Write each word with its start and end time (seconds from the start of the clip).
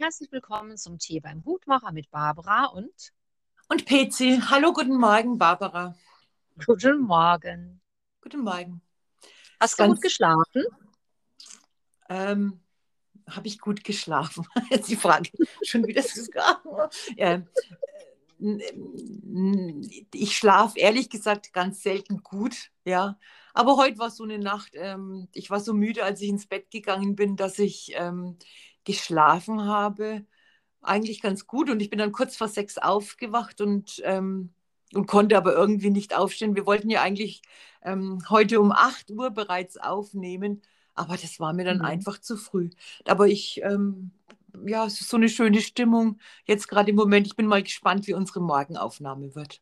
herzlich 0.00 0.32
willkommen 0.32 0.78
zum 0.78 0.98
Tee 0.98 1.20
beim 1.20 1.44
Hutmacher 1.44 1.92
mit 1.92 2.10
Barbara 2.10 2.64
und 2.66 3.12
und 3.68 3.84
PC. 3.84 4.40
Hallo, 4.50 4.72
guten 4.72 4.96
Morgen, 4.96 5.36
Barbara. 5.36 5.94
Guten 6.64 7.02
Morgen. 7.02 7.82
Guten 8.22 8.40
Morgen. 8.40 8.80
Hast 9.60 9.78
du 9.78 9.88
gut 9.88 10.00
geschlafen? 10.00 10.64
Ähm, 12.08 12.60
Habe 13.28 13.46
ich 13.46 13.58
gut 13.58 13.84
geschlafen? 13.84 14.46
Jetzt 14.70 14.88
die 14.88 14.96
Frage. 14.96 15.28
Schon 15.62 15.86
wieder 15.86 16.02
ja. 17.16 17.42
Ich 20.14 20.34
schlafe 20.34 20.78
ehrlich 20.78 21.10
gesagt 21.10 21.52
ganz 21.52 21.82
selten 21.82 22.22
gut, 22.22 22.70
ja. 22.86 23.18
Aber 23.52 23.76
heute 23.76 23.98
war 23.98 24.10
so 24.10 24.24
eine 24.24 24.38
Nacht. 24.38 24.70
Ähm, 24.72 25.28
ich 25.34 25.50
war 25.50 25.60
so 25.60 25.74
müde, 25.74 26.04
als 26.04 26.22
ich 26.22 26.30
ins 26.30 26.46
Bett 26.46 26.70
gegangen 26.70 27.16
bin, 27.16 27.36
dass 27.36 27.58
ich 27.58 27.92
ähm, 27.96 28.38
geschlafen 28.84 29.64
habe. 29.64 30.24
Eigentlich 30.82 31.20
ganz 31.20 31.46
gut. 31.46 31.70
Und 31.70 31.80
ich 31.80 31.90
bin 31.90 31.98
dann 31.98 32.12
kurz 32.12 32.36
vor 32.36 32.48
sechs 32.48 32.78
aufgewacht 32.78 33.60
und, 33.60 34.00
ähm, 34.04 34.50
und 34.94 35.06
konnte 35.06 35.36
aber 35.36 35.54
irgendwie 35.54 35.90
nicht 35.90 36.14
aufstehen. 36.16 36.56
Wir 36.56 36.66
wollten 36.66 36.90
ja 36.90 37.02
eigentlich 37.02 37.42
ähm, 37.82 38.22
heute 38.28 38.60
um 38.60 38.72
8 38.72 39.10
Uhr 39.10 39.30
bereits 39.30 39.76
aufnehmen. 39.76 40.62
Aber 40.94 41.16
das 41.16 41.40
war 41.40 41.52
mir 41.52 41.64
dann 41.64 41.78
mhm. 41.78 41.84
einfach 41.84 42.18
zu 42.18 42.36
früh. 42.36 42.70
Aber 43.04 43.26
ich, 43.28 43.60
ähm, 43.62 44.10
ja, 44.66 44.86
es 44.86 45.00
ist 45.00 45.08
so 45.08 45.16
eine 45.16 45.28
schöne 45.28 45.60
Stimmung 45.60 46.18
jetzt 46.44 46.68
gerade 46.68 46.90
im 46.90 46.96
Moment. 46.96 47.26
Ich 47.26 47.36
bin 47.36 47.46
mal 47.46 47.62
gespannt, 47.62 48.06
wie 48.06 48.14
unsere 48.14 48.40
Morgenaufnahme 48.40 49.34
wird. 49.34 49.60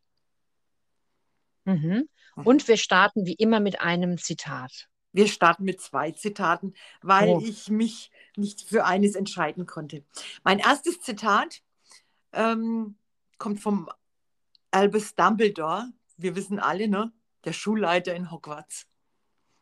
Mhm. 1.65 2.09
Und 2.37 2.69
wir 2.69 2.77
starten 2.77 3.27
wie 3.27 3.35
immer 3.35 3.61
mit 3.61 3.81
einem 3.81 4.19
Zitat. 4.19 4.89
Wir 5.13 5.27
starten 5.27 5.65
mit 5.65 5.81
zwei 5.81 6.13
Zitaten, 6.13 6.75
weil 7.03 7.29
oh. 7.29 7.43
ich 7.45 7.69
mich 7.69 8.11
nicht 8.39 8.63
für 8.63 8.85
eines 8.85 9.15
entscheiden 9.15 9.67
konnte. 9.67 10.05
Mein 10.45 10.59
erstes 10.59 11.01
Zitat 11.01 11.63
ähm, 12.33 12.97
kommt 13.39 13.61
vom 13.61 13.91
Albus 14.71 15.15
Dumbledore. 15.15 15.93
Wir 16.17 16.37
wissen 16.37 16.59
alle, 16.59 16.89
ne? 16.89 17.13
Der 17.45 17.53
Schulleiter 17.53 18.15
in 18.15 18.31
Hogwarts. 18.31 18.87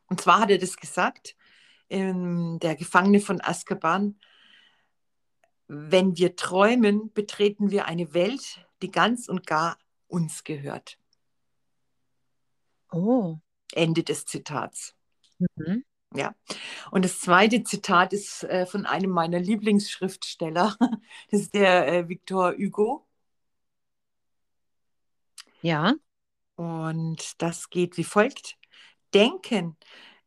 Und 0.08 0.20
zwar 0.20 0.40
hat 0.40 0.50
er 0.50 0.58
das 0.58 0.76
gesagt, 0.76 1.36
ähm, 1.90 2.58
der 2.60 2.76
Gefangene 2.76 3.20
von 3.20 3.40
Azkaban. 3.40 4.18
Wenn 5.68 6.16
wir 6.16 6.36
träumen, 6.36 7.12
betreten 7.12 7.70
wir 7.70 7.86
eine 7.86 8.14
Welt, 8.14 8.66
die 8.82 8.90
ganz 8.90 9.28
und 9.28 9.46
gar 9.46 9.78
uns 10.06 10.44
gehört. 10.44 10.98
Oh. 12.92 13.38
Ende 13.72 14.04
des 14.04 14.24
Zitats. 14.26 14.94
Mhm. 15.56 15.84
Ja. 16.16 16.34
Und 16.90 17.04
das 17.04 17.20
zweite 17.20 17.62
Zitat 17.64 18.12
ist 18.12 18.44
äh, 18.44 18.66
von 18.66 18.86
einem 18.86 19.10
meiner 19.10 19.38
Lieblingsschriftsteller. 19.38 20.76
Das 21.30 21.40
ist 21.40 21.54
der 21.54 21.88
äh, 21.88 22.08
Victor 22.08 22.54
Hugo. 22.56 23.06
Ja. 25.62 25.94
Und 26.56 27.42
das 27.42 27.70
geht 27.70 27.96
wie 27.96 28.04
folgt. 28.04 28.56
Denken 29.14 29.76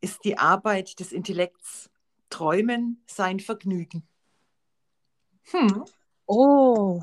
ist 0.02 0.24
die 0.24 0.38
Arbeit 0.38 1.00
des 1.00 1.12
Intellekts, 1.12 1.90
Träumen 2.30 3.04
sein 3.08 3.40
Vergnügen. 3.40 4.08
Hm. 5.52 5.86
Oh. 6.26 7.02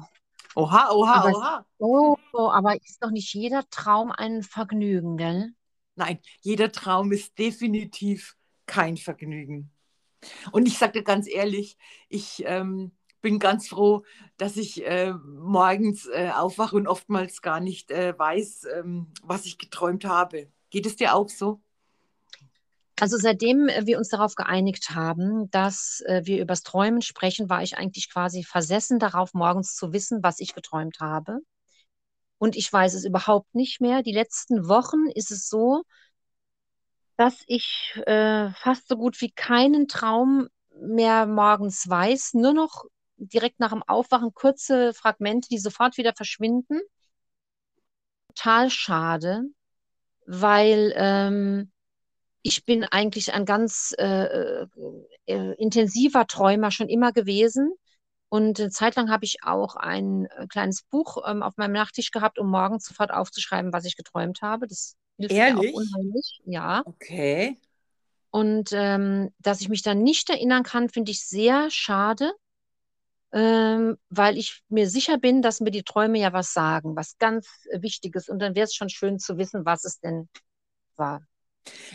Oha, 0.55 0.91
oha, 0.93 1.15
aber, 1.15 1.37
oha. 1.37 1.67
Oh, 1.79 2.51
aber 2.51 2.77
ist 2.77 3.03
doch 3.03 3.11
nicht 3.11 3.35
jeder 3.35 3.69
Traum 3.69 4.13
ein 4.13 4.43
Vergnügen, 4.43 5.17
gell? 5.17 5.53
Nein, 5.97 6.19
jeder 6.43 6.71
Traum 6.71 7.13
ist 7.13 7.39
definitiv 7.39 8.36
kein 8.67 8.97
Vergnügen. 8.97 9.71
Und 10.53 10.67
ich 10.67 10.79
dir 10.79 11.03
ganz 11.03 11.29
ehrlich, 11.29 11.77
ich 12.09 12.43
ähm, 12.47 12.93
bin 13.23 13.39
ganz 13.39 13.69
froh, 13.69 14.05
dass 14.37 14.57
ich 14.57 14.85
äh, 14.87 15.13
morgens 15.13 16.07
äh, 16.07 16.31
aufwache 16.35 16.77
und 16.77 16.89
oftmals 16.89 17.43
gar 17.43 17.61
nicht 17.61 17.91
äh, 17.91 18.19
weiß, 18.19 18.67
ähm, 18.77 19.13
was 19.23 19.47
ich 19.47 19.59
geträumt 19.59 20.05
habe. 20.05 20.49
Geht 20.71 20.87
es 20.87 20.97
dir 20.97 21.15
auch 21.15 21.29
so? 21.29 21.61
Also 22.99 23.19
seitdem 23.19 23.69
wir 23.83 23.99
uns 23.99 24.09
darauf 24.09 24.35
geeinigt 24.37 24.91
haben, 24.91 25.51
dass 25.51 26.03
äh, 26.07 26.23
wir 26.25 26.41
übers 26.41 26.63
Träumen 26.63 27.03
sprechen, 27.03 27.51
war 27.51 27.63
ich 27.63 27.77
eigentlich 27.77 28.11
quasi 28.11 28.43
versessen 28.43 28.99
darauf, 28.99 29.35
morgens 29.35 29.77
zu 29.77 29.93
wissen, 29.93 30.23
was 30.23 30.41
ich 30.41 30.55
geträumt 30.55 30.99
habe 31.01 31.41
und 32.39 32.57
ich 32.57 32.73
weiß 32.73 32.95
es 32.95 33.05
überhaupt 33.05 33.55
nicht 33.55 33.81
mehr. 33.81 34.03
Die 34.03 34.13
letzten 34.13 34.69
Wochen 34.69 35.07
ist 35.15 35.31
es 35.31 35.49
so, 35.49 35.83
dass 37.17 37.43
ich 37.47 37.95
äh, 38.07 38.51
fast 38.51 38.89
so 38.89 38.97
gut 38.97 39.21
wie 39.21 39.31
keinen 39.31 39.89
Traum 39.89 40.49
mehr 40.81 41.27
morgens 41.27 41.89
weiß, 41.89 42.35
nur 42.35 42.53
noch 42.53 42.85
direkt 43.17 43.61
nach 43.61 43.71
dem 43.71 43.83
Aufwachen 43.83 44.35
kurze 44.35 44.93
Fragmente, 44.93 45.49
die 45.49 45.59
sofort 45.59 45.97
wieder 45.97 46.13
verschwinden. 46.15 46.81
Total 48.35 48.69
schade, 48.71 49.43
weil 50.27 50.93
ähm, 50.97 51.73
ich 52.43 52.65
bin 52.65 52.85
eigentlich 52.85 53.33
ein 53.33 53.47
ganz 53.47 53.95
äh, 53.99 54.67
äh, 55.27 55.55
intensiver 55.59 56.27
Träumer 56.27 56.71
schon 56.71 56.89
immer 56.89 57.13
gewesen. 57.13 57.73
Und 58.29 58.61
eine 58.61 58.71
Zeit 58.71 58.97
lang 58.97 59.11
habe 59.11 59.25
ich 59.25 59.43
auch 59.43 59.77
ein 59.77 60.27
äh, 60.27 60.47
kleines 60.47 60.83
Buch 60.83 61.19
ähm, 61.27 61.43
auf 61.43 61.57
meinem 61.57 61.73
Nachttisch 61.73 62.11
gehabt, 62.11 62.39
um 62.39 62.51
morgens 62.51 62.85
sofort 62.85 63.11
aufzuschreiben, 63.13 63.73
was 63.73 63.85
ich 63.85 63.97
geträumt 63.97 64.43
habe. 64.43 64.67
Das 64.67 64.97
hilft 65.19 65.35
Ehrlich? 65.35 65.73
mir 65.73 65.79
auch 65.79 65.83
unheimlich. 65.83 66.41
Ja. 66.45 66.83
Okay. 66.85 67.57
Und 68.31 68.71
ähm, 68.73 69.33
dass 69.39 69.61
ich 69.61 69.69
mich 69.69 69.83
dann 69.83 70.03
nicht 70.03 70.29
erinnern 70.31 70.63
kann, 70.63 70.89
finde 70.89 71.11
ich 71.13 71.25
sehr 71.27 71.71
schade, 71.71 72.33
ähm, 73.33 73.97
weil 74.11 74.37
ich 74.37 74.63
mir 74.69 74.89
sicher 74.89 75.19
bin, 75.19 75.43
dass 75.43 75.61
mir 75.61 75.71
die 75.71 75.83
Träume 75.85 76.19
ja 76.19 76.33
was 76.33 76.53
sagen, 76.53 76.97
was 76.97 77.19
ganz 77.19 77.49
Wichtiges. 77.73 78.29
Und 78.29 78.41
dann 78.41 78.55
wäre 78.55 78.65
es 78.65 78.75
schon 78.75 78.89
schön 78.89 79.19
zu 79.19 79.39
wissen, 79.39 79.65
was 79.65 79.85
es 79.85 80.01
denn 80.01 80.29
war. 80.97 81.23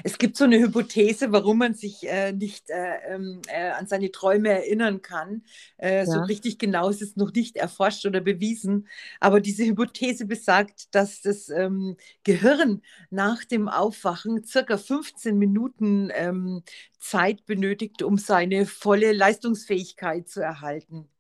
Es 0.04 0.18
gibt 0.18 0.38
so 0.38 0.46
eine 0.46 0.60
Hypothese, 0.60 1.32
warum 1.32 1.60
man 1.60 1.74
sich 1.74 2.08
äh, 2.08 2.32
nicht 2.32 2.70
äh, 2.70 3.16
ähm, 3.16 3.42
äh, 3.48 3.70
an 3.72 3.88
seine 3.88 4.12
Träume 4.12 4.50
erinnern 4.50 5.02
kann. 5.02 5.44
Äh, 5.78 6.00
ja. 6.00 6.06
So 6.06 6.20
richtig 6.22 6.58
genau 6.60 6.90
ist 6.90 7.02
es 7.02 7.16
noch 7.16 7.32
nicht 7.34 7.58
erforscht 7.58 8.06
oder 8.06 8.22
bewiesen. 8.22 8.88
Aber 9.20 9.42
diese 9.42 9.66
Hypothese 9.66 10.26
besagt, 10.26 10.94
dass 10.96 11.22
das 11.22 11.50
ähm, 11.50 11.98
Gehirn 12.24 12.82
nach 13.10 13.44
dem 13.46 13.68
Aufwachen 13.70 14.44
circa 14.44 14.78
15 14.78 15.38
Minuten 15.38 16.10
ähm, 16.14 16.64
Zeit 17.00 17.46
benötigt, 17.46 18.04
um 18.04 18.18
seine 18.18 18.66
volle 18.66 19.12
Leistungsfähigkeit 19.12 20.30
zu 20.30 20.42
erhalten. 20.42 21.11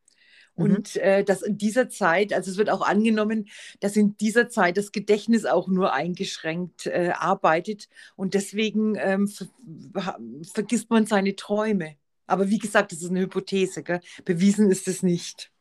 Mhm. 0.55 0.63
Und 0.63 0.95
äh, 0.97 1.23
dass 1.23 1.41
in 1.41 1.57
dieser 1.57 1.89
Zeit, 1.89 2.33
also 2.33 2.51
es 2.51 2.57
wird 2.57 2.69
auch 2.69 2.81
angenommen, 2.81 3.49
dass 3.79 3.95
in 3.95 4.17
dieser 4.17 4.49
Zeit 4.49 4.77
das 4.77 4.91
Gedächtnis 4.91 5.45
auch 5.45 5.67
nur 5.67 5.93
eingeschränkt 5.93 6.87
äh, 6.87 7.13
arbeitet 7.15 7.87
und 8.15 8.33
deswegen 8.33 8.95
ähm, 8.97 9.27
ver 9.27 10.19
vergisst 10.53 10.89
man 10.89 11.05
seine 11.05 11.35
Träume. 11.35 11.95
Aber 12.27 12.49
wie 12.49 12.59
gesagt, 12.59 12.91
das 12.91 13.01
ist 13.01 13.09
eine 13.09 13.21
Hypothese, 13.21 13.83
gell? 13.83 13.99
bewiesen 14.23 14.71
ist 14.71 14.87
es 14.87 15.03
nicht. 15.03 15.51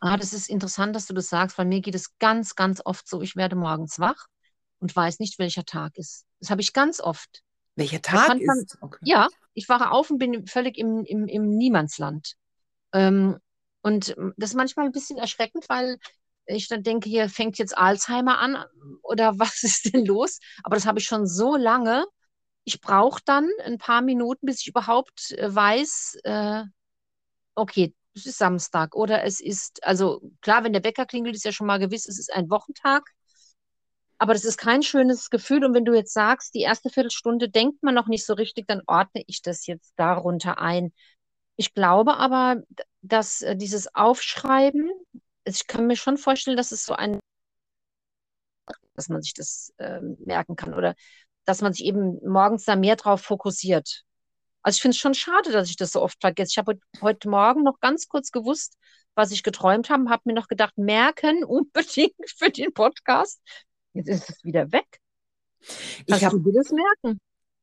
Ah, 0.00 0.16
das 0.16 0.32
ist 0.32 0.48
interessant, 0.48 0.94
dass 0.94 1.06
du 1.06 1.14
das 1.14 1.28
sagst, 1.28 1.58
weil 1.58 1.66
mir 1.66 1.80
geht 1.80 1.94
es 1.94 2.18
ganz, 2.18 2.54
ganz 2.54 2.80
oft 2.84 3.08
so, 3.08 3.22
ich 3.22 3.34
werde 3.34 3.56
morgens 3.56 3.98
wach 3.98 4.26
und 4.78 4.94
weiß 4.94 5.18
nicht, 5.18 5.38
welcher 5.38 5.64
Tag 5.64 5.96
ist. 5.96 6.24
Das 6.40 6.50
habe 6.50 6.60
ich 6.60 6.72
ganz 6.72 7.00
oft. 7.00 7.42
Welcher 7.74 8.02
Tag 8.02 8.38
ist? 8.38 8.78
okay. 8.80 8.98
Ja, 9.02 9.28
ich 9.54 9.68
wache 9.68 9.90
auf 9.90 10.10
und 10.10 10.18
bin 10.18 10.46
völlig 10.46 10.78
im, 10.78 11.04
im, 11.04 11.26
im 11.26 11.50
Niemandsland. 11.50 12.34
Ähm, 12.92 13.38
und 13.88 14.14
das 14.36 14.50
ist 14.50 14.56
manchmal 14.56 14.86
ein 14.86 14.92
bisschen 14.92 15.18
erschreckend, 15.18 15.68
weil 15.68 15.98
ich 16.46 16.68
dann 16.68 16.82
denke, 16.82 17.08
hier 17.08 17.28
fängt 17.28 17.58
jetzt 17.58 17.76
Alzheimer 17.76 18.38
an 18.38 18.62
oder 19.02 19.38
was 19.38 19.62
ist 19.62 19.92
denn 19.92 20.04
los? 20.04 20.40
Aber 20.62 20.76
das 20.76 20.86
habe 20.86 20.98
ich 20.98 21.06
schon 21.06 21.26
so 21.26 21.56
lange. 21.56 22.04
Ich 22.64 22.80
brauche 22.80 23.20
dann 23.24 23.48
ein 23.64 23.78
paar 23.78 24.02
Minuten, 24.02 24.46
bis 24.46 24.60
ich 24.60 24.68
überhaupt 24.68 25.32
äh, 25.32 25.54
weiß, 25.54 26.18
äh, 26.24 26.64
okay, 27.54 27.94
es 28.14 28.26
ist 28.26 28.38
Samstag 28.38 28.94
oder 28.94 29.24
es 29.24 29.40
ist, 29.40 29.82
also 29.84 30.20
klar, 30.42 30.64
wenn 30.64 30.72
der 30.74 30.84
Wecker 30.84 31.06
klingelt, 31.06 31.34
ist 31.36 31.44
ja 31.44 31.52
schon 31.52 31.66
mal 31.66 31.78
gewiss, 31.78 32.08
es 32.08 32.18
ist 32.18 32.32
ein 32.32 32.50
Wochentag. 32.50 33.04
Aber 34.18 34.34
das 34.34 34.44
ist 34.44 34.58
kein 34.58 34.82
schönes 34.82 35.30
Gefühl. 35.30 35.64
Und 35.64 35.74
wenn 35.74 35.84
du 35.84 35.94
jetzt 35.94 36.12
sagst, 36.12 36.54
die 36.54 36.60
erste 36.62 36.90
Viertelstunde 36.90 37.48
denkt 37.48 37.82
man 37.82 37.94
noch 37.94 38.08
nicht 38.08 38.26
so 38.26 38.34
richtig, 38.34 38.66
dann 38.66 38.82
ordne 38.86 39.22
ich 39.26 39.42
das 39.42 39.66
jetzt 39.66 39.92
darunter 39.96 40.58
ein. 40.60 40.92
Ich 41.56 41.74
glaube 41.74 42.16
aber, 42.16 42.62
dass 43.02 43.42
äh, 43.42 43.56
dieses 43.56 43.94
Aufschreiben, 43.94 44.90
ich 45.44 45.66
kann 45.66 45.86
mir 45.86 45.96
schon 45.96 46.18
vorstellen, 46.18 46.56
dass 46.56 46.72
es 46.72 46.84
so 46.84 46.94
ein, 46.94 47.18
dass 48.94 49.08
man 49.08 49.22
sich 49.22 49.34
das 49.34 49.72
äh, 49.78 50.00
merken 50.00 50.56
kann 50.56 50.74
oder 50.74 50.94
dass 51.44 51.62
man 51.62 51.72
sich 51.72 51.84
eben 51.84 52.18
morgens 52.28 52.64
da 52.64 52.76
mehr 52.76 52.96
drauf 52.96 53.22
fokussiert. 53.22 54.04
Also 54.62 54.76
ich 54.76 54.82
finde 54.82 54.94
es 54.94 55.00
schon 55.00 55.14
schade, 55.14 55.50
dass 55.52 55.70
ich 55.70 55.76
das 55.76 55.92
so 55.92 56.02
oft 56.02 56.20
vergesse. 56.20 56.50
Ich 56.52 56.58
habe 56.58 56.78
heute 57.00 57.28
Morgen 57.28 57.62
noch 57.62 57.80
ganz 57.80 58.08
kurz 58.08 58.30
gewusst, 58.30 58.76
was 59.14 59.30
ich 59.30 59.42
geträumt 59.42 59.88
habe, 59.88 60.10
habe 60.10 60.22
mir 60.26 60.34
noch 60.34 60.48
gedacht, 60.48 60.76
merken 60.76 61.44
unbedingt 61.44 62.30
für 62.36 62.50
den 62.50 62.72
Podcast. 62.72 63.40
Jetzt 63.94 64.08
ist 64.08 64.30
es 64.30 64.44
wieder 64.44 64.70
weg. 64.72 65.00
Ich 66.06 66.24
habe 66.24 66.40
das 66.52 66.70
merken. 66.70 67.18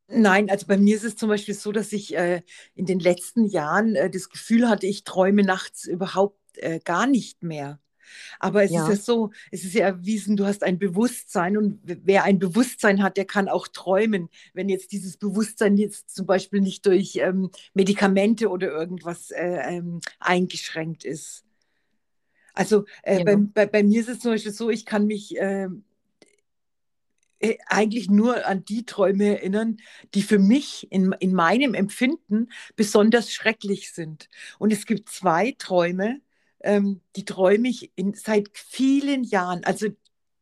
Nein, 0.08 0.50
also 0.50 0.68
bei 0.68 0.78
mir 0.78 0.96
ist 0.96 1.04
es 1.04 1.16
zum 1.16 1.30
Beispiel 1.30 1.56
so, 1.56 1.72
dass 1.72 1.92
ich 1.92 2.16
äh, 2.16 2.42
in 2.76 2.86
den 2.86 3.00
letzten 3.00 3.46
Jahren 3.46 3.96
äh, 3.96 4.10
das 4.10 4.30
Gefühl 4.30 4.70
hatte, 4.70 4.86
ich 4.86 5.04
träume 5.04 5.44
nachts 5.44 5.86
überhaupt 5.86 6.40
äh, 6.58 6.80
gar 6.80 7.08
nicht 7.08 7.42
mehr. 7.42 7.80
Aber 8.40 8.64
es 8.64 8.72
ja. 8.72 8.84
ist 8.84 8.90
ja 8.90 8.96
so, 8.96 9.32
es 9.52 9.64
ist 9.64 9.74
ja 9.74 9.86
erwiesen, 9.86 10.38
du 10.38 10.46
hast 10.46 10.64
ein 10.64 10.78
Bewusstsein 10.78 11.58
und 11.58 11.80
wer 11.84 12.24
ein 12.24 12.38
Bewusstsein 12.38 13.02
hat, 13.02 13.18
der 13.18 13.26
kann 13.26 13.50
auch 13.50 13.68
träumen. 13.68 14.30
Wenn 14.54 14.70
jetzt 14.70 14.92
dieses 14.92 15.18
Bewusstsein 15.18 15.78
jetzt 15.78 16.16
zum 16.16 16.26
Beispiel 16.26 16.62
nicht 16.62 16.86
durch 16.86 17.16
ähm, 17.18 17.50
Medikamente 17.74 18.50
oder 18.50 18.68
irgendwas 18.68 19.32
äh, 19.32 19.78
ähm, 19.78 20.02
eingeschränkt 20.20 21.04
ist. 21.04 21.44
Also 22.54 22.86
äh, 23.04 23.18
ja. 23.18 23.24
bei, 23.24 23.36
bei, 23.36 23.66
bei, 23.66 23.84
mir 23.84 24.00
ist 24.00 24.10
es 24.10 24.20
zum 24.20 24.32
Beispiel 24.32 24.54
so, 24.54 24.70
ich 24.70 24.86
kann 24.86 25.08
mich 25.08 25.38
äh, 25.38 25.68
eigentlich 27.68 28.10
nur 28.10 28.46
an 28.46 28.64
die 28.66 28.86
Träume 28.86 29.38
erinnern, 29.38 29.78
die 30.14 30.22
für 30.22 30.40
mich 30.40 30.92
in, 30.92 31.12
in 31.20 31.34
meinem 31.34 31.74
Empfinden 31.74 32.50
besonders 32.76 33.32
schrecklich 33.32 33.92
sind. 33.92 34.30
Und 34.58 34.72
es 34.72 34.86
gibt 34.86 35.10
zwei 35.10 35.56
Träume, 35.58 36.22
ähm, 36.62 37.02
die 37.16 37.26
träume 37.26 37.70
ich 37.70 37.92
in, 37.96 38.14
seit 38.14 38.50
vielen 38.54 39.24
Jahren. 39.24 39.64
Also 39.64 39.88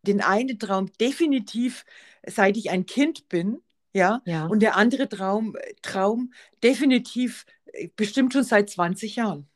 den 0.03 0.21
einen 0.21 0.59
Traum 0.59 0.91
definitiv, 0.99 1.85
seit 2.25 2.57
ich 2.57 2.69
ein 2.69 2.85
Kind 2.85 3.27
bin, 3.29 3.61
ja, 3.93 4.21
ja. 4.25 4.47
und 4.47 4.61
der 4.61 4.75
andere 4.75 5.07
Traum, 5.07 5.55
Traum 5.81 6.33
definitiv 6.63 7.45
äh, 7.65 7.89
bestimmt 7.95 8.33
schon 8.33 8.43
seit 8.43 8.69
20 8.69 9.17
Jahren. 9.17 9.47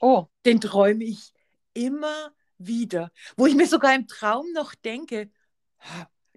Oh. 0.00 0.26
Den 0.44 0.60
träume 0.60 1.04
ich 1.04 1.32
immer 1.74 2.32
wieder, 2.58 3.12
wo 3.36 3.46
ich 3.46 3.54
mir 3.54 3.66
sogar 3.66 3.94
im 3.94 4.06
Traum 4.06 4.46
noch 4.52 4.74
denke, 4.74 5.30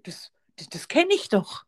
das, 0.04 0.32
das, 0.56 0.68
das 0.68 0.88
kenne 0.88 1.14
ich 1.14 1.28
doch. 1.28 1.64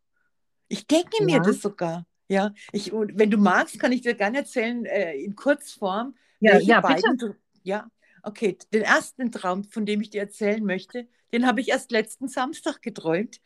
Ich 0.68 0.86
denke 0.86 1.18
ja. 1.20 1.24
mir 1.24 1.40
das 1.40 1.60
sogar. 1.60 2.06
Ja, 2.28 2.54
ich, 2.72 2.92
wenn 2.92 3.30
du 3.30 3.36
magst, 3.36 3.78
kann 3.78 3.92
ich 3.92 4.00
dir 4.00 4.14
gerne 4.14 4.38
erzählen 4.38 4.86
äh, 4.86 5.14
in 5.16 5.36
Kurzform, 5.36 6.14
ja, 6.40 6.58
ja, 6.58 6.80
beiden 6.80 7.18
bitte. 7.18 7.36
ja, 7.62 7.90
okay, 8.22 8.56
den 8.72 8.82
ersten 8.82 9.30
Traum, 9.30 9.64
von 9.64 9.84
dem 9.84 10.00
ich 10.00 10.10
dir 10.10 10.22
erzählen 10.22 10.64
möchte, 10.64 11.08
den 11.32 11.46
habe 11.46 11.60
ich 11.60 11.68
erst 11.68 11.90
letzten 11.90 12.28
Samstag 12.28 12.80
geträumt. 12.80 13.40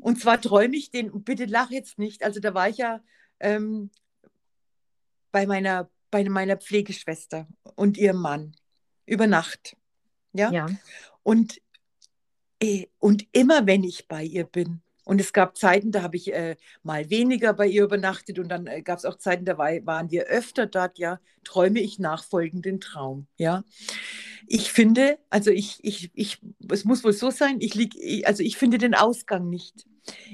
Und 0.00 0.20
zwar 0.20 0.40
träume 0.40 0.76
ich 0.76 0.90
den, 0.90 1.24
bitte 1.24 1.46
lach 1.46 1.70
jetzt 1.70 1.98
nicht, 1.98 2.22
also 2.22 2.40
da 2.40 2.52
war 2.52 2.68
ich 2.68 2.76
ja 2.76 3.00
ähm, 3.40 3.90
bei, 5.32 5.46
meiner, 5.46 5.90
bei 6.10 6.28
meiner 6.28 6.56
Pflegeschwester 6.56 7.46
und 7.74 7.96
ihrem 7.96 8.20
Mann 8.20 8.54
über 9.06 9.26
Nacht. 9.26 9.76
Ja. 10.32 10.50
ja. 10.50 10.66
Und, 11.22 11.60
und 12.98 13.26
immer 13.32 13.66
wenn 13.66 13.84
ich 13.84 14.08
bei 14.08 14.24
ihr 14.24 14.44
bin, 14.44 14.80
und 15.06 15.20
es 15.20 15.32
gab 15.32 15.56
Zeiten, 15.56 15.92
da 15.92 16.02
habe 16.02 16.16
ich 16.16 16.34
äh, 16.34 16.56
mal 16.82 17.08
weniger 17.10 17.52
bei 17.52 17.68
ihr 17.68 17.84
übernachtet 17.84 18.40
und 18.40 18.48
dann 18.48 18.66
äh, 18.66 18.82
gab 18.82 18.98
es 18.98 19.04
auch 19.04 19.16
Zeiten, 19.18 19.44
da 19.44 19.56
war, 19.56 19.70
waren 19.86 20.10
wir 20.10 20.24
öfter 20.24 20.66
dort, 20.66 20.98
ja, 20.98 21.20
träume 21.44 21.78
ich 21.78 22.00
nachfolgenden 22.00 22.80
Traum, 22.80 23.28
ja. 23.36 23.62
Ich 24.48 24.72
finde, 24.72 25.18
also 25.30 25.52
ich, 25.52 25.78
ich, 25.82 26.10
ich, 26.12 26.40
es 26.70 26.84
muss 26.84 27.04
wohl 27.04 27.12
so 27.12 27.30
sein, 27.30 27.58
ich 27.60 27.74
lieg, 27.76 27.94
also 28.26 28.42
ich 28.42 28.56
finde 28.56 28.78
den 28.78 28.94
Ausgang 28.94 29.48
nicht. 29.48 29.86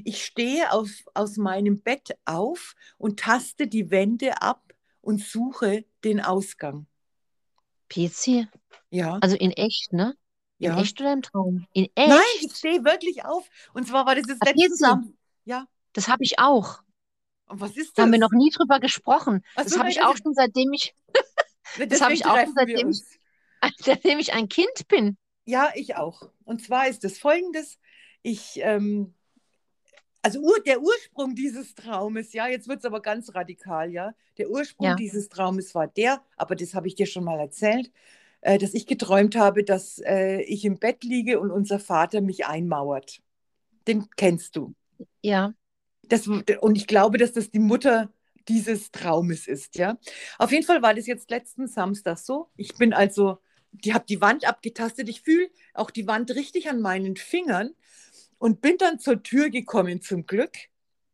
Ich 0.04 0.24
stehe 0.24 0.72
auf, 0.72 0.88
aus 1.12 1.36
meinem 1.36 1.80
Bett 1.80 2.16
auf 2.24 2.74
und 2.96 3.20
taste 3.20 3.66
die 3.66 3.90
Wände 3.90 4.40
ab 4.40 4.72
und 5.02 5.22
suche 5.22 5.84
den 6.02 6.20
Ausgang. 6.20 6.86
PC? 7.90 8.48
Ja. 8.88 9.18
Also 9.20 9.36
in 9.36 9.50
echt, 9.50 9.92
ne? 9.92 10.14
In 10.62 10.70
ja. 10.70 10.80
echt 10.80 11.00
oder 11.00 11.12
im 11.12 11.22
Traum? 11.22 11.66
In 11.72 11.88
echt? 11.96 12.08
Nein, 12.08 12.20
ich 12.40 12.52
stehe 12.52 12.84
wirklich 12.84 13.24
auf. 13.24 13.48
Und 13.74 13.88
zwar 13.88 14.06
war 14.06 14.14
das 14.14 14.26
das 14.28 14.38
Ach, 14.40 14.52
letzte 14.54 14.86
Mal. 14.86 15.02
Ja. 15.44 15.66
Das 15.92 16.06
habe 16.06 16.22
ich 16.22 16.38
auch. 16.38 16.82
Und 17.46 17.60
was 17.60 17.70
ist 17.70 17.88
das? 17.88 17.94
Da 17.94 18.02
haben 18.02 18.12
wir 18.12 18.20
noch 18.20 18.30
nie 18.30 18.50
drüber 18.50 18.78
gesprochen. 18.78 19.44
Ach 19.56 19.64
das 19.64 19.76
habe 19.76 19.90
ich 19.90 20.02
auch 20.04 20.16
schon 20.16 20.34
seitdem 20.34 20.72
ich. 20.72 20.94
das 21.88 22.00
habe 22.00 22.14
ich 22.14 22.24
auch 22.26 22.38
schon 22.38 22.54
seitdem 22.54 22.90
ich, 22.90 23.02
seitdem 23.78 24.20
ich 24.20 24.32
ein 24.34 24.48
Kind 24.48 24.86
bin. 24.86 25.16
Ja, 25.46 25.72
ich 25.74 25.96
auch. 25.96 26.30
Und 26.44 26.62
zwar 26.62 26.86
ist 26.86 27.02
es 27.02 27.18
folgendes. 27.18 27.80
Ich, 28.22 28.60
ähm, 28.62 29.14
also 30.22 30.38
ur, 30.38 30.62
der 30.64 30.80
Ursprung 30.80 31.34
dieses 31.34 31.74
Traumes, 31.74 32.32
ja, 32.34 32.46
jetzt 32.46 32.68
wird 32.68 32.78
es 32.78 32.84
aber 32.84 33.02
ganz 33.02 33.34
radikal, 33.34 33.90
ja. 33.90 34.14
Der 34.38 34.48
Ursprung 34.48 34.86
ja. 34.86 34.94
dieses 34.94 35.28
Traumes 35.28 35.74
war 35.74 35.88
der, 35.88 36.22
aber 36.36 36.54
das 36.54 36.74
habe 36.74 36.86
ich 36.86 36.94
dir 36.94 37.06
schon 37.06 37.24
mal 37.24 37.40
erzählt. 37.40 37.90
Äh, 38.42 38.58
dass 38.58 38.74
ich 38.74 38.86
geträumt 38.86 39.36
habe, 39.36 39.62
dass 39.62 39.98
äh, 40.04 40.42
ich 40.42 40.64
im 40.64 40.78
Bett 40.78 41.04
liege 41.04 41.38
und 41.40 41.50
unser 41.52 41.78
Vater 41.78 42.20
mich 42.20 42.44
einmauert. 42.44 43.20
Den 43.86 44.08
kennst 44.16 44.56
du. 44.56 44.74
Ja. 45.22 45.54
Das, 46.02 46.26
und 46.26 46.76
ich 46.76 46.88
glaube, 46.88 47.18
dass 47.18 47.32
das 47.32 47.50
die 47.50 47.60
Mutter 47.60 48.12
dieses 48.48 48.90
Traumes 48.90 49.46
ist, 49.46 49.76
ja. 49.76 49.96
Auf 50.38 50.50
jeden 50.50 50.66
Fall 50.66 50.82
war 50.82 50.92
das 50.92 51.06
jetzt 51.06 51.30
letzten 51.30 51.68
Samstag 51.68 52.18
so. 52.18 52.50
Ich 52.56 52.74
bin 52.74 52.92
also, 52.92 53.38
die 53.70 53.94
habe 53.94 54.04
die 54.08 54.20
Wand 54.20 54.44
abgetastet. 54.44 55.08
Ich 55.08 55.22
fühle 55.22 55.48
auch 55.72 55.92
die 55.92 56.08
Wand 56.08 56.32
richtig 56.32 56.68
an 56.68 56.80
meinen 56.80 57.16
Fingern 57.16 57.70
und 58.38 58.60
bin 58.60 58.76
dann 58.76 58.98
zur 58.98 59.22
Tür 59.22 59.50
gekommen 59.50 60.02
zum 60.02 60.26
Glück, 60.26 60.56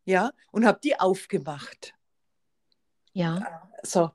ja, 0.07 0.33
und 0.51 0.65
habe 0.65 0.81
die 0.83 0.99
aufgemacht. 0.99 1.95
Ja. 3.19 3.69
So. 3.83 4.11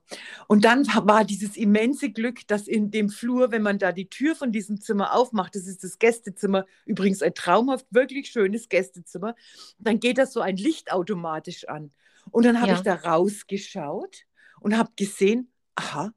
Und 0.47 0.63
dann 0.63 0.87
war 0.87 1.25
dieses 1.25 1.57
immense 1.57 2.09
Glück, 2.09 2.47
dass 2.47 2.67
in 2.67 2.89
dem 2.89 3.09
Flur, 3.09 3.51
wenn 3.51 3.61
man 3.61 3.77
da 3.77 3.91
die 3.91 4.09
Tür 4.09 4.33
von 4.33 4.53
diesem 4.53 4.79
Zimmer 4.79 5.13
aufmacht, 5.13 5.55
das 5.55 5.67
ist 5.67 5.83
das 5.83 5.99
Gästezimmer, 5.99 6.65
übrigens 6.85 7.21
ein 7.21 7.33
traumhaft, 7.33 7.85
wirklich 7.89 8.29
schönes 8.29 8.69
Gästezimmer, 8.69 9.35
dann 9.77 9.99
geht 9.99 10.17
das 10.17 10.31
so 10.31 10.39
ein 10.39 10.55
Licht 10.55 10.91
automatisch 10.91 11.67
an. 11.67 11.91
Und 12.31 12.45
dann 12.45 12.61
habe 12.61 12.71
ja. 12.71 12.77
ich 12.77 12.81
da 12.81 12.95
rausgeschaut 12.95 14.23
und 14.61 14.77
habe 14.77 14.91
gesehen, 14.95 15.51
aha, 15.75 16.13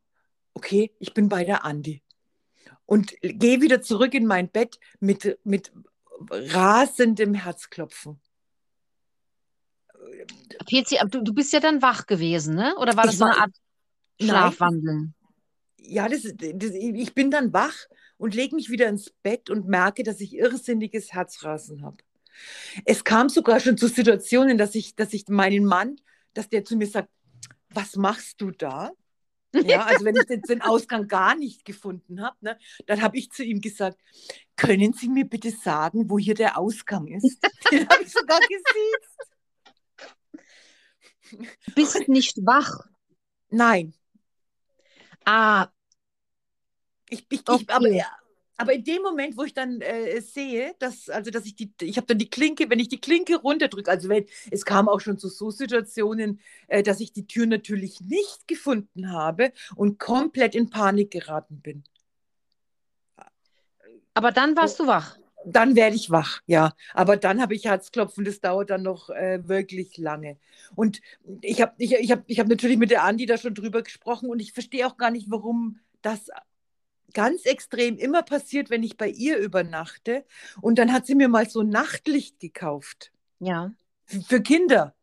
okay, 0.55 0.93
ich 1.01 1.13
bin 1.13 1.29
bei 1.29 1.45
der 1.45 1.65
Andi. 1.65 2.03
Und 2.85 3.17
gehe 3.21 3.61
wieder 3.61 3.83
zurück 3.83 4.15
in 4.15 4.27
mein 4.27 4.49
Bett 4.49 4.79
mit, 5.01 5.41
mit 5.43 5.73
rasendem 6.31 7.35
Herzklopfen. 7.35 8.21
PC, 10.69 11.11
du, 11.11 11.23
du 11.23 11.35
bist 11.35 11.53
ja 11.53 11.61
dann 11.61 11.83
wach 11.83 12.07
gewesen, 12.07 12.55
ne? 12.55 12.75
Oder 12.77 12.97
war 12.97 13.05
das 13.05 13.19
so 13.19 13.25
eine 13.25 13.39
Art 13.39 13.53
Schlafwandeln? 14.21 15.15
Ja, 15.79 16.09
das, 16.09 16.23
das, 16.23 16.71
ich 16.71 17.15
bin 17.15 17.31
dann 17.31 17.53
wach 17.53 17.77
und 18.19 18.35
lege 18.35 18.55
mich 18.57 18.71
wieder 18.71 18.89
ins 18.89 19.11
Bett 19.23 19.51
und 19.51 19.69
merke, 19.69 20.03
dass 20.03 20.21
ich 20.21 20.35
irrsinniges 20.35 21.13
Herzrasen 21.13 21.83
habe. 21.83 21.99
Es 22.85 23.05
kam 23.05 23.29
sogar 23.29 23.61
schon 23.61 23.77
zu 23.77 23.89
Situationen, 23.89 24.59
dass 24.59 24.75
ich, 24.75 24.95
dass 24.95 25.13
ich 25.13 25.27
meinen 25.29 25.65
Mann, 25.65 25.97
dass 26.35 26.49
der 26.49 26.65
zu 26.65 26.77
mir 26.77 26.87
sagt, 26.87 27.09
was 27.71 27.97
machst 27.97 28.41
du 28.41 28.51
da? 28.51 28.91
Ja, 29.55 29.85
also 29.85 30.05
wenn 30.05 30.17
ich 30.17 30.27
den, 30.27 30.43
den 30.43 30.63
Ausgang 30.63 31.09
gar 31.09 31.35
nicht 31.35 31.65
gefunden 31.65 32.21
habe, 32.21 32.37
ne, 32.41 32.59
dann 32.87 33.01
habe 33.01 33.17
ich 33.17 33.31
zu 33.31 33.43
ihm 33.43 33.61
gesagt, 33.61 33.99
können 34.57 34.93
Sie 34.93 35.09
mir 35.09 35.25
bitte 35.25 35.51
sagen, 35.51 36.11
wo 36.11 36.19
hier 36.19 36.35
der 36.35 36.59
Ausgang 36.59 37.07
ist? 37.07 37.39
Den 37.71 37.89
habe 37.89 38.03
ich 38.03 38.13
sogar 38.13 38.41
gesiezt. 38.41 39.36
Du 41.31 41.75
bist 41.75 42.09
nicht 42.09 42.37
wach. 42.45 42.87
Nein. 43.51 43.95
Ah. 45.25 45.69
Ich, 47.09 47.27
ich, 47.31 47.41
okay. 47.47 47.63
ich 47.63 47.71
aber, 47.71 47.89
aber 48.57 48.73
in 48.73 48.85
dem 48.85 49.03
Moment, 49.03 49.37
wo 49.37 49.45
ich 49.45 49.55
dann 49.55 49.81
äh, 49.81 50.21
sehe, 50.21 50.75
dass, 50.79 51.09
also 51.09 51.31
dass 51.31 51.45
ich 51.47 51.55
die, 51.55 51.73
ich 51.83 51.97
habe 51.97 52.07
dann 52.07 52.19
die 52.19 52.31
Klinke, 52.31 52.69
wenn 52.71 52.81
ich 52.81 52.89
die 52.89 53.01
Klinke 53.01 53.37
runterdrücke, 53.37 53.91
also 53.91 54.09
wenn, 54.09 54.27
es 54.51 54.65
kam 54.65 54.89
auch 54.89 55.01
schon 55.01 55.19
zu 55.19 55.29
so 55.29 55.51
Situationen, 55.51 56.41
äh, 56.67 56.83
dass 56.83 57.01
ich 57.01 57.13
die 57.13 57.27
Tür 57.27 57.47
natürlich 57.47 58.01
nicht 58.01 58.49
gefunden 58.49 59.13
habe 59.13 59.53
und 59.77 59.99
komplett 59.99 60.55
in 60.55 60.71
Panik 60.71 61.11
geraten 61.11 61.61
bin. 61.61 61.85
Aber 64.15 64.33
dann 64.33 64.57
warst 64.57 64.81
du 64.81 64.87
wach 64.87 65.19
dann 65.47 65.77
werde 65.77 65.95
ich 65.95 66.11
wach, 66.11 66.43
ja. 66.47 66.75
Aber 66.93 67.17
dann 67.17 67.41
habe 67.41 67.55
ich 67.55 67.65
Herzklopfen, 67.65 68.25
das 68.25 68.41
dauert 68.41 68.71
dann 68.71 68.83
noch 68.83 69.11
äh, 69.11 69.47
wirklich 69.49 69.97
lange. 69.97 70.39
Und 70.75 71.01
ich 71.41 71.63
habe 71.63 71.73
ich, 71.79 71.95
ich 71.95 72.11
hab, 72.11 72.25
ich 72.27 72.41
hab 72.41 72.49
natürlich 72.49 72.79
mit 72.79 72.91
der 72.91 73.05
Andi 73.05 73.27
da 73.27 73.39
schon 73.39 73.55
drüber 73.55 73.83
gesprochen 73.83 74.29
und 74.29 74.41
ich 74.41 74.53
verstehe 74.53 74.87
auch 74.87 74.97
gar 74.97 75.11
nicht, 75.11 75.31
warum 75.31 75.79
das 76.03 76.31
ganz 77.15 77.45
extrem 77.45 77.97
immer 77.97 78.23
passiert, 78.23 78.71
wenn 78.71 78.83
ich 78.83 78.97
bei 78.97 79.09
ihr 79.09 79.39
übernachte. 79.39 80.25
Und 80.61 80.79
dann 80.79 80.93
hat 80.93 81.07
sie 81.07 81.15
mir 81.15 81.29
mal 81.29 81.49
so 81.49 81.63
Nachtlicht 81.63 82.41
gekauft. 82.41 83.13
Ja. 83.39 83.73
Für 84.05 84.43
Kinder. 84.43 84.95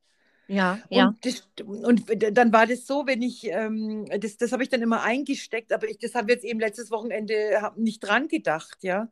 Ja, 0.48 0.80
ja. 0.90 1.08
Und, 1.08 1.26
das, 1.26 1.48
und 1.66 2.38
dann 2.38 2.52
war 2.52 2.68
das 2.68 2.86
so, 2.86 3.08
wenn 3.08 3.22
ich, 3.22 3.48
ähm, 3.50 4.06
das, 4.20 4.36
das 4.36 4.52
habe 4.52 4.62
ich 4.62 4.70
dann 4.70 4.82
immer 4.82 5.02
eingesteckt, 5.02 5.72
aber 5.72 5.90
ich, 5.90 5.98
das 6.00 6.16
habe 6.16 6.34
jetzt 6.34 6.44
eben 6.44 6.60
letztes 6.60 6.92
Wochenende 6.92 7.72
nicht 7.78 8.02
dran 8.02 8.28
gedacht, 8.28 8.78
ja. 8.82 9.10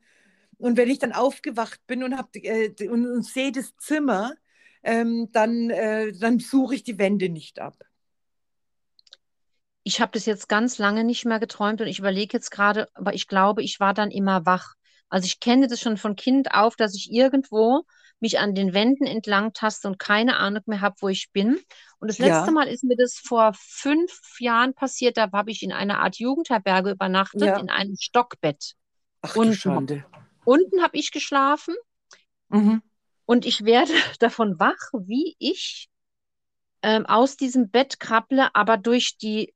Und 0.62 0.78
wenn 0.78 0.90
ich 0.90 1.00
dann 1.00 1.12
aufgewacht 1.12 1.80
bin 1.88 2.04
und, 2.04 2.16
hab, 2.16 2.36
äh, 2.36 2.74
und, 2.88 3.08
und 3.08 3.26
sehe 3.26 3.52
das 3.52 3.76
Zimmer, 3.78 4.34
ähm, 4.84 5.30
dann, 5.32 5.70
äh, 5.70 6.12
dann 6.14 6.40
suche 6.40 6.76
ich 6.76 6.84
die 6.84 7.00
Wände 7.00 7.30
nicht 7.30 7.60
ab. 7.60 7.76
Ich 9.84 10.00
habe 10.00 10.12
das 10.12 10.28
jetzt 10.28 10.48
ganz 10.48 10.78
lange 10.78 11.04
nicht 11.04 11.26
mehr 11.26 11.40
geträumt 11.40 11.82
und 11.82 11.88
ich 11.88 11.98
überlege 11.98 12.34
jetzt 12.34 12.52
gerade, 12.52 12.88
aber 12.94 13.16
ich 13.16 13.28
glaube, 13.28 13.64
ich 13.64 13.80
war 13.80 13.96
dann 13.96 14.12
immer 14.12 14.46
wach. 14.46 14.76
Also 15.10 15.26
ich 15.26 15.40
kenne 15.40 15.68
das 15.68 15.82
schon 15.82 15.98
von 15.98 16.16
Kind 16.16 16.54
auf, 16.54 16.76
dass 16.76 16.96
ich 16.96 17.12
irgendwo 17.12 17.82
mich 18.20 18.38
an 18.38 18.54
den 18.54 18.74
Wänden 18.74 19.08
entlang 19.08 19.54
taste 19.54 19.88
und 19.88 19.98
keine 19.98 20.38
Ahnung 20.38 20.62
mehr 20.68 20.82
habe, 20.82 20.96
wo 21.00 21.10
ich 21.10 21.32
bin. 21.32 21.60
Und 21.98 22.08
das 22.08 22.20
letzte 22.20 22.46
ja. 22.46 22.52
Mal 22.52 22.68
ist 22.68 22.84
mir 22.84 22.96
das 22.96 23.16
vor 23.16 23.52
fünf 23.56 24.40
Jahren 24.40 24.76
passiert. 24.76 25.18
Da 25.18 25.32
habe 25.32 25.50
ich 25.50 25.64
in 25.64 25.72
einer 25.72 26.00
Art 26.00 26.18
Jugendherberge 26.18 26.92
übernachtet, 26.92 27.42
ja. 27.42 27.58
in 27.58 27.72
einem 27.72 27.96
Stockbett. 28.00 28.76
Ach, 29.24 29.36
und 29.36 29.56
Schande. 29.56 30.06
Unten 30.46 30.82
habe 30.82 30.98
ich 30.98 31.12
geschlafen. 31.12 31.76
Mhm. 32.50 32.82
Und 33.26 33.46
ich 33.46 33.64
werde 33.64 33.94
davon 34.20 34.60
wach, 34.60 34.92
wie 34.94 35.36
ich 35.40 35.90
ähm, 36.82 37.06
aus 37.06 37.38
diesem 37.38 37.70
Bett 37.70 38.00
krabble, 38.00 38.54
aber 38.56 38.78
durch 38.78 39.18
die, 39.18 39.54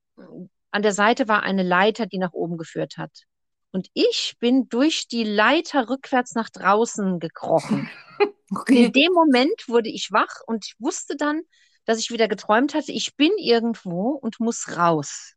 an 0.70 0.82
der 0.82 0.92
Seite 0.92 1.28
war 1.28 1.42
eine 1.42 1.62
Leiter, 1.62 2.06
die 2.06 2.18
nach 2.18 2.32
oben 2.32 2.56
geführt 2.56 2.96
hat. 2.96 3.24
Und 3.72 3.88
ich 3.92 4.36
bin 4.38 4.68
durch 4.68 5.08
die 5.08 5.24
Leiter 5.24 5.88
rückwärts 5.88 6.34
nach 6.34 6.50
draußen 6.50 7.20
gekrochen. 7.20 7.90
Okay. 8.48 8.84
In 8.84 8.92
dem 8.92 9.12
Moment 9.12 9.66
wurde 9.66 9.88
ich 9.88 10.12
wach 10.12 10.40
und 10.46 10.64
ich 10.66 10.76
wusste 10.78 11.16
dann, 11.16 11.42
dass 11.84 11.98
ich 11.98 12.12
wieder 12.12 12.28
geträumt 12.28 12.74
hatte, 12.74 12.92
ich 12.92 13.16
bin 13.16 13.32
irgendwo 13.38 14.10
und 14.10 14.38
muss 14.38 14.76
raus. 14.76 15.34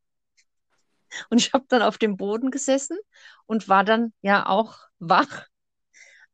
Und 1.32 1.40
ich 1.40 1.54
habe 1.54 1.66
dann 1.70 1.82
auf 1.82 1.98
dem 1.98 2.18
Boden 2.18 2.52
gesessen 2.52 3.00
und 3.48 3.68
war 3.68 3.84
dann 3.84 4.14
ja 4.22 4.46
auch 4.46 4.89
wach. 5.00 5.48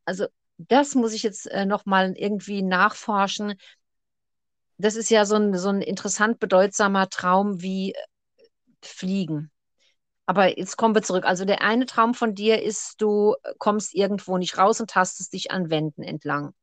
Also 0.05 0.27
das 0.57 0.95
muss 0.95 1.13
ich 1.13 1.23
jetzt 1.23 1.47
äh, 1.47 1.65
noch 1.65 1.85
mal 1.85 2.13
irgendwie 2.15 2.61
nachforschen. 2.61 3.55
Das 4.77 4.95
ist 4.95 5.09
ja 5.09 5.25
so 5.25 5.35
ein, 5.35 5.57
so 5.57 5.69
ein 5.69 5.81
interessant 5.81 6.39
bedeutsamer 6.39 7.09
Traum 7.09 7.61
wie 7.61 7.93
äh, 7.93 7.97
Fliegen. 8.81 9.51
Aber 10.25 10.57
jetzt 10.57 10.77
kommen 10.77 10.95
wir 10.95 11.03
zurück. 11.03 11.25
Also 11.25 11.45
der 11.45 11.61
eine 11.61 11.85
Traum 11.85 12.13
von 12.13 12.33
dir 12.33 12.63
ist, 12.63 12.95
du 12.99 13.35
kommst 13.59 13.93
irgendwo 13.93 14.37
nicht 14.37 14.57
raus 14.57 14.81
und 14.81 14.89
tastest 14.89 15.33
dich 15.33 15.51
an 15.51 15.69
Wänden 15.69 16.03
entlang. 16.03 16.53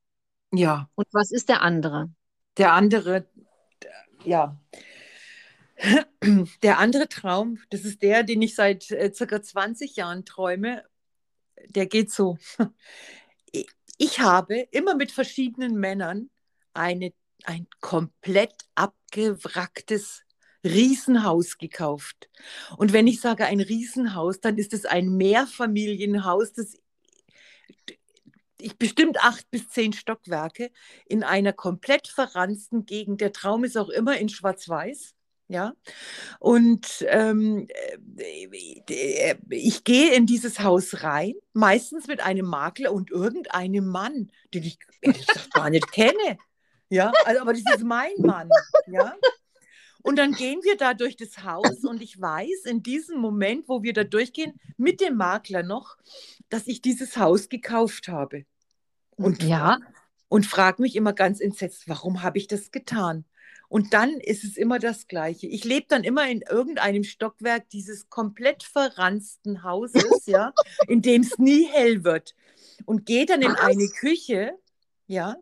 Ja. 0.53 0.89
Und 0.95 1.07
was 1.13 1.31
ist 1.31 1.49
der 1.49 1.63
andere? 1.63 2.11
Der 2.59 2.73
andere, 2.73 3.27
ja. 4.25 4.57
Der 6.63 6.79
andere 6.79 7.09
Traum, 7.09 7.59
das 7.71 7.85
ist 7.85 8.03
der, 8.03 8.23
den 8.23 8.41
ich 8.41 8.55
seit 8.55 8.89
äh, 8.93 9.13
circa 9.13 9.43
20 9.43 9.97
Jahren 9.97 10.25
träume. 10.25 10.85
Der 11.69 11.87
geht 11.87 12.11
so. 12.11 12.39
Ich 13.99 14.19
habe 14.19 14.67
immer 14.73 14.97
mit 14.97 15.13
verschiedenen 15.13 15.77
Männern 15.77 16.29
eine, 16.75 17.13
ein 17.45 17.69
komplett 17.81 18.53
abgewracktes 18.75 20.23
Riesenhaus 20.65 21.59
gekauft. 21.59 22.29
Und 22.77 22.93
wenn 22.93 23.07
ich 23.07 23.21
sage 23.21 23.45
ein 23.45 23.61
Riesenhaus, 23.61 24.41
dann 24.41 24.59
ist 24.59 24.73
es 24.73 24.87
ein 24.87 25.17
Mehrfamilienhaus, 25.17 26.53
das 26.53 26.79
ich 28.59 28.79
bestimmt 28.79 29.23
acht 29.23 29.51
bis 29.51 29.69
zehn 29.69 29.93
Stockwerke 29.93 30.71
in 31.07 31.23
einer 31.25 31.53
komplett 31.53 32.09
verranzten 32.09 32.87
Gegend. 32.87 33.21
Der 33.21 33.33
Traum 33.33 33.65
ist 33.65 33.77
auch 33.77 33.89
immer 33.89 34.17
in 34.19 34.29
Schwarz-Weiß. 34.29 35.15
Ja, 35.53 35.75
und 36.39 37.05
ähm, 37.09 37.69
äh, 38.17 39.35
ich 39.51 39.85
gehe 39.85 40.15
in 40.15 40.25
dieses 40.25 40.61
Haus 40.61 41.03
rein, 41.03 41.35
meistens 41.53 42.07
mit 42.07 42.23
einem 42.23 42.47
Makler 42.47 42.91
und 42.91 43.11
irgendeinem 43.11 43.87
Mann, 43.87 44.31
den 44.55 44.63
ich 44.63 44.79
ehrlich 45.03 45.27
gesagt 45.27 45.53
gar 45.53 45.69
nicht 45.69 45.93
kenne. 45.93 46.39
Ja, 46.89 47.13
also, 47.27 47.43
aber 47.43 47.53
das 47.53 47.63
ist 47.77 47.85
mein 47.85 48.15
Mann. 48.17 48.49
Ja, 48.87 49.15
und 50.03 50.17
dann 50.17 50.33
gehen 50.33 50.61
wir 50.63 50.79
da 50.79 50.95
durch 50.95 51.17
das 51.17 51.45
Haus 51.45 51.85
und 51.85 52.01
ich 52.01 52.19
weiß 52.19 52.65
in 52.65 52.83
diesem 52.83 53.19
Moment, 53.19 53.69
wo 53.69 53.83
wir 53.83 53.93
da 53.93 54.05
durchgehen, 54.05 54.59
mit 54.79 55.03
dem 55.03 55.17
Makler 55.17 55.63
noch, 55.63 55.99
dass 56.49 56.67
ich 56.67 56.81
dieses 56.81 57.19
Haus 57.19 57.51
gekauft 57.51 58.09
habe. 58.09 58.47
Und, 59.17 59.43
ja. 59.43 59.79
und 60.29 60.47
frage 60.47 60.81
mich 60.81 60.97
immer 60.97 61.13
ganz 61.13 61.41
entsetzt, 61.41 61.89
warum 61.89 62.23
habe 62.23 62.39
ich 62.39 62.49
das 62.49 62.71
getan? 62.71 63.27
Und 63.73 63.95
dann 63.95 64.21
ist 64.21 64.45
es 64.45 64.59
immer 64.59 64.79
das 64.79 65.07
Gleiche. 65.07 65.47
Ich 65.47 65.65
lebe 65.65 65.87
dann 65.89 66.05
immer 66.05 66.29
in 66.29 66.43
irgendeinem 66.43 67.05
Stockwerk 67.05 67.71
dieses 67.71 68.11
komplett 68.11 68.65
verranzten 68.65 69.63
Hauses, 69.63 70.27
ja, 70.27 70.53
in 70.89 71.01
dem 71.01 71.23
es 71.23 71.39
nie 71.39 71.65
hell 71.69 72.05
wird. 72.05 72.35
Und 72.85 73.07
gehe 73.07 73.25
dann 73.25 73.41
in 73.41 73.53
Was? 73.53 73.61
eine 73.61 73.89
Küche, 73.89 74.53
ja, 75.07 75.37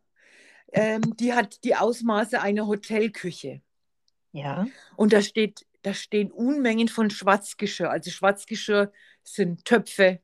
ähm, 0.72 1.16
die 1.16 1.32
hat 1.32 1.64
die 1.64 1.74
Ausmaße 1.74 2.40
einer 2.40 2.68
Hotelküche. 2.68 3.62
Ja. 4.30 4.68
Und 4.94 5.12
da 5.12 5.22
steht, 5.22 5.66
da 5.82 5.92
stehen 5.92 6.30
Unmengen 6.30 6.86
von 6.86 7.10
Schwarzgeschirr. 7.10 7.90
Also 7.90 8.12
Schwarzgeschirr 8.12 8.92
sind 9.24 9.64
Töpfe, 9.64 10.20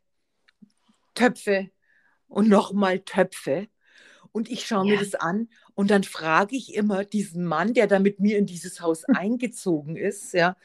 Töpfe 1.17 1.71
und 2.29 2.49
nochmal 2.49 3.01
Töpfe. 3.01 3.67
Und 4.33 4.51
ich 4.51 4.67
schaue 4.67 4.87
ja. 4.87 4.95
mir 4.95 4.99
das 4.99 5.15
an 5.15 5.49
und 5.75 5.91
dann 5.91 6.05
frage 6.05 6.57
ich 6.57 6.75
immer 6.75 7.05
diesen 7.05 7.45
Mann, 7.45 7.75
der 7.75 7.87
da 7.87 7.99
mit 7.99 8.21
mir 8.21 8.39
in 8.39 8.47
dieses 8.47 8.81
Haus 8.81 9.05
eingezogen 9.09 9.97
ist, 9.97 10.33
ja, 10.35 10.57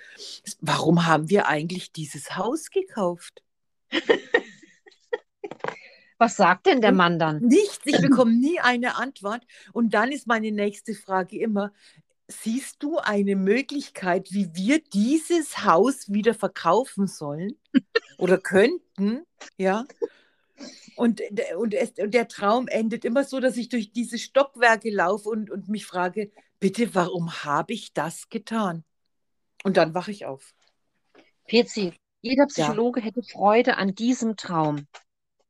warum 0.60 1.06
haben 1.06 1.30
wir 1.30 1.48
eigentlich 1.48 1.92
dieses 1.92 2.38
Haus 2.38 2.70
gekauft? 2.70 3.44
Was 6.18 6.36
sagt 6.36 6.68
denn 6.68 6.82
der 6.82 6.92
Mann 6.92 7.18
dann? 7.18 7.40
Nichts, 7.40 7.80
ich 7.86 7.98
bekomme 8.02 8.34
nie 8.34 8.60
eine 8.60 8.96
Antwort. 8.96 9.44
Und 9.74 9.96
dann 9.96 10.12
ist 10.12 10.28
meine 10.28 10.52
nächste 10.52 10.94
Frage 10.94 11.40
immer, 11.40 11.74
siehst 12.28 12.84
du 12.84 12.98
eine 12.98 13.36
Möglichkeit, 13.36 14.32
wie 14.32 14.54
wir 14.54 14.80
dieses 14.80 15.66
Haus 15.66 16.12
wieder 16.12 16.34
verkaufen 16.34 17.08
sollen 17.08 17.58
oder 18.18 18.38
könnten? 18.38 19.24
Ja. 19.58 19.86
Und, 20.96 21.22
und, 21.58 21.74
es, 21.74 21.92
und 21.98 22.14
der 22.14 22.28
Traum 22.28 22.68
endet 22.68 23.06
immer 23.06 23.24
so, 23.24 23.40
dass 23.40 23.58
ich 23.58 23.70
durch 23.70 23.92
diese 23.92 24.18
Stockwerke 24.18 24.90
laufe 24.90 25.30
und, 25.30 25.50
und 25.50 25.68
mich 25.70 25.86
frage, 25.86 26.32
bitte, 26.60 26.94
warum 26.94 27.44
habe 27.44 27.74
ich 27.74 27.94
das 27.94 28.30
getan? 28.30 28.84
Und 29.64 29.78
dann 29.78 29.94
wache 29.94 30.12
ich 30.12 30.26
auf. 30.26 30.54
Pezi, 31.48 31.94
jeder 32.22 32.46
Psychologe 32.48 33.00
ja. 33.00 33.08
hätte 33.08 33.24
Freude 33.24 33.78
an 33.78 33.96
diesem 33.96 34.38
Traum. 34.38 34.88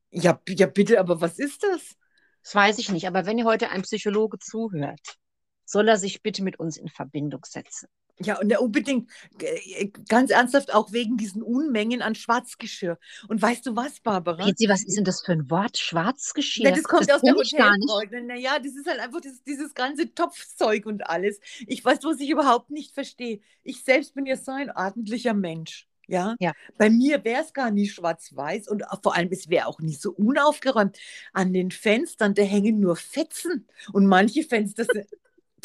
Ja, 0.10 0.40
ja, 0.48 0.68
bitte, 0.68 1.00
aber 1.00 1.22
was 1.22 1.40
ist 1.40 1.64
das? 1.64 1.96
Das 2.44 2.56
weiß 2.56 2.80
ich 2.80 2.90
nicht, 2.92 3.08
aber 3.08 3.26
wenn 3.26 3.38
ihr 3.38 3.46
heute 3.46 3.70
ein 3.70 3.84
Psychologe 3.84 4.40
zuhört, 4.40 5.18
soll 5.66 5.88
er 5.88 5.98
sich 5.98 6.22
bitte 6.22 6.44
mit 6.44 6.60
uns 6.60 6.78
in 6.78 6.90
Verbindung 6.90 7.46
setzen. 7.46 7.88
Ja, 8.26 8.40
und 8.40 8.58
unbedingt, 8.58 9.10
äh, 9.40 9.88
ganz 10.08 10.32
ernsthaft, 10.32 10.74
auch 10.74 10.92
wegen 10.92 11.18
diesen 11.18 11.42
Unmengen 11.42 12.02
an 12.02 12.16
Schwarzgeschirr. 12.16 12.98
Und 13.28 13.42
weißt 13.42 13.66
du 13.66 13.76
was, 13.76 14.00
Barbara? 14.00 14.50
Sie, 14.56 14.70
was 14.70 14.84
ist 14.84 14.98
denn 14.98 15.06
das 15.06 15.22
für 15.22 15.34
ein 15.34 15.50
Wort, 15.50 15.78
Schwarzgeschirr? 15.78 16.66
Ja, 16.66 16.72
das 16.72 16.84
kommt 16.84 17.10
das 17.10 17.18
aus 17.18 17.22
der 17.22 17.36
Hotelbranche. 17.36 18.22
Naja, 18.26 18.60
das 18.60 18.76
ist 18.76 18.88
halt 18.88 19.00
einfach 19.00 19.22
das, 19.22 19.44
dieses 19.44 19.74
ganze 19.74 20.14
Topfzeug 20.14 20.86
und 20.86 21.10
alles. 21.10 21.40
Ich 21.68 21.84
weiß, 21.84 22.00
was 22.04 22.20
ich 22.20 22.30
überhaupt 22.30 22.72
nicht 22.72 22.94
verstehe. 22.94 23.40
Ich 23.64 23.84
selbst 23.84 24.14
bin 24.14 24.26
ja 24.26 24.38
so 24.38 24.52
ein 24.52 24.72
ordentlicher 24.72 25.34
Mensch. 25.34 25.88
Ja? 26.08 26.36
ja. 26.40 26.52
Bei 26.78 26.90
mir 26.90 27.24
wäre 27.24 27.42
es 27.42 27.54
gar 27.54 27.72
nicht 27.72 27.94
schwarz-weiß 27.94 28.68
und 28.68 28.84
vor 29.02 29.16
allem, 29.16 29.30
es 29.32 29.50
wäre 29.50 29.68
auch 29.68 29.80
nicht 29.80 30.02
so 30.02 30.12
unaufgeräumt. 30.12 30.98
An 31.32 31.54
den 31.54 31.72
Fenstern, 31.72 32.34
da 32.34 32.42
hängen 32.42 32.80
nur 32.80 32.98
Fetzen 32.98 33.68
und 33.94 34.08
manche 34.08 34.44
Fenster 34.44 34.86
sind 34.86 35.08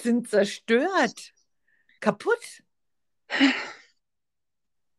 sind 0.00 0.28
zerstört, 0.28 1.32
kaputt. 2.00 2.62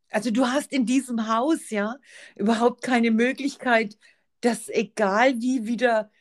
Also 0.10 0.32
du 0.32 0.48
hast 0.48 0.72
in 0.72 0.86
diesem 0.86 1.28
Haus 1.28 1.70
ja 1.70 1.96
überhaupt 2.36 2.82
keine 2.82 3.12
Möglichkeit, 3.12 3.98
das 4.42 4.70
egal 4.70 5.42
wie 5.42 5.66
wieder 5.66 6.12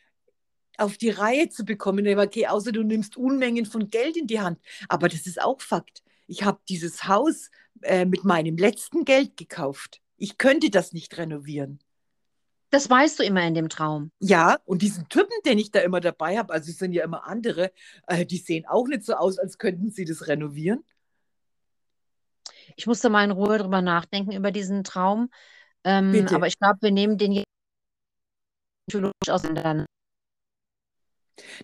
auf 0.78 0.96
die 0.96 1.10
Reihe 1.10 1.48
zu 1.48 1.64
bekommen. 1.64 2.06
Okay, 2.18 2.46
außer 2.46 2.72
du 2.72 2.82
nimmst 2.82 3.16
Unmengen 3.16 3.66
von 3.66 3.88
Geld 3.88 4.16
in 4.16 4.26
die 4.26 4.40
Hand. 4.40 4.60
Aber 4.88 5.08
das 5.08 5.26
ist 5.26 5.40
auch 5.40 5.60
Fakt. 5.60 6.02
Ich 6.26 6.42
habe 6.42 6.60
dieses 6.68 7.06
Haus 7.06 7.50
äh, 7.82 8.04
mit 8.04 8.24
meinem 8.24 8.56
letzten 8.56 9.04
Geld 9.04 9.36
gekauft. 9.36 10.00
Ich 10.16 10.38
könnte 10.38 10.70
das 10.70 10.92
nicht 10.92 11.16
renovieren. 11.16 11.78
Das 12.76 12.90
weißt 12.90 13.18
du 13.18 13.22
immer 13.22 13.42
in 13.42 13.54
dem 13.54 13.70
Traum. 13.70 14.10
Ja, 14.20 14.58
und 14.66 14.82
diesen 14.82 15.08
Typen, 15.08 15.32
den 15.46 15.58
ich 15.58 15.70
da 15.70 15.80
immer 15.80 15.98
dabei 15.98 16.36
habe, 16.36 16.52
also 16.52 16.70
es 16.70 16.76
sind 16.76 16.92
ja 16.92 17.04
immer 17.04 17.26
andere, 17.26 17.72
äh, 18.06 18.26
die 18.26 18.36
sehen 18.36 18.66
auch 18.66 18.86
nicht 18.86 19.02
so 19.02 19.14
aus, 19.14 19.38
als 19.38 19.56
könnten 19.56 19.90
sie 19.90 20.04
das 20.04 20.28
renovieren. 20.28 20.84
Ich 22.76 22.86
musste 22.86 23.08
mal 23.08 23.24
in 23.24 23.30
Ruhe 23.30 23.56
drüber 23.56 23.80
nachdenken, 23.80 24.32
über 24.32 24.50
diesen 24.50 24.84
Traum. 24.84 25.30
Ähm, 25.84 26.26
aber 26.30 26.48
ich 26.48 26.58
glaube, 26.58 26.76
wir 26.82 26.90
nehmen 26.90 27.16
den 27.16 27.32
jetzt 27.32 27.46
psychologisch 28.86 29.30
auseinander. 29.30 29.86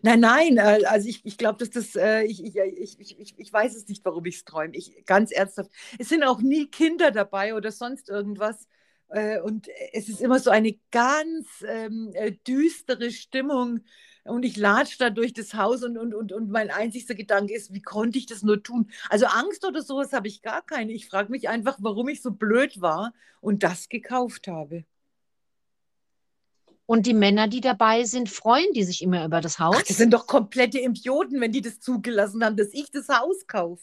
Nein, 0.01 0.21
nein, 0.21 0.57
äh, 0.57 0.87
also 0.87 1.11
ich, 1.11 1.27
ich 1.27 1.37
glaube, 1.37 1.59
dass 1.59 1.69
das, 1.69 1.95
äh, 1.95 2.23
ich, 2.23 2.43
ich, 2.43 2.57
ich, 2.57 3.21
ich, 3.21 3.35
ich 3.37 3.53
weiß 3.53 3.77
es 3.77 3.87
nicht, 3.87 4.03
warum 4.07 4.25
ich 4.25 4.37
es 4.37 4.45
träume. 4.47 4.75
Ich, 4.75 5.05
ganz 5.05 5.31
ernsthaft. 5.31 5.71
Es 5.99 6.09
sind 6.09 6.25
auch 6.25 6.41
nie 6.41 6.71
Kinder 6.71 7.11
dabei 7.11 7.55
oder 7.55 7.71
sonst 7.71 8.09
irgendwas. 8.09 8.67
Äh, 9.13 9.41
und 9.41 9.69
es 9.93 10.09
ist 10.09 10.21
immer 10.21 10.39
so 10.39 10.51
eine 10.51 10.79
ganz 10.91 11.47
ähm, 11.67 12.11
äh, 12.15 12.33
düstere 12.33 13.11
Stimmung. 13.11 13.81
Und 14.25 14.45
ich 14.45 14.57
latsche 14.57 14.99
da 14.99 15.11
durch 15.11 15.33
das 15.33 15.55
Haus 15.55 15.83
und, 15.83 15.99
und, 15.99 16.15
und, 16.15 16.33
und 16.33 16.51
mein 16.51 16.71
einzigster 16.71 17.15
Gedanke 17.15 17.55
ist, 17.55 17.75
wie 17.75 17.83
konnte 17.83 18.19
ich 18.19 18.27
das 18.27 18.43
nur 18.43 18.63
tun? 18.63 18.91
Also 19.11 19.27
Angst 19.27 19.67
oder 19.67 19.83
sowas 19.83 20.13
habe 20.13 20.29
ich 20.29 20.43
gar 20.43 20.63
keine. 20.63 20.93
Ich 20.93 21.09
frage 21.09 21.31
mich 21.31 21.49
einfach, 21.49 21.77
warum 21.81 22.09
ich 22.09 22.23
so 22.23 22.31
blöd 22.31 22.81
war 22.81 23.13
und 23.41 23.63
das 23.63 23.89
gekauft 23.89 24.49
habe. 24.49 24.85
Und 26.87 27.07
die 27.07 27.15
Männer, 27.15 27.49
die 27.49 27.61
dabei 27.61 28.05
sind, 28.05 28.29
freuen 28.29 28.73
die 28.75 28.85
sich 28.85 29.03
immer 29.03 29.25
über 29.25 29.41
das 29.41 29.59
Haus. 29.59 29.77
Ach, 29.79 29.83
die 29.83 29.93
sind 29.93 30.13
doch 30.13 30.27
komplette 30.27 30.79
Idioten, 30.79 31.41
wenn 31.41 31.53
die 31.53 31.61
das 31.61 31.81
zugelassen 31.81 32.45
haben, 32.45 32.57
dass 32.57 32.73
ich 32.73 32.91
das 32.91 33.09
Haus 33.09 33.47
kaufe. 33.47 33.83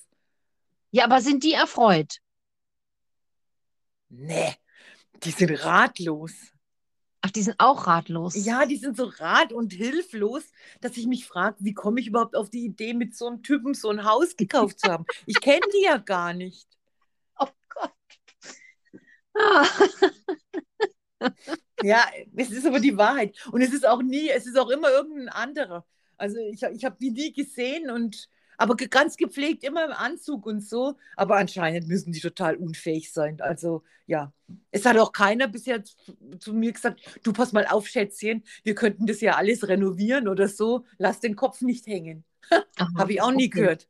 Ja, 0.91 1.05
aber 1.05 1.21
sind 1.21 1.43
die 1.43 1.53
erfreut? 1.53 2.19
Nee, 4.09 4.55
die 5.23 5.31
sind 5.31 5.51
ratlos. 5.65 6.33
Ach, 7.21 7.31
die 7.31 7.41
sind 7.41 7.55
auch 7.59 7.87
ratlos. 7.87 8.33
Ja, 8.45 8.65
die 8.65 8.77
sind 8.77 8.95
so 8.95 9.05
rat- 9.05 9.51
und 9.51 9.73
hilflos, 9.73 10.43
dass 10.79 10.95
ich 10.95 11.05
mich 11.05 11.25
frage, 11.25 11.57
wie 11.59 11.73
komme 11.73 11.99
ich 11.99 12.07
überhaupt 12.07 12.35
auf 12.35 12.49
die 12.49 12.63
Idee, 12.63 12.93
mit 12.93 13.15
so 13.15 13.27
einem 13.27 13.43
Typen 13.43 13.73
so 13.73 13.89
ein 13.89 14.05
Haus 14.05 14.37
gekauft 14.37 14.79
zu 14.79 14.89
haben? 14.89 15.05
Ich 15.25 15.41
kenne 15.41 15.65
die 15.73 15.83
ja 15.83 15.97
gar 15.97 16.33
nicht. 16.33 16.67
Oh 17.41 17.47
Gott. 17.69 17.93
Ah. 19.33 19.65
ja, 21.83 22.03
es 22.35 22.51
ist 22.51 22.65
aber 22.65 22.79
die 22.81 22.97
Wahrheit. 22.97 23.37
Und 23.51 23.61
es 23.61 23.71
ist 23.71 23.87
auch 23.87 24.01
nie, 24.01 24.29
es 24.29 24.45
ist 24.45 24.57
auch 24.57 24.69
immer 24.69 24.89
irgendein 24.89 25.29
anderer. 25.29 25.85
Also 26.17 26.37
ich, 26.37 26.61
ich 26.61 26.83
habe 26.83 26.97
die 26.99 27.11
nie 27.11 27.31
gesehen 27.31 27.89
und 27.89 28.29
aber 28.59 28.75
ganz 28.75 29.15
gepflegt, 29.15 29.63
immer 29.63 29.85
im 29.85 29.93
Anzug 29.93 30.45
und 30.45 30.59
so. 30.61 30.95
Aber 31.15 31.37
anscheinend 31.37 31.87
müssen 31.87 32.11
die 32.11 32.19
total 32.19 32.57
unfähig 32.57 33.11
sein. 33.11 33.39
Also 33.39 33.83
ja, 34.05 34.33
es 34.71 34.85
hat 34.85 34.97
auch 34.97 35.13
keiner 35.13 35.47
bisher 35.47 35.81
zu 36.39 36.53
mir 36.53 36.73
gesagt, 36.73 36.99
du 37.23 37.31
pass 37.31 37.53
mal 37.53 37.65
auf, 37.67 37.87
Schätzchen, 37.87 38.43
wir 38.63 38.75
könnten 38.75 39.07
das 39.07 39.21
ja 39.21 39.35
alles 39.35 39.67
renovieren 39.67 40.27
oder 40.27 40.49
so. 40.49 40.85
Lass 40.97 41.21
den 41.21 41.37
Kopf 41.37 41.61
nicht 41.61 41.87
hängen. 41.87 42.25
Habe 42.97 43.13
ich 43.13 43.21
auch 43.21 43.31
nie 43.31 43.47
okay. 43.47 43.61
gehört. 43.61 43.87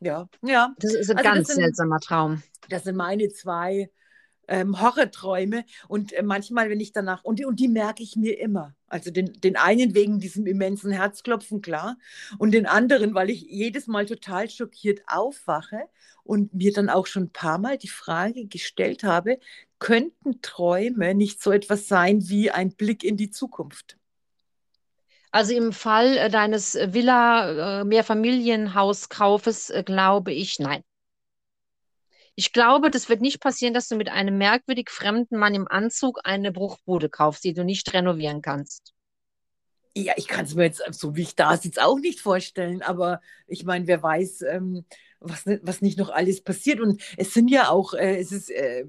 Ja, 0.00 0.28
ja. 0.42 0.74
Das 0.78 0.94
ist 0.94 1.10
ein 1.10 1.18
also 1.18 1.30
ganz 1.30 1.48
sind, 1.48 1.56
seltsamer 1.56 2.00
Traum. 2.00 2.42
Das 2.70 2.84
sind 2.84 2.96
meine 2.96 3.28
zwei 3.28 3.90
ähm, 4.48 4.80
Horrorträume 4.80 5.64
und 5.86 6.12
äh, 6.12 6.22
manchmal, 6.22 6.70
wenn 6.70 6.80
ich 6.80 6.92
danach, 6.92 7.24
und, 7.24 7.44
und 7.44 7.60
die 7.60 7.68
merke 7.68 8.02
ich 8.02 8.16
mir 8.16 8.40
immer. 8.40 8.74
Also 8.88 9.10
den, 9.10 9.32
den 9.40 9.56
einen 9.56 9.94
wegen 9.94 10.18
diesem 10.18 10.46
immensen 10.46 10.90
Herzklopfen, 10.90 11.60
klar, 11.60 11.98
und 12.38 12.52
den 12.52 12.66
anderen, 12.66 13.14
weil 13.14 13.30
ich 13.30 13.42
jedes 13.42 13.86
Mal 13.86 14.06
total 14.06 14.50
schockiert 14.50 15.02
aufwache 15.06 15.82
und 16.24 16.54
mir 16.54 16.72
dann 16.72 16.88
auch 16.88 17.06
schon 17.06 17.24
ein 17.24 17.32
paar 17.32 17.58
Mal 17.58 17.78
die 17.78 17.88
Frage 17.88 18.46
gestellt 18.46 19.04
habe, 19.04 19.38
könnten 19.78 20.42
Träume 20.42 21.14
nicht 21.14 21.40
so 21.42 21.52
etwas 21.52 21.88
sein 21.88 22.28
wie 22.28 22.50
ein 22.50 22.72
Blick 22.72 23.04
in 23.04 23.16
die 23.16 23.30
Zukunft? 23.30 23.96
Also 25.30 25.54
im 25.54 25.72
Fall 25.72 26.16
äh, 26.16 26.30
deines 26.30 26.74
Villa-Mehrfamilienhauskaufes 26.74 29.70
äh, 29.70 29.84
glaube 29.84 30.32
ich, 30.32 30.58
nein. 30.58 30.82
Ich 32.38 32.52
glaube, 32.52 32.88
das 32.92 33.08
wird 33.08 33.20
nicht 33.20 33.40
passieren, 33.40 33.74
dass 33.74 33.88
du 33.88 33.96
mit 33.96 34.10
einem 34.10 34.38
merkwürdig 34.38 34.90
fremden 34.90 35.38
Mann 35.38 35.56
im 35.56 35.66
Anzug 35.66 36.20
eine 36.22 36.52
Bruchbude 36.52 37.08
kaufst, 37.08 37.42
die 37.42 37.52
du 37.52 37.64
nicht 37.64 37.92
renovieren 37.92 38.42
kannst. 38.42 38.94
Ja, 39.96 40.12
ich 40.16 40.28
kann 40.28 40.44
es 40.44 40.54
mir 40.54 40.66
jetzt, 40.66 40.80
so 40.92 41.16
wie 41.16 41.22
ich 41.22 41.34
da 41.34 41.56
sitze, 41.56 41.84
auch 41.84 41.98
nicht 41.98 42.20
vorstellen. 42.20 42.80
Aber 42.82 43.20
ich 43.48 43.64
meine, 43.64 43.88
wer 43.88 44.04
weiß, 44.04 44.42
ähm, 44.42 44.84
was, 45.18 45.46
was 45.62 45.82
nicht 45.82 45.98
noch 45.98 46.10
alles 46.10 46.40
passiert. 46.40 46.78
Und 46.78 47.02
es 47.16 47.34
sind 47.34 47.48
ja 47.48 47.70
auch, 47.70 47.94
äh, 47.94 48.20
es 48.20 48.30
ist 48.30 48.50
äh, 48.50 48.84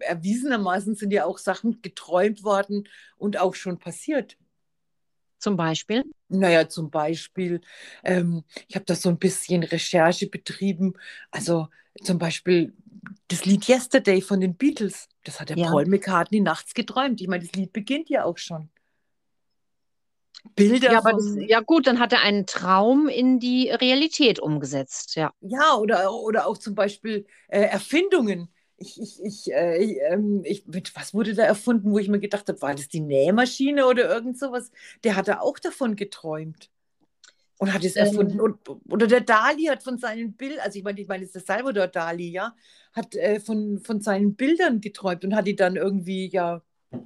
erwiesenermaßen 0.00 0.96
sind 0.96 1.12
ja 1.12 1.24
auch 1.24 1.38
Sachen 1.38 1.80
geträumt 1.82 2.42
worden 2.42 2.88
und 3.16 3.38
auch 3.38 3.54
schon 3.54 3.78
passiert. 3.78 4.36
Zum 5.38 5.56
Beispiel? 5.56 6.04
Naja, 6.28 6.68
zum 6.68 6.90
Beispiel, 6.90 7.60
ähm, 8.04 8.44
ich 8.66 8.74
habe 8.74 8.84
da 8.84 8.94
so 8.94 9.08
ein 9.08 9.18
bisschen 9.18 9.62
Recherche 9.62 10.28
betrieben. 10.28 10.94
Also 11.30 11.68
zum 12.02 12.18
Beispiel 12.18 12.74
das 13.28 13.44
Lied 13.44 13.68
Yesterday 13.68 14.20
von 14.20 14.40
den 14.40 14.56
Beatles, 14.56 15.08
das 15.24 15.40
hat 15.40 15.50
der 15.50 15.58
ja. 15.58 15.70
Paul 15.70 15.86
McCartney 15.86 16.40
nachts 16.40 16.74
geträumt. 16.74 17.20
Ich 17.20 17.28
meine, 17.28 17.44
das 17.44 17.52
Lied 17.52 17.72
beginnt 17.72 18.08
ja 18.08 18.24
auch 18.24 18.38
schon. 18.38 18.68
Bilder. 20.54 20.92
Ja, 20.92 21.00
das, 21.00 21.36
ja, 21.46 21.60
gut, 21.60 21.86
dann 21.86 21.98
hat 21.98 22.12
er 22.12 22.22
einen 22.22 22.46
Traum 22.46 23.08
in 23.08 23.38
die 23.38 23.70
Realität 23.70 24.40
umgesetzt, 24.40 25.16
ja. 25.16 25.32
Ja, 25.40 25.74
oder, 25.74 26.12
oder 26.12 26.46
auch 26.46 26.58
zum 26.58 26.74
Beispiel 26.74 27.26
äh, 27.48 27.60
Erfindungen. 27.60 28.48
Ich, 28.80 29.00
ich, 29.00 29.22
ich, 29.24 29.52
äh, 29.52 29.98
ähm, 30.12 30.42
ich, 30.44 30.64
was 30.94 31.12
wurde 31.12 31.34
da 31.34 31.42
erfunden, 31.42 31.90
wo 31.90 31.98
ich 31.98 32.08
mir 32.08 32.20
gedacht 32.20 32.48
habe, 32.48 32.62
war 32.62 32.74
das 32.74 32.88
die 32.88 33.00
Nähmaschine 33.00 33.86
oder 33.86 34.08
irgend 34.08 34.38
sowas? 34.38 34.70
Der 35.02 35.16
hatte 35.16 35.40
auch 35.40 35.58
davon 35.58 35.96
geträumt. 35.96 36.70
Und 37.58 37.74
hat 37.74 37.84
es 37.84 37.96
ähm, 37.96 38.06
erfunden. 38.06 38.40
Und, 38.40 38.60
oder 38.88 39.08
der 39.08 39.20
Dali 39.20 39.64
hat 39.64 39.82
von 39.82 39.98
seinen 39.98 40.34
Bildern, 40.34 40.60
also 40.60 40.78
ich 40.78 40.84
meine, 40.84 41.00
ich 41.00 41.08
meine, 41.08 41.24
es 41.24 41.34
ist 41.34 41.48
der 41.48 41.56
Salvador 41.56 41.88
Dali, 41.88 42.30
ja, 42.30 42.54
hat 42.92 43.16
äh, 43.16 43.40
von, 43.40 43.80
von 43.80 44.00
seinen 44.00 44.36
Bildern 44.36 44.80
geträumt 44.80 45.24
und 45.24 45.34
hat 45.34 45.48
die 45.48 45.56
dann 45.56 45.74
irgendwie 45.74 46.28
ja 46.28 46.62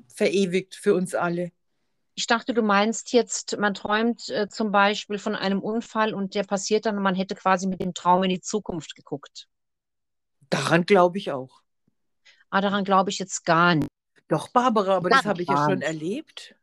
verewigt 0.09 0.75
für 0.75 0.95
uns 0.95 1.15
alle. 1.15 1.53
Ich 2.15 2.27
dachte, 2.27 2.53
du 2.53 2.61
meinst 2.61 3.15
jetzt, 3.15 3.57
man 3.59 3.73
träumt 3.73 4.29
äh, 4.29 4.47
zum 4.49 4.71
Beispiel 4.71 5.19
von 5.19 5.35
einem 5.35 5.61
Unfall 5.61 6.13
und 6.13 6.35
der 6.35 6.45
passiert 6.45 6.85
dann 6.85 6.99
und 6.99 7.03
man 7.03 7.15
hätte 7.15 7.35
quasi 7.35 7.67
mit 7.67 7.81
dem 7.81 7.95
Traum 7.95 8.23
in 8.23 8.29
die 8.29 8.41
Zukunft 8.41 8.95
geguckt. 8.95 9.49
Daran 10.51 10.85
glaube 10.85 11.17
ich 11.17 11.33
auch. 11.33 11.62
Ah, 12.53 12.61
daran 12.61 12.85
glaube 12.85 13.09
ich 13.09 13.19
jetzt 13.19 13.47
gar 13.47 13.75
nicht. 13.75 13.89
Doch, 14.29 14.49
Barbara, 14.49 14.97
aber 14.97 15.09
das 15.09 15.25
habe 15.25 15.41
ich 15.41 15.49
ja 15.49 15.65
schon 15.65 15.81
erlebt. 15.81 16.55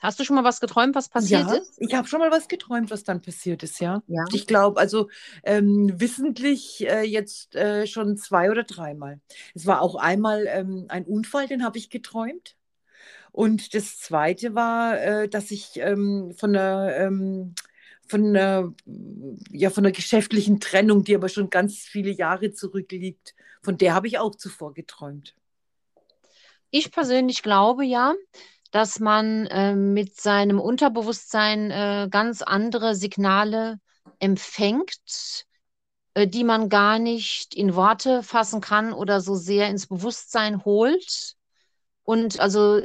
Hast 0.00 0.18
du 0.18 0.24
schon 0.24 0.36
mal 0.36 0.44
was 0.44 0.58
geträumt, 0.58 0.94
was 0.94 1.10
passiert 1.10 1.48
ja, 1.48 1.54
ist? 1.54 1.74
Ich 1.80 1.92
habe 1.94 2.08
schon 2.08 2.20
mal 2.20 2.30
was 2.30 2.48
geträumt, 2.48 2.90
was 2.90 3.04
dann 3.04 3.20
passiert 3.20 3.62
ist, 3.62 3.78
ja. 3.78 4.02
ja. 4.06 4.24
Ich 4.32 4.46
glaube, 4.46 4.80
also 4.80 5.10
ähm, 5.42 5.92
wissentlich 6.00 6.88
äh, 6.88 7.02
jetzt 7.02 7.54
äh, 7.56 7.86
schon 7.86 8.16
zwei 8.16 8.50
oder 8.50 8.62
dreimal. 8.62 9.20
Es 9.54 9.66
war 9.66 9.82
auch 9.82 9.96
einmal 9.96 10.46
ähm, 10.48 10.86
ein 10.88 11.04
Unfall, 11.04 11.46
den 11.46 11.62
habe 11.62 11.76
ich 11.76 11.90
geträumt. 11.90 12.56
Und 13.30 13.74
das 13.74 14.00
zweite 14.00 14.54
war, 14.54 14.98
äh, 14.98 15.28
dass 15.28 15.50
ich 15.50 15.72
ähm, 15.76 16.32
von 16.38 16.56
einer 16.56 16.96
ähm, 16.96 17.54
von 18.08 18.26
einer, 18.26 18.72
ja, 19.50 19.70
von 19.70 19.84
einer 19.84 19.92
geschäftlichen 19.92 20.60
Trennung, 20.60 21.04
die 21.04 21.14
aber 21.14 21.28
schon 21.28 21.50
ganz 21.50 21.78
viele 21.78 22.10
Jahre 22.10 22.52
zurückliegt, 22.52 23.34
von 23.62 23.76
der 23.76 23.94
habe 23.94 24.06
ich 24.06 24.18
auch 24.18 24.34
zuvor 24.34 24.74
geträumt. 24.74 25.34
Ich 26.70 26.90
persönlich 26.90 27.42
glaube 27.42 27.84
ja, 27.84 28.14
dass 28.70 29.00
man 29.00 29.46
äh, 29.46 29.74
mit 29.74 30.20
seinem 30.20 30.60
Unterbewusstsein 30.60 31.70
äh, 31.70 32.08
ganz 32.10 32.42
andere 32.42 32.94
Signale 32.94 33.80
empfängt, 34.18 35.46
äh, 36.14 36.26
die 36.26 36.44
man 36.44 36.68
gar 36.68 36.98
nicht 36.98 37.54
in 37.54 37.74
Worte 37.74 38.22
fassen 38.22 38.60
kann 38.60 38.92
oder 38.92 39.20
so 39.20 39.34
sehr 39.34 39.68
ins 39.68 39.86
Bewusstsein 39.86 40.64
holt. 40.64 41.34
Und 42.02 42.40
also 42.40 42.80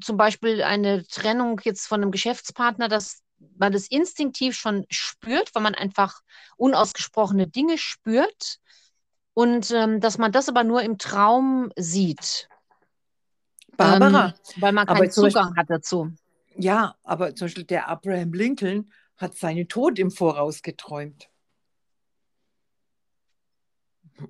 zum 0.00 0.16
Beispiel 0.16 0.62
eine 0.62 1.06
Trennung 1.06 1.60
jetzt 1.64 1.86
von 1.86 2.02
einem 2.02 2.10
Geschäftspartner, 2.10 2.88
dass 2.88 3.23
man 3.56 3.72
das 3.72 3.88
instinktiv 3.88 4.56
schon 4.56 4.86
spürt, 4.90 5.54
weil 5.54 5.62
man 5.62 5.74
einfach 5.74 6.20
unausgesprochene 6.56 7.46
Dinge 7.46 7.78
spürt 7.78 8.58
und 9.34 9.70
ähm, 9.72 10.00
dass 10.00 10.18
man 10.18 10.32
das 10.32 10.48
aber 10.48 10.64
nur 10.64 10.82
im 10.82 10.98
Traum 10.98 11.72
sieht. 11.76 12.48
Barbara. 13.76 14.28
Ähm, 14.28 14.62
weil 14.62 14.72
man 14.72 14.86
keinen 14.86 15.10
Zugang 15.10 15.32
Beispiel, 15.32 15.56
hat 15.56 15.70
dazu. 15.70 16.12
Ja, 16.56 16.96
aber 17.02 17.34
zum 17.34 17.46
Beispiel 17.46 17.64
der 17.64 17.88
Abraham 17.88 18.32
Lincoln 18.32 18.92
hat 19.16 19.36
seinen 19.36 19.68
Tod 19.68 19.98
im 19.98 20.10
Voraus 20.10 20.62
geträumt. 20.62 21.28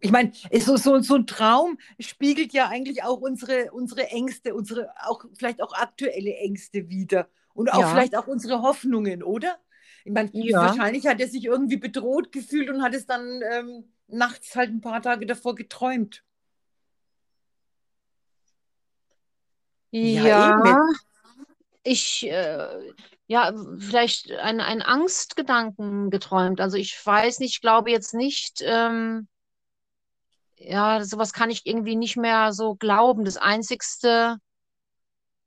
Ich 0.00 0.10
meine, 0.10 0.32
so, 0.60 0.76
so, 0.76 0.98
so 1.00 1.14
ein 1.16 1.26
Traum 1.26 1.78
spiegelt 1.98 2.54
ja 2.54 2.68
eigentlich 2.68 3.02
auch 3.02 3.20
unsere, 3.20 3.70
unsere 3.72 4.08
Ängste, 4.08 4.54
unsere 4.54 4.90
auch 5.04 5.24
vielleicht 5.34 5.62
auch 5.62 5.74
aktuelle 5.74 6.34
Ängste 6.36 6.88
wieder 6.88 7.28
und 7.54 7.72
auch 7.72 7.80
ja. 7.80 7.88
vielleicht 7.88 8.16
auch 8.16 8.26
unsere 8.26 8.62
Hoffnungen, 8.62 9.22
oder? 9.22 9.58
Ich 10.04 10.12
meine, 10.12 10.30
ja. 10.32 10.58
wahrscheinlich 10.58 11.06
hat 11.06 11.20
er 11.20 11.28
sich 11.28 11.46
irgendwie 11.46 11.78
bedroht 11.78 12.30
gefühlt 12.30 12.68
und 12.68 12.82
hat 12.82 12.94
es 12.94 13.06
dann 13.06 13.40
ähm, 13.50 13.92
nachts 14.06 14.54
halt 14.54 14.70
ein 14.70 14.82
paar 14.82 15.00
Tage 15.00 15.24
davor 15.24 15.54
geträumt. 15.54 16.22
Ja, 19.90 20.26
ja 20.26 20.82
ich, 21.84 22.26
äh, 22.26 22.92
ja, 23.26 23.52
vielleicht 23.78 24.32
einen 24.32 24.82
Angstgedanken 24.82 26.10
geträumt. 26.10 26.60
Also 26.60 26.76
ich 26.76 26.98
weiß 27.04 27.38
nicht, 27.38 27.54
ich 27.54 27.60
glaube 27.60 27.90
jetzt 27.90 28.14
nicht, 28.14 28.62
ähm, 28.62 29.28
ja, 30.56 31.04
sowas 31.04 31.32
kann 31.32 31.50
ich 31.50 31.66
irgendwie 31.66 31.96
nicht 31.96 32.16
mehr 32.16 32.52
so 32.52 32.74
glauben. 32.74 33.24
Das 33.24 33.36
Einzigste, 33.36 34.38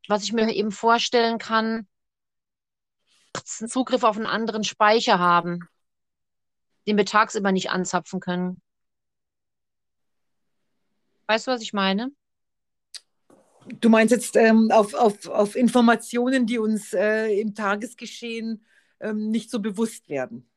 was 0.08 0.24
ich 0.24 0.32
mir 0.32 0.50
eben 0.54 0.72
vorstellen 0.72 1.40
kann, 1.40 1.88
einen 3.60 3.70
Zugriff 3.70 4.04
auf 4.04 4.18
einen 4.18 4.26
anderen 4.26 4.64
Speicher 4.64 5.20
haben, 5.20 5.68
den 6.88 6.98
wir 6.98 7.06
tagsüber 7.06 7.52
nicht 7.52 7.70
anzapfen 7.70 8.20
können. 8.20 8.62
Weißt 11.28 11.48
du, 11.48 11.52
was 11.52 11.62
ich 11.62 11.74
meine? 11.74 12.12
Du 13.68 13.90
meinst 13.90 14.12
jetzt 14.12 14.36
ähm, 14.38 14.72
auf, 14.72 14.94
auf, 14.94 15.28
auf 15.28 15.56
Informationen, 15.56 16.46
die 16.46 16.58
uns 16.58 16.94
äh, 16.94 17.28
im 17.40 17.54
Tagesgeschehen 17.54 18.66
ähm, 19.02 19.30
nicht 19.30 19.52
so 19.52 19.60
bewusst 19.60 20.08
werden. 20.08 20.50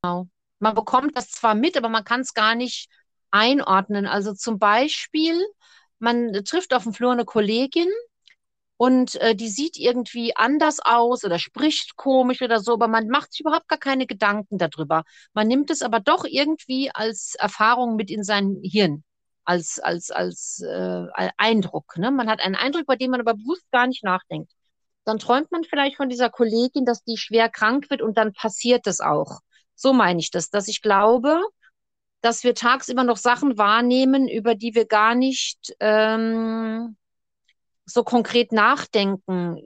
Genau. 0.00 0.28
Man 0.60 0.74
bekommt 0.74 1.16
das 1.16 1.30
zwar 1.30 1.54
mit, 1.54 1.76
aber 1.76 1.88
man 1.88 2.04
kann 2.04 2.20
es 2.20 2.34
gar 2.34 2.54
nicht 2.54 2.88
einordnen. 3.30 4.06
Also 4.06 4.32
zum 4.34 4.58
Beispiel, 4.58 5.34
man 5.98 6.32
trifft 6.44 6.72
auf 6.72 6.84
dem 6.84 6.94
Flur 6.94 7.12
eine 7.12 7.24
Kollegin 7.24 7.88
und 8.80 9.16
äh, 9.16 9.34
die 9.34 9.50
sieht 9.50 9.76
irgendwie 9.76 10.34
anders 10.36 10.78
aus 10.82 11.22
oder 11.22 11.38
spricht 11.38 11.96
komisch 11.96 12.40
oder 12.40 12.60
so, 12.60 12.72
aber 12.72 12.88
man 12.88 13.08
macht 13.08 13.30
sich 13.30 13.42
überhaupt 13.42 13.68
gar 13.68 13.78
keine 13.78 14.06
Gedanken 14.06 14.56
darüber. 14.56 15.04
Man 15.34 15.48
nimmt 15.48 15.70
es 15.70 15.82
aber 15.82 16.00
doch 16.00 16.24
irgendwie 16.24 16.90
als 16.90 17.34
Erfahrung 17.34 17.96
mit 17.96 18.10
in 18.10 18.24
sein 18.24 18.58
Hirn, 18.62 19.04
als, 19.44 19.80
als, 19.80 20.10
als 20.10 20.62
äh, 20.66 21.04
Eindruck. 21.36 21.98
Ne? 21.98 22.10
Man 22.10 22.30
hat 22.30 22.40
einen 22.40 22.54
Eindruck, 22.54 22.86
bei 22.86 22.96
dem 22.96 23.10
man 23.10 23.20
aber 23.20 23.34
bewusst 23.34 23.70
gar 23.70 23.86
nicht 23.86 24.02
nachdenkt. 24.02 24.50
Dann 25.04 25.18
träumt 25.18 25.52
man 25.52 25.64
vielleicht 25.64 25.98
von 25.98 26.08
dieser 26.08 26.30
Kollegin, 26.30 26.86
dass 26.86 27.04
die 27.04 27.18
schwer 27.18 27.50
krank 27.50 27.90
wird 27.90 28.00
und 28.00 28.16
dann 28.16 28.32
passiert 28.32 28.86
es 28.86 29.00
auch. 29.00 29.40
So 29.74 29.92
meine 29.92 30.20
ich 30.20 30.30
das, 30.30 30.48
dass 30.48 30.68
ich 30.68 30.80
glaube, 30.80 31.42
dass 32.22 32.44
wir 32.44 32.54
tagsüber 32.54 33.04
noch 33.04 33.18
Sachen 33.18 33.58
wahrnehmen, 33.58 34.26
über 34.26 34.54
die 34.54 34.74
wir 34.74 34.86
gar 34.86 35.14
nicht 35.14 35.76
ähm, 35.80 36.96
so 37.92 38.04
konkret 38.04 38.52
nachdenken. 38.52 39.58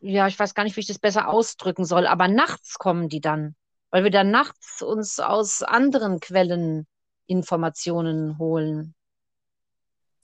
Ja, 0.00 0.26
ich 0.28 0.38
weiß 0.38 0.54
gar 0.54 0.64
nicht, 0.64 0.76
wie 0.76 0.80
ich 0.80 0.86
das 0.86 0.98
besser 0.98 1.28
ausdrücken 1.28 1.84
soll, 1.84 2.06
aber 2.06 2.28
nachts 2.28 2.78
kommen 2.78 3.08
die 3.08 3.20
dann, 3.20 3.56
weil 3.90 4.04
wir 4.04 4.10
dann 4.10 4.30
nachts 4.30 4.82
uns 4.82 5.18
aus 5.18 5.62
anderen 5.62 6.20
Quellen 6.20 6.86
Informationen 7.26 8.38
holen. 8.38 8.94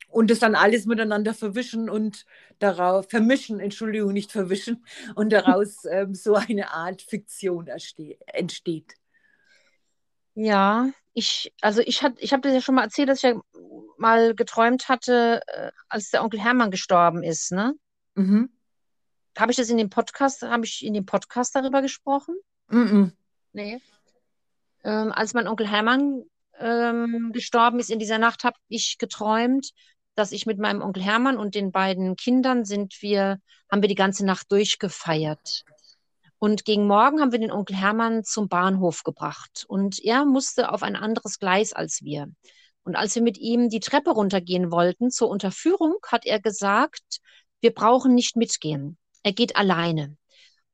Und 0.09 0.31
das 0.31 0.41
dann 0.41 0.57
alles 0.57 0.87
miteinander 0.87 1.35
verwischen 1.35 1.89
und 1.89 2.27
darauf 2.59 3.09
vermischen, 3.09 3.61
Entschuldigung, 3.61 4.13
nicht 4.13 4.33
verwischen, 4.33 4.85
und 5.15 5.33
daraus 5.33 5.85
ähm, 5.91 6.15
so 6.15 6.35
eine 6.35 6.73
Art 6.73 7.01
Fiktion 7.01 7.69
entsteht. 7.69 8.97
Ja, 10.35 10.91
ich, 11.13 11.53
also 11.61 11.81
ich 11.81 12.03
ich 12.19 12.33
habe 12.33 12.43
das 12.43 12.53
ja 12.53 12.61
schon 12.61 12.75
mal 12.75 12.85
erzählt, 12.85 13.09
dass 13.09 13.19
ich 13.19 13.31
ja 13.31 13.41
mal 14.01 14.35
geträumt 14.35 14.89
hatte, 14.89 15.43
äh, 15.47 15.71
als 15.89 16.11
der 16.11 16.25
Onkel 16.25 16.41
Hermann 16.41 16.71
gestorben 16.71 17.23
ist, 17.23 17.53
ne? 17.53 17.75
Mhm. 18.15 18.51
Habe 19.39 19.53
ich 19.53 19.57
das 19.57 19.69
in 19.69 19.77
dem 19.77 19.91
Podcast, 19.91 20.43
habe 20.43 20.65
ich 20.65 20.85
in 20.85 20.95
dem 20.95 21.07
Podcast 21.07 21.55
darüber 21.55 21.83
gesprochen? 21.83 22.35
Mhm. 22.69 23.13
Nee. 23.53 23.81
Ähm, 24.83 25.13
als 25.13 25.35
mein 25.35 25.47
Onkel 25.47 25.71
Hermann 25.71 26.25
ähm, 26.59 27.31
gestorben 27.33 27.79
ist 27.79 27.91
in 27.91 27.99
dieser 27.99 28.19
Nacht, 28.19 28.45
habe 28.45 28.59
ich 28.69 28.99
geträumt, 28.99 29.71
dass 30.15 30.33
ich 30.33 30.47
mit 30.47 30.59
meinem 30.59 30.83
Onkel 30.83 31.03
Hermann 31.03 31.37
und 31.37 31.55
den 31.55 31.71
beiden 31.71 32.17
Kindern 32.17 32.65
sind 32.65 33.01
wir, 33.01 33.39
haben 33.71 33.83
wir 33.83 33.89
die 33.89 33.95
ganze 33.95 34.25
Nacht 34.25 34.51
durchgefeiert. 34.51 35.65
Und 36.39 36.65
gegen 36.65 36.87
Morgen 36.87 37.21
haben 37.21 37.33
wir 37.33 37.39
den 37.39 37.53
Onkel 37.53 37.77
Hermann 37.77 38.25
zum 38.25 38.49
Bahnhof 38.49 39.03
gebracht. 39.03 39.67
Und 39.69 40.03
er 40.03 40.25
musste 40.25 40.73
auf 40.73 40.83
ein 40.83 40.97
anderes 40.97 41.39
Gleis 41.39 41.75
als 41.75 42.03
wir. 42.03 42.29
Und 42.85 42.97
als 42.97 43.15
wir 43.15 43.23
mit 43.23 43.39
ihm 43.39 43.69
die 43.69 43.81
Treppe 43.81 44.11
runtergehen 44.11 44.71
wollten 44.71 45.11
zur 45.11 45.29
Unterführung, 45.29 45.97
hat 46.07 46.27
er 46.27 46.41
gesagt, 46.41 47.21
wir 47.61 47.73
brauchen 47.73 48.15
nicht 48.15 48.37
mitgehen. 48.37 48.99
Er 49.23 49.33
geht 49.33 49.57
alleine. 49.57 50.17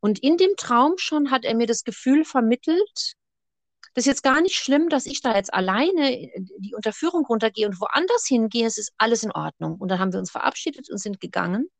Und 0.00 0.20
in 0.20 0.36
dem 0.36 0.54
Traum 0.56 0.98
schon 0.98 1.30
hat 1.30 1.44
er 1.44 1.54
mir 1.54 1.66
das 1.66 1.82
Gefühl 1.82 2.24
vermittelt, 2.24 3.16
das 3.94 4.02
ist 4.02 4.08
jetzt 4.08 4.22
gar 4.22 4.42
nicht 4.42 4.56
schlimm, 4.56 4.90
dass 4.90 5.06
ich 5.06 5.22
da 5.22 5.34
jetzt 5.34 5.54
alleine 5.54 6.30
die 6.58 6.74
Unterführung 6.74 7.24
runtergehe 7.24 7.66
und 7.66 7.80
woanders 7.80 8.26
hingehe. 8.26 8.66
Es 8.66 8.76
ist 8.76 8.92
alles 8.98 9.22
in 9.22 9.32
Ordnung. 9.32 9.76
Und 9.76 9.90
dann 9.90 9.98
haben 9.98 10.12
wir 10.12 10.20
uns 10.20 10.30
verabschiedet 10.30 10.90
und 10.90 10.98
sind 10.98 11.18
gegangen. 11.18 11.70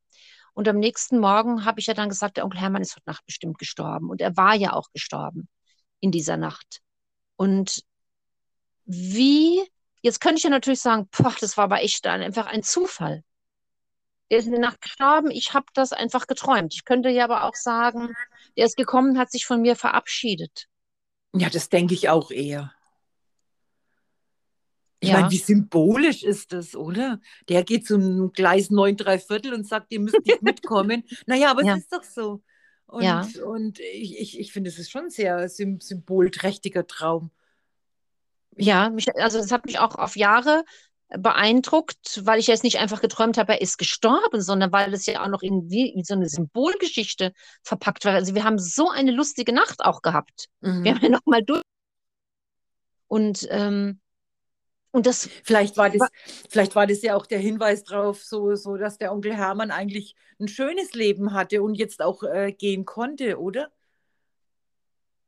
Und 0.55 0.67
am 0.67 0.79
nächsten 0.79 1.19
Morgen 1.19 1.67
habe 1.67 1.79
ich 1.79 1.87
ja 1.87 1.93
dann 1.93 2.09
gesagt, 2.09 2.39
der 2.39 2.45
Onkel 2.45 2.59
Hermann 2.59 2.81
ist 2.81 2.97
heute 2.97 3.11
Nacht 3.11 3.27
bestimmt 3.27 3.59
gestorben. 3.59 4.09
Und 4.09 4.23
er 4.23 4.35
war 4.35 4.55
ja 4.55 4.73
auch 4.73 4.89
gestorben 4.95 5.49
in 6.01 6.11
dieser 6.11 6.39
Nacht. 6.39 6.81
Und 7.37 7.85
wie, 8.87 9.63
jetzt 10.07 10.21
könnte 10.21 10.39
ich 10.39 10.45
ja 10.45 10.51
natürlich 10.51 10.81
sagen, 10.81 11.09
boah, 11.11 11.35
das 11.41 11.57
war 11.57 11.65
aber 11.65 11.83
echt 11.83 12.07
einfach 12.07 12.47
ein 12.47 12.63
Zufall. 12.63 13.25
Er 14.29 14.39
ist 14.39 14.47
in 14.47 14.53
der 14.53 14.61
Nacht 14.61 14.81
gestorben, 14.81 15.33
ich 15.33 15.53
habe 15.53 15.67
das 15.75 15.93
einfach 15.93 16.29
geträumt. 16.29 16.75
Ich 16.75 16.85
könnte 16.85 17.09
ja 17.09 17.25
aber 17.25 17.43
auch 17.43 17.57
sagen, 17.57 18.15
er 18.55 18.67
ist 18.67 18.77
gekommen, 18.77 19.19
hat 19.19 19.33
sich 19.33 19.47
von 19.47 19.61
mir 19.61 19.75
verabschiedet. 19.75 20.69
Ja, 21.35 21.51
das 21.51 21.69
denke 21.69 21.95
ich 21.95 22.09
auch 22.09 22.31
eher. 22.31 22.73
Ich 25.01 25.09
ja. 25.09 25.21
meine, 25.21 25.31
wie 25.31 25.39
symbolisch 25.39 26.23
ist 26.23 26.53
das, 26.53 26.77
oder? 26.77 27.21
Der 27.49 27.65
geht 27.65 27.87
zum 27.87 28.33
Gleis 28.33 28.71
9 28.71 28.97
3 28.97 29.19
Viertel 29.19 29.55
und 29.55 29.67
sagt, 29.67 29.93
ihr 29.93 30.01
müsst 30.01 30.25
nicht 30.25 30.43
mitkommen. 30.43 31.03
naja, 31.27 31.51
aber 31.51 31.65
ja. 31.65 31.75
es 31.75 31.81
ist 31.81 31.93
doch 31.93 32.05
so. 32.05 32.43
Und, 32.87 33.03
ja. 33.03 33.27
und 33.45 33.81
ich, 33.81 34.19
ich, 34.21 34.39
ich 34.39 34.53
finde, 34.53 34.71
es 34.71 34.79
ist 34.79 34.91
schon 34.91 35.07
ein 35.07 35.11
sehr 35.11 35.49
symbolträchtiger 35.49 36.87
Traum. 36.87 37.33
Ja, 38.57 38.91
mich, 38.91 39.07
also 39.17 39.39
das 39.39 39.53
hat 39.53 39.67
mich 39.67 39.79
auch 39.79 39.95
auf 39.95 40.17
Jahre 40.17 40.65
beeindruckt, 41.09 42.23
weil 42.25 42.41
ich 42.41 42.49
jetzt 42.49 42.65
nicht 42.65 42.79
einfach 42.79 43.01
geträumt 43.01 43.39
habe, 43.39 43.53
er 43.53 43.61
ist 43.61 43.79
gestorben, 43.79 44.41
sondern 44.41 44.73
weil 44.73 44.93
es 44.93 45.07
ja 45.07 45.23
auch 45.23 45.29
noch 45.29 45.43
in, 45.43 45.71
wie, 45.71 45.89
in 45.89 46.03
so 46.03 46.15
eine 46.15 46.29
Symbolgeschichte 46.29 47.33
verpackt 47.63 48.05
war. 48.05 48.15
Also 48.15 48.35
wir 48.35 48.45
haben 48.45 48.59
so 48.59 48.91
eine 48.91 49.13
lustige 49.13 49.53
Nacht 49.53 49.85
auch 49.85 50.03
gehabt. 50.03 50.47
Mhm. 50.61 50.85
Wir 50.85 50.95
haben 50.95 51.03
ja 51.03 51.09
nochmal 51.11 51.45
durch. 51.45 51.63
Und 53.09 53.47
ähm, 53.51 54.01
und 54.97 55.05
das 55.05 55.29
vielleicht 55.45 55.77
war 55.77 55.91
das, 55.91 56.09
vielleicht 56.49 56.75
war 56.75 56.87
das 56.87 57.03
ja 57.03 57.17
auch 57.17 57.27
der 57.27 57.39
Hinweis 57.39 57.85
darauf, 57.85 58.25
so, 58.25 58.55
so, 58.55 58.79
dass 58.79 58.97
der 58.97 59.13
Onkel 59.13 59.37
Hermann 59.37 59.71
eigentlich 59.71 60.15
ein 60.41 60.49
schönes 60.49 60.95
Leben 60.95 61.35
hatte 61.35 61.63
und 61.63 61.75
jetzt 61.75 62.01
auch 62.01 62.23
äh, 62.23 62.53
gehen 62.53 62.87
konnte, 62.87 63.39
oder? 63.39 63.71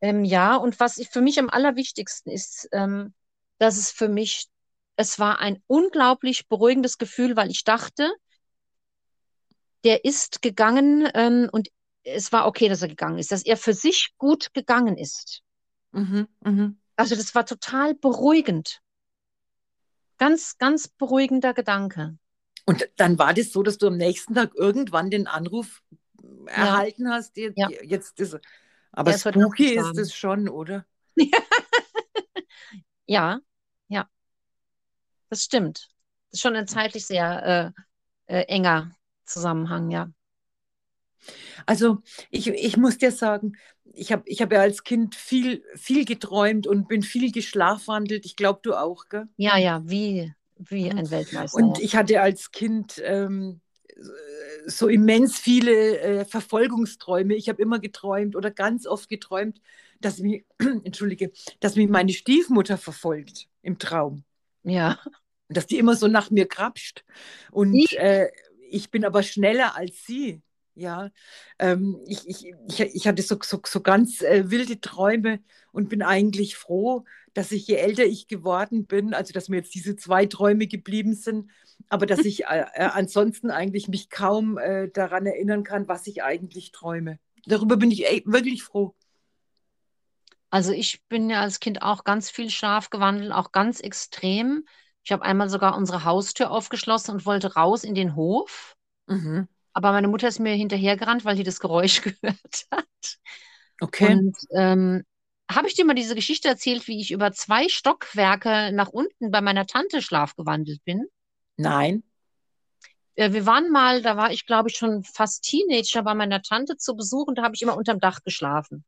Ähm, 0.01 0.25
ja, 0.25 0.57
und 0.57 0.81
was 0.81 1.07
für 1.11 1.21
mich 1.21 1.39
am 1.39 1.51
allerwichtigsten 1.51 2.33
ist, 2.33 2.67
ähm, 2.73 3.13
dass 3.59 3.77
es 3.77 3.91
für 3.91 4.09
mich, 4.09 4.47
es 4.97 5.19
war 5.19 5.41
ein 5.41 5.63
unglaublich 5.67 6.49
beruhigendes 6.49 6.99
Gefühl, 6.99 7.37
weil 7.37 7.51
ich 7.51 7.65
dachte, 7.65 8.13
der 9.85 10.05
ist 10.05 10.43
gegangen 10.43 11.09
ähm, 11.15 11.49
und 11.53 11.69
es 12.03 12.33
war 12.33 12.47
okay, 12.47 12.69
dass 12.69 12.83
er 12.83 12.89
gegangen 12.89 13.19
ist, 13.19 13.33
dass 13.33 13.45
er 13.45 13.57
für 13.57 13.75
sich 13.75 14.15
gut 14.19 14.53
gegangen 14.55 14.97
ist. 14.97 15.43
Mhm, 15.93 16.29
mh. 16.41 16.73
Also 16.97 17.15
das 17.15 17.35
war 17.35 17.47
total 17.47 17.95
beruhigend. 17.95 18.81
Ganz, 20.19 20.59
ganz 20.59 20.89
beruhigender 20.89 21.55
Gedanke. 21.55 22.19
Und 22.67 22.89
dann 22.97 23.19
war 23.19 23.33
das 23.35 23.53
so, 23.53 23.63
dass 23.63 23.79
du 23.79 23.87
am 23.87 23.97
nächsten 23.97 24.35
Tag 24.35 24.55
irgendwann 24.57 25.11
den 25.11 25.27
Anruf 25.27 25.81
ja. 26.21 26.53
erhalten 26.53 27.09
hast. 27.09 27.37
Jetzt, 27.37 27.57
ja. 27.57 27.69
jetzt 27.83 28.19
ist, 28.19 28.37
aber 28.91 29.13
ja, 29.13 29.19
spooky 29.19 29.75
ist 29.75 29.97
es 29.97 30.15
schon, 30.15 30.49
oder? 30.49 30.85
ja, 33.07 33.41
ja. 33.89 34.09
Das 35.29 35.45
stimmt. 35.45 35.89
Das 36.31 36.39
ist 36.39 36.41
schon 36.43 36.57
ein 36.57 36.67
zeitlich 36.67 37.07
sehr 37.07 37.75
äh, 38.29 38.37
äh, 38.41 38.45
enger 38.45 38.93
Zusammenhang, 39.25 39.91
ja. 39.91 40.11
Also 41.67 41.99
ich, 42.31 42.49
ich 42.49 42.77
muss 42.77 42.99
dir 42.99 43.11
sagen, 43.13 43.57
ich 43.93 44.13
habe 44.13 44.23
ich 44.27 44.41
hab 44.41 44.53
ja 44.53 44.61
als 44.61 44.85
Kind 44.85 45.15
viel, 45.15 45.63
viel 45.75 46.05
geträumt 46.05 46.67
und 46.67 46.89
bin 46.89 47.03
viel 47.03 47.33
geschlafwandelt. 47.33 48.25
Ich 48.25 48.37
glaube, 48.37 48.61
du 48.63 48.75
auch, 48.75 49.09
gell? 49.09 49.29
Ja, 49.37 49.59
ja, 49.59 49.83
wie, 49.85 50.33
wie 50.57 50.91
ein 50.91 51.11
Weltmeister. 51.11 51.57
Und 51.59 51.81
ich 51.81 51.97
hatte 51.97 52.21
als 52.21 52.53
Kind 52.53 53.03
ähm, 53.05 53.61
so 54.67 54.89
immens 54.89 55.39
viele 55.39 55.99
äh, 55.99 56.25
Verfolgungsträume. 56.25 57.35
Ich 57.35 57.49
habe 57.49 57.61
immer 57.61 57.81
geträumt 57.81 58.37
oder 58.37 58.51
ganz 58.51 58.87
oft 58.87 59.09
geträumt, 59.09 59.61
dass 60.01 60.19
mich, 60.19 60.45
entschuldige, 60.85 61.33
dass 61.61 61.77
mich 61.77 61.89
meine 61.89 62.13
Stiefmutter 62.13 62.79
verfolgt 62.79 63.49
im 63.63 63.79
Traum. 63.79 64.25
Ja. 64.63 64.99
Dass 65.49 65.67
die 65.67 65.79
immer 65.79 65.97
so 65.97 66.09
nach 66.09 66.31
mir 66.31 66.47
krapscht. 66.47 67.05
Und 67.51 67.93
äh, 67.93 68.29
ich 68.71 68.91
bin 68.91 69.05
aber 69.05 69.23
schneller 69.23 69.77
als 69.77 70.05
sie. 70.05 70.43
Ja, 70.75 71.11
ähm, 71.59 71.99
ich, 72.07 72.29
ich, 72.29 72.55
ich, 72.69 72.81
ich, 72.81 73.09
hatte 73.09 73.23
so, 73.23 73.37
so, 73.43 73.61
so 73.67 73.81
ganz 73.81 74.23
äh, 74.23 74.49
wilde 74.49 74.81
Träume 74.81 75.41
und 75.73 75.89
bin 75.89 76.03
eigentlich 76.03 76.55
froh, 76.57 77.05
dass 77.35 77.51
ich, 77.51 77.67
je 77.67 77.75
älter 77.75 78.05
ich 78.05 78.29
geworden 78.29 78.87
bin, 78.87 79.13
also 79.13 79.33
dass 79.33 79.49
mir 79.49 79.57
jetzt 79.57 79.75
diese 79.75 79.97
zwei 79.97 80.27
Träume 80.27 80.69
geblieben 80.69 81.15
sind, 81.15 81.51
aber 81.89 82.07
dass 82.07 82.21
ich 82.21 82.45
äh, 82.45 82.65
äh, 82.75 82.85
ansonsten 82.93 83.51
eigentlich 83.51 83.89
mich 83.89 84.09
kaum 84.09 84.57
äh, 84.57 84.89
daran 84.89 85.27
erinnern 85.27 85.65
kann, 85.65 85.89
was 85.89 86.07
ich 86.07 86.23
eigentlich 86.23 86.71
träume. 86.71 87.19
Darüber 87.47 87.77
bin 87.77 87.91
ich 87.91 88.03
wirklich 88.25 88.63
froh. 88.63 88.95
Also 90.51 90.73
ich 90.73 91.03
bin 91.09 91.29
ja 91.31 91.41
als 91.41 91.61
Kind 91.61 91.83
auch 91.83 92.05
ganz 92.05 92.31
viel 92.31 92.51
Schlaf 92.51 92.91
gewandelt, 92.91 93.33
auch 93.33 93.53
ganz 93.53 93.81
extrem. 93.81 94.65
Ich 95.05 95.13
habe 95.13 95.25
einmal 95.25 95.49
sogar 95.49 95.77
unsere 95.77 96.05
Haustür 96.05 96.51
aufgeschlossen 96.51 97.15
und 97.15 97.27
wollte 97.27 97.55
raus 97.55 97.85
in 97.85 97.95
den 97.95 98.15
Hof. 98.17 98.77
Mhm. 99.07 99.49
Aber 99.73 99.93
meine 99.93 100.09
Mutter 100.09 100.29
ist 100.29 100.39
mir 100.39 100.55
hinterhergerannt, 100.55 101.25
weil 101.25 101.37
die 101.37 101.45
das 101.45 101.61
Geräusch 101.61 102.03
gehört 102.03 102.67
hat. 102.71 103.19
Okay. 103.81 104.13
Und 104.13 104.37
ähm, 104.55 105.05
habe 105.51 105.69
ich 105.69 105.75
dir 105.75 105.85
mal 105.85 105.95
diese 105.95 106.15
Geschichte 106.15 106.49
erzählt, 106.49 106.89
wie 106.89 107.01
ich 107.01 107.11
über 107.11 107.33
zwei 107.33 107.69
Stockwerke 107.69 108.71
nach 108.73 108.89
unten 108.89 109.31
bei 109.31 109.41
meiner 109.41 109.67
Tante 109.67 110.03
schlafgewandelt 110.03 110.85
bin? 110.85 111.07
Nein. 111.57 112.03
Äh, 113.15 113.33
wir 113.33 113.47
waren 113.47 113.71
mal, 113.71 114.03
da 114.03 114.17
war 114.17 114.31
ich 114.31 114.47
glaube 114.47 114.69
ich 114.69 114.77
schon 114.77 115.05
fast 115.05 115.43
Teenager 115.45 116.03
bei 116.03 116.15
meiner 116.15 116.43
Tante 116.43 116.77
zu 116.77 116.97
Besuch 116.97 117.27
und 117.27 117.39
da 117.39 117.43
habe 117.43 117.55
ich 117.55 117.63
immer 117.63 117.77
unterm 117.77 118.01
Dach 118.01 118.23
geschlafen. 118.23 118.85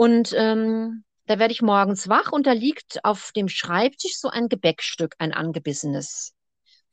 Und 0.00 0.32
ähm, 0.34 1.04
da 1.26 1.38
werde 1.38 1.52
ich 1.52 1.60
morgens 1.60 2.08
wach 2.08 2.32
und 2.32 2.46
da 2.46 2.52
liegt 2.52 3.04
auf 3.04 3.32
dem 3.36 3.50
Schreibtisch 3.50 4.16
so 4.16 4.30
ein 4.30 4.48
Gebäckstück, 4.48 5.14
ein 5.18 5.34
angebissenes. 5.34 6.32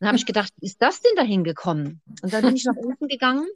Dann 0.01 0.07
habe 0.07 0.17
ich 0.17 0.25
gedacht, 0.25 0.51
wie 0.57 0.65
ist 0.65 0.81
das 0.81 0.99
denn 0.99 1.13
da 1.15 1.21
hingekommen? 1.21 2.01
Und 2.21 2.33
dann 2.33 2.41
bin 2.41 2.57
ich 2.57 2.65
nach 2.65 2.75
unten 2.75 3.07
gegangen 3.07 3.47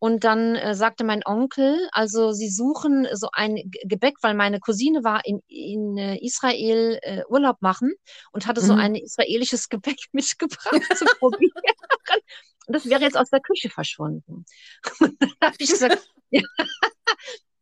und 0.00 0.24
dann 0.24 0.56
äh, 0.56 0.74
sagte 0.74 1.04
mein 1.04 1.24
Onkel, 1.24 1.88
also 1.92 2.32
sie 2.32 2.50
suchen 2.50 3.06
so 3.12 3.28
ein 3.32 3.70
Gebäck, 3.84 4.16
weil 4.20 4.34
meine 4.34 4.58
Cousine 4.58 5.04
war 5.04 5.24
in, 5.24 5.42
in 5.46 5.96
äh, 5.96 6.16
Israel 6.16 6.98
äh, 7.02 7.22
Urlaub 7.28 7.62
machen 7.62 7.94
und 8.32 8.48
hatte 8.48 8.62
so 8.62 8.72
mhm. 8.72 8.80
ein 8.80 8.94
israelisches 8.96 9.68
Gebäck 9.68 10.00
mitgebracht 10.10 10.96
zu 10.96 11.04
probieren. 11.20 11.52
Und 12.66 12.74
das 12.74 12.86
wäre 12.86 13.02
jetzt 13.02 13.16
aus 13.16 13.30
der 13.30 13.42
Küche 13.42 13.70
verschwunden. 13.70 14.44
Und 14.98 15.22
dann 15.22 15.32
habe 15.40 15.56
ich 15.58 15.70
gesagt, 15.70 16.04
ja, 16.30 16.42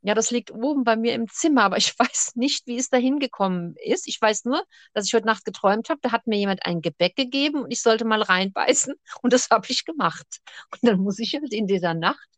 ja, 0.02 0.14
das 0.14 0.30
liegt 0.30 0.50
oben 0.50 0.84
bei 0.84 0.96
mir 0.96 1.14
im 1.14 1.28
Zimmer, 1.28 1.64
aber 1.64 1.76
ich 1.76 1.94
weiß 1.98 2.32
nicht, 2.36 2.66
wie 2.66 2.78
es 2.78 2.88
da 2.88 2.96
hingekommen 2.96 3.74
ist. 3.84 4.08
Ich 4.08 4.20
weiß 4.20 4.44
nur, 4.44 4.64
dass 4.94 5.06
ich 5.06 5.14
heute 5.14 5.26
Nacht 5.26 5.44
geträumt 5.44 5.88
habe, 5.90 6.00
da 6.02 6.12
hat 6.12 6.26
mir 6.26 6.38
jemand 6.38 6.64
ein 6.64 6.80
Gebäck 6.80 7.16
gegeben 7.16 7.62
und 7.62 7.70
ich 7.70 7.82
sollte 7.82 8.04
mal 8.04 8.22
reinbeißen 8.22 8.94
und 9.22 9.32
das 9.32 9.50
habe 9.50 9.66
ich 9.68 9.84
gemacht. 9.84 10.26
Und 10.72 10.88
dann 10.88 11.00
muss 11.00 11.18
ich 11.18 11.34
halt 11.34 11.52
in 11.52 11.66
dieser 11.66 11.94
Nacht 11.94 12.28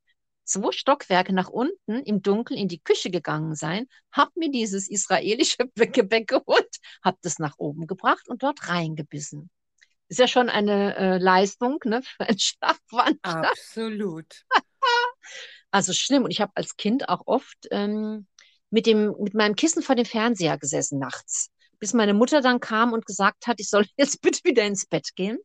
zwei 0.44 0.72
Stockwerke 0.72 1.32
nach 1.32 1.48
unten 1.48 2.02
im 2.04 2.20
Dunkeln 2.20 2.58
in 2.58 2.68
die 2.68 2.80
Küche 2.80 3.10
gegangen 3.10 3.54
sein, 3.54 3.86
habe 4.10 4.32
mir 4.34 4.50
dieses 4.50 4.88
israelische 4.88 5.56
Gebäck 5.76 6.28
geholt, 6.28 6.76
habe 7.02 7.18
das 7.22 7.38
nach 7.38 7.58
oben 7.58 7.86
gebracht 7.86 8.28
und 8.28 8.42
dort 8.42 8.68
reingebissen. 8.68 9.50
Ist 10.08 10.18
ja 10.18 10.28
schon 10.28 10.50
eine 10.50 10.96
äh, 10.96 11.18
Leistung 11.18 11.78
ne, 11.84 12.02
für 12.02 12.28
einen 12.28 12.38
Schlafwandler. 12.38 13.48
Absolut. 13.50 14.42
Also 15.72 15.92
schlimm. 15.92 16.24
Und 16.24 16.30
ich 16.30 16.40
habe 16.40 16.52
als 16.54 16.76
Kind 16.76 17.08
auch 17.08 17.22
oft 17.26 17.66
ähm, 17.72 18.26
mit, 18.70 18.86
dem, 18.86 19.14
mit 19.18 19.34
meinem 19.34 19.56
Kissen 19.56 19.82
vor 19.82 19.96
dem 19.96 20.04
Fernseher 20.04 20.58
gesessen 20.58 20.98
nachts, 20.98 21.50
bis 21.80 21.94
meine 21.94 22.14
Mutter 22.14 22.40
dann 22.40 22.60
kam 22.60 22.92
und 22.92 23.06
gesagt 23.06 23.48
hat, 23.48 23.58
ich 23.58 23.68
soll 23.68 23.86
jetzt 23.96 24.20
bitte 24.20 24.40
wieder 24.44 24.64
ins 24.64 24.86
Bett 24.86 25.16
gehen. 25.16 25.38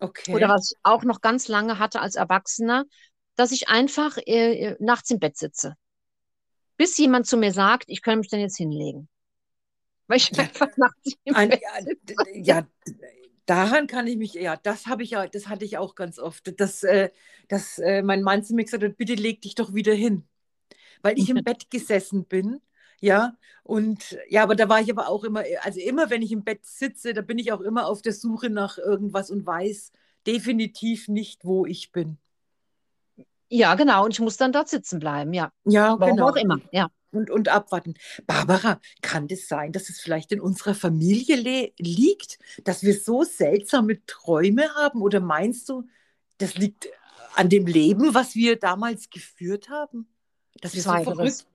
Okay. 0.00 0.34
Oder 0.34 0.48
was 0.48 0.72
ich 0.72 0.78
auch 0.82 1.04
noch 1.04 1.20
ganz 1.20 1.46
lange 1.46 1.78
hatte 1.78 2.00
als 2.00 2.16
Erwachsener, 2.16 2.84
dass 3.36 3.52
ich 3.52 3.68
einfach 3.68 4.18
äh, 4.18 4.70
äh 4.70 4.76
nachts 4.80 5.10
im 5.10 5.20
Bett 5.20 5.36
sitze. 5.36 5.76
Bis 6.76 6.98
jemand 6.98 7.26
zu 7.26 7.36
mir 7.36 7.52
sagt, 7.52 7.84
ich 7.86 8.02
kann 8.02 8.18
mich 8.18 8.28
dann 8.28 8.40
jetzt 8.40 8.56
hinlegen. 8.56 9.08
Weil 10.08 10.16
ich 10.16 10.30
ja, 10.30 10.42
einfach 10.42 10.76
nachts 10.76 11.12
im 11.22 11.36
ein, 11.36 11.50
Bett 11.50 11.62
sitze. 11.84 12.14
Ja, 12.34 12.66
daran 13.46 13.86
kann 13.86 14.06
ich 14.06 14.16
mich, 14.16 14.34
ja, 14.34 14.56
das 14.56 14.86
habe 14.86 15.02
ich 15.02 15.10
ja, 15.10 15.26
das 15.26 15.48
hatte 15.48 15.64
ich 15.64 15.78
auch 15.78 15.94
ganz 15.94 16.18
oft, 16.18 16.58
dass, 16.60 16.82
äh, 16.82 17.10
dass 17.48 17.78
äh, 17.78 18.02
mein 18.02 18.22
Mann 18.22 18.44
zu 18.44 18.54
mir 18.54 18.64
gesagt 18.64 18.82
hat, 18.82 18.96
bitte 18.96 19.14
leg 19.14 19.40
dich 19.42 19.54
doch 19.54 19.74
wieder 19.74 19.94
hin. 19.94 20.24
Weil 21.02 21.18
ich 21.18 21.28
im 21.30 21.36
Bett 21.44 21.70
gesessen 21.70 22.24
bin, 22.24 22.60
ja, 23.00 23.36
und 23.64 24.16
ja, 24.28 24.44
aber 24.44 24.54
da 24.54 24.68
war 24.68 24.80
ich 24.80 24.90
aber 24.90 25.08
auch 25.08 25.24
immer, 25.24 25.42
also 25.62 25.80
immer 25.80 26.10
wenn 26.10 26.22
ich 26.22 26.30
im 26.32 26.44
Bett 26.44 26.64
sitze, 26.64 27.14
da 27.14 27.22
bin 27.22 27.38
ich 27.38 27.52
auch 27.52 27.60
immer 27.60 27.86
auf 27.86 28.02
der 28.02 28.12
Suche 28.12 28.48
nach 28.48 28.78
irgendwas 28.78 29.30
und 29.30 29.44
weiß 29.44 29.92
definitiv 30.26 31.08
nicht, 31.08 31.44
wo 31.44 31.66
ich 31.66 31.90
bin. 31.90 32.18
Ja, 33.48 33.74
genau, 33.74 34.04
und 34.04 34.12
ich 34.12 34.20
muss 34.20 34.36
dann 34.36 34.52
dort 34.52 34.68
sitzen 34.68 35.00
bleiben, 35.00 35.32
ja. 35.32 35.52
Ja, 35.64 35.96
Warum 35.98 36.16
genau. 36.16 36.30
auch 36.30 36.36
immer, 36.36 36.60
ja 36.70 36.88
und, 37.12 37.30
und 37.30 37.48
abwarten. 37.48 37.94
Barbara, 38.26 38.80
kann 39.02 39.28
das 39.28 39.46
sein, 39.46 39.72
dass 39.72 39.88
es 39.88 40.00
vielleicht 40.00 40.32
in 40.32 40.40
unserer 40.40 40.74
Familie 40.74 41.72
liegt, 41.78 42.38
dass 42.64 42.82
wir 42.82 42.98
so 42.98 43.22
seltsame 43.22 44.04
Träume 44.06 44.74
haben? 44.74 45.02
Oder 45.02 45.20
meinst 45.20 45.68
du, 45.68 45.88
das 46.38 46.56
liegt 46.56 46.88
an 47.34 47.48
dem 47.48 47.66
Leben, 47.66 48.14
was 48.14 48.34
wir 48.34 48.58
damals 48.58 49.10
geführt 49.10 49.68
haben? 49.68 50.08
Dass 50.60 50.74
wir 50.74 50.82
so 50.82 50.90
verrückt 50.90 51.46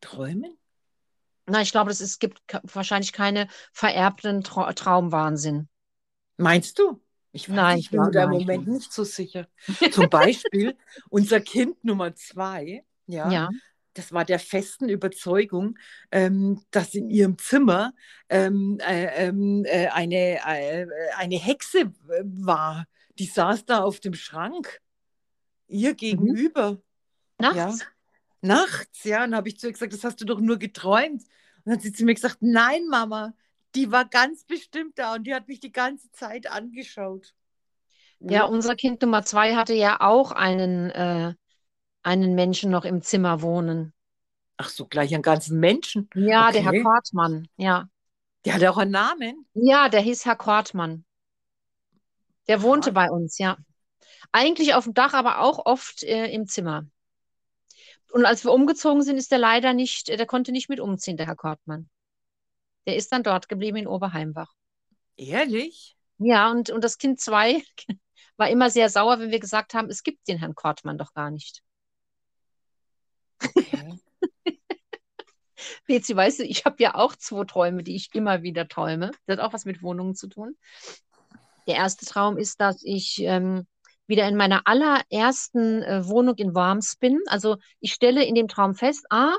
träumen? 0.00 0.56
Na, 1.46 1.60
ich 1.60 1.72
glaube, 1.72 1.90
es 1.90 2.18
gibt 2.18 2.42
wahrscheinlich 2.62 3.12
keine 3.12 3.48
vererbten 3.72 4.42
Tra 4.42 4.72
Traumwahnsinn. 4.72 5.68
Meinst 6.36 6.78
du? 6.78 7.00
Ich, 7.32 7.48
weiß, 7.48 7.56
nein, 7.56 7.78
ich 7.78 7.90
bin 7.90 8.00
mir 8.00 8.10
da 8.12 8.24
im 8.24 8.30
Moment 8.30 8.68
nicht 8.68 8.92
so 8.92 9.04
sicher. 9.04 9.48
Zum 9.90 10.08
Beispiel 10.08 10.76
unser 11.10 11.40
Kind 11.40 11.84
Nummer 11.84 12.14
zwei, 12.14 12.84
ja, 13.06 13.30
ja 13.30 13.50
das 13.94 14.12
war 14.12 14.24
der 14.24 14.38
festen 14.38 14.88
Überzeugung, 14.88 15.78
ähm, 16.10 16.60
dass 16.70 16.94
in 16.94 17.08
ihrem 17.10 17.38
Zimmer 17.38 17.94
ähm, 18.28 18.78
äh, 18.80 19.26
ähm, 19.26 19.64
äh, 19.66 19.88
eine, 19.88 20.40
äh, 20.44 20.86
eine 21.16 21.36
Hexe 21.36 21.80
äh, 21.80 22.22
war. 22.24 22.86
Die 23.18 23.26
saß 23.26 23.64
da 23.64 23.82
auf 23.82 24.00
dem 24.00 24.14
Schrank, 24.14 24.80
ihr 25.68 25.92
mhm. 25.92 25.96
gegenüber. 25.96 26.72
Mhm. 26.72 26.82
Nachts? 27.38 27.80
Ja. 27.80 27.86
Nachts, 28.42 29.04
ja. 29.04 29.24
Und 29.24 29.30
dann 29.30 29.36
habe 29.36 29.48
ich 29.48 29.58
zu 29.58 29.68
ihr 29.68 29.72
gesagt, 29.72 29.92
das 29.92 30.04
hast 30.04 30.20
du 30.20 30.24
doch 30.24 30.40
nur 30.40 30.58
geträumt. 30.58 31.22
Und 31.22 31.62
dann 31.64 31.74
hat 31.74 31.82
sie 31.82 31.92
zu 31.92 32.04
mir 32.04 32.14
gesagt, 32.14 32.38
nein, 32.40 32.86
Mama, 32.88 33.32
die 33.74 33.90
war 33.90 34.04
ganz 34.04 34.44
bestimmt 34.44 34.98
da 34.98 35.14
und 35.14 35.24
die 35.24 35.34
hat 35.34 35.48
mich 35.48 35.60
die 35.60 35.72
ganze 35.72 36.10
Zeit 36.12 36.46
angeschaut. 36.46 37.34
Ja, 38.20 38.44
unser 38.44 38.74
Kind 38.74 39.02
Nummer 39.02 39.24
zwei 39.24 39.54
hatte 39.54 39.74
ja 39.74 40.00
auch 40.00 40.32
einen 40.32 40.90
äh, 40.90 41.34
einen 42.04 42.34
Menschen 42.34 42.70
noch 42.70 42.84
im 42.84 43.02
Zimmer 43.02 43.42
wohnen. 43.42 43.92
Ach 44.56 44.68
so, 44.68 44.86
gleich 44.86 45.12
einen 45.12 45.22
ganzen 45.22 45.58
Menschen? 45.58 46.08
Ja, 46.14 46.48
okay. 46.48 46.52
der 46.52 46.72
Herr 46.72 46.82
Kortmann, 46.82 47.48
ja. 47.56 47.88
Der 48.44 48.54
hat 48.54 48.64
auch 48.64 48.78
einen 48.78 48.92
Namen? 48.92 49.46
Ja, 49.54 49.88
der 49.88 50.00
hieß 50.00 50.26
Herr 50.26 50.36
Kortmann. 50.36 51.04
Der 52.46 52.62
wohnte 52.62 52.90
Aha. 52.90 52.94
bei 52.94 53.10
uns, 53.10 53.38
ja. 53.38 53.56
Eigentlich 54.32 54.74
auf 54.74 54.84
dem 54.84 54.94
Dach, 54.94 55.14
aber 55.14 55.40
auch 55.40 55.64
oft 55.64 56.02
äh, 56.02 56.26
im 56.26 56.46
Zimmer. 56.46 56.86
Und 58.12 58.26
als 58.26 58.44
wir 58.44 58.52
umgezogen 58.52 59.02
sind, 59.02 59.16
ist 59.16 59.32
der 59.32 59.38
leider 59.38 59.72
nicht, 59.72 60.08
der 60.08 60.26
konnte 60.26 60.52
nicht 60.52 60.68
mit 60.68 60.78
umziehen, 60.78 61.16
der 61.16 61.26
Herr 61.26 61.36
Kortmann. 61.36 61.88
Der 62.86 62.96
ist 62.96 63.10
dann 63.12 63.22
dort 63.22 63.48
geblieben 63.48 63.78
in 63.78 63.86
Oberheimbach. 63.86 64.52
Ehrlich? 65.16 65.96
Ja, 66.18 66.50
und, 66.50 66.70
und 66.70 66.84
das 66.84 66.98
Kind 66.98 67.18
2 67.18 67.62
war 68.36 68.50
immer 68.50 68.70
sehr 68.70 68.88
sauer, 68.90 69.18
wenn 69.18 69.30
wir 69.30 69.40
gesagt 69.40 69.74
haben, 69.74 69.88
es 69.88 70.02
gibt 70.02 70.28
den 70.28 70.38
Herrn 70.38 70.54
Kortmann 70.54 70.98
doch 70.98 71.12
gar 71.14 71.30
nicht. 71.30 71.62
Betsy, 75.86 76.16
weißt 76.16 76.40
du, 76.40 76.44
ich 76.44 76.64
habe 76.64 76.82
ja 76.82 76.94
auch 76.94 77.16
zwei 77.16 77.44
Träume, 77.44 77.82
die 77.82 77.96
ich 77.96 78.10
immer 78.14 78.42
wieder 78.42 78.68
träume. 78.68 79.10
Das 79.26 79.38
hat 79.38 79.44
auch 79.44 79.52
was 79.52 79.64
mit 79.64 79.82
Wohnungen 79.82 80.14
zu 80.14 80.28
tun. 80.28 80.56
Der 81.66 81.76
erste 81.76 82.06
Traum 82.06 82.36
ist, 82.36 82.60
dass 82.60 82.82
ich 82.82 83.20
ähm, 83.22 83.66
wieder 84.06 84.28
in 84.28 84.36
meiner 84.36 84.62
allerersten 84.66 85.82
äh, 85.82 86.06
Wohnung 86.06 86.36
in 86.36 86.54
Worms 86.54 86.96
bin. 86.96 87.20
Also 87.26 87.56
ich 87.80 87.94
stelle 87.94 88.24
in 88.24 88.34
dem 88.34 88.48
Traum 88.48 88.74
fest, 88.74 89.06
ah, 89.10 89.34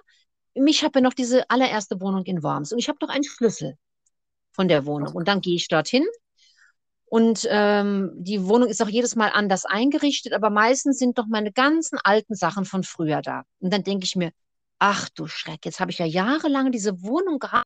ich 0.53 0.83
habe 0.83 0.99
ja 0.99 1.03
noch 1.03 1.13
diese 1.13 1.49
allererste 1.49 1.99
Wohnung 1.99 2.23
in 2.25 2.41
Worms 2.41 2.71
und 2.71 2.79
ich 2.79 2.87
habe 2.87 2.97
noch 3.01 3.09
einen 3.09 3.23
Schlüssel 3.23 3.77
von 4.51 4.67
der 4.67 4.85
Wohnung. 4.85 5.13
Und 5.13 5.27
dann 5.27 5.41
gehe 5.41 5.55
ich 5.55 5.67
dorthin 5.67 6.05
und 7.05 7.47
ähm, 7.49 8.11
die 8.15 8.45
Wohnung 8.45 8.67
ist 8.67 8.81
auch 8.81 8.89
jedes 8.89 9.15
Mal 9.15 9.29
anders 9.29 9.65
eingerichtet, 9.65 10.33
aber 10.33 10.49
meistens 10.49 10.97
sind 10.97 11.17
doch 11.17 11.27
meine 11.27 11.51
ganzen 11.51 11.99
alten 12.03 12.35
Sachen 12.35 12.65
von 12.65 12.83
früher 12.83 13.21
da. 13.21 13.43
Und 13.59 13.71
dann 13.71 13.83
denke 13.83 14.05
ich 14.05 14.15
mir, 14.15 14.31
ach 14.79 15.09
du 15.09 15.27
Schreck, 15.27 15.65
jetzt 15.65 15.79
habe 15.79 15.91
ich 15.91 15.99
ja 15.99 16.05
jahrelang 16.05 16.71
diese 16.71 17.01
Wohnung 17.01 17.39
gehabt. 17.39 17.65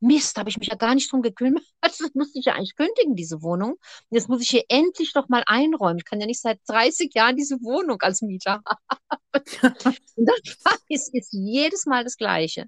Mist, 0.00 0.36
habe 0.36 0.50
ich 0.50 0.58
mich 0.58 0.68
ja 0.68 0.74
gar 0.74 0.94
nicht 0.94 1.10
drum 1.12 1.22
gekümmert. 1.22 1.64
Das 1.80 2.14
musste 2.14 2.38
ich 2.38 2.46
ja 2.46 2.54
eigentlich 2.54 2.74
kündigen, 2.74 3.14
diese 3.14 3.42
Wohnung. 3.42 3.76
Jetzt 4.10 4.28
muss 4.28 4.42
ich 4.42 4.50
hier 4.50 4.64
endlich 4.68 5.12
doch 5.12 5.28
mal 5.28 5.44
einräumen. 5.46 5.98
Ich 5.98 6.04
kann 6.04 6.20
ja 6.20 6.26
nicht 6.26 6.40
seit 6.40 6.58
30 6.66 7.14
Jahren 7.14 7.36
diese 7.36 7.56
Wohnung 7.62 8.00
als 8.02 8.22
Mieter 8.22 8.62
haben. 9.32 9.76
Und 10.16 10.26
dann 10.26 10.36
ist, 10.88 11.14
ist 11.14 11.32
jedes 11.32 11.86
Mal 11.86 12.02
das 12.04 12.16
Gleiche. 12.16 12.66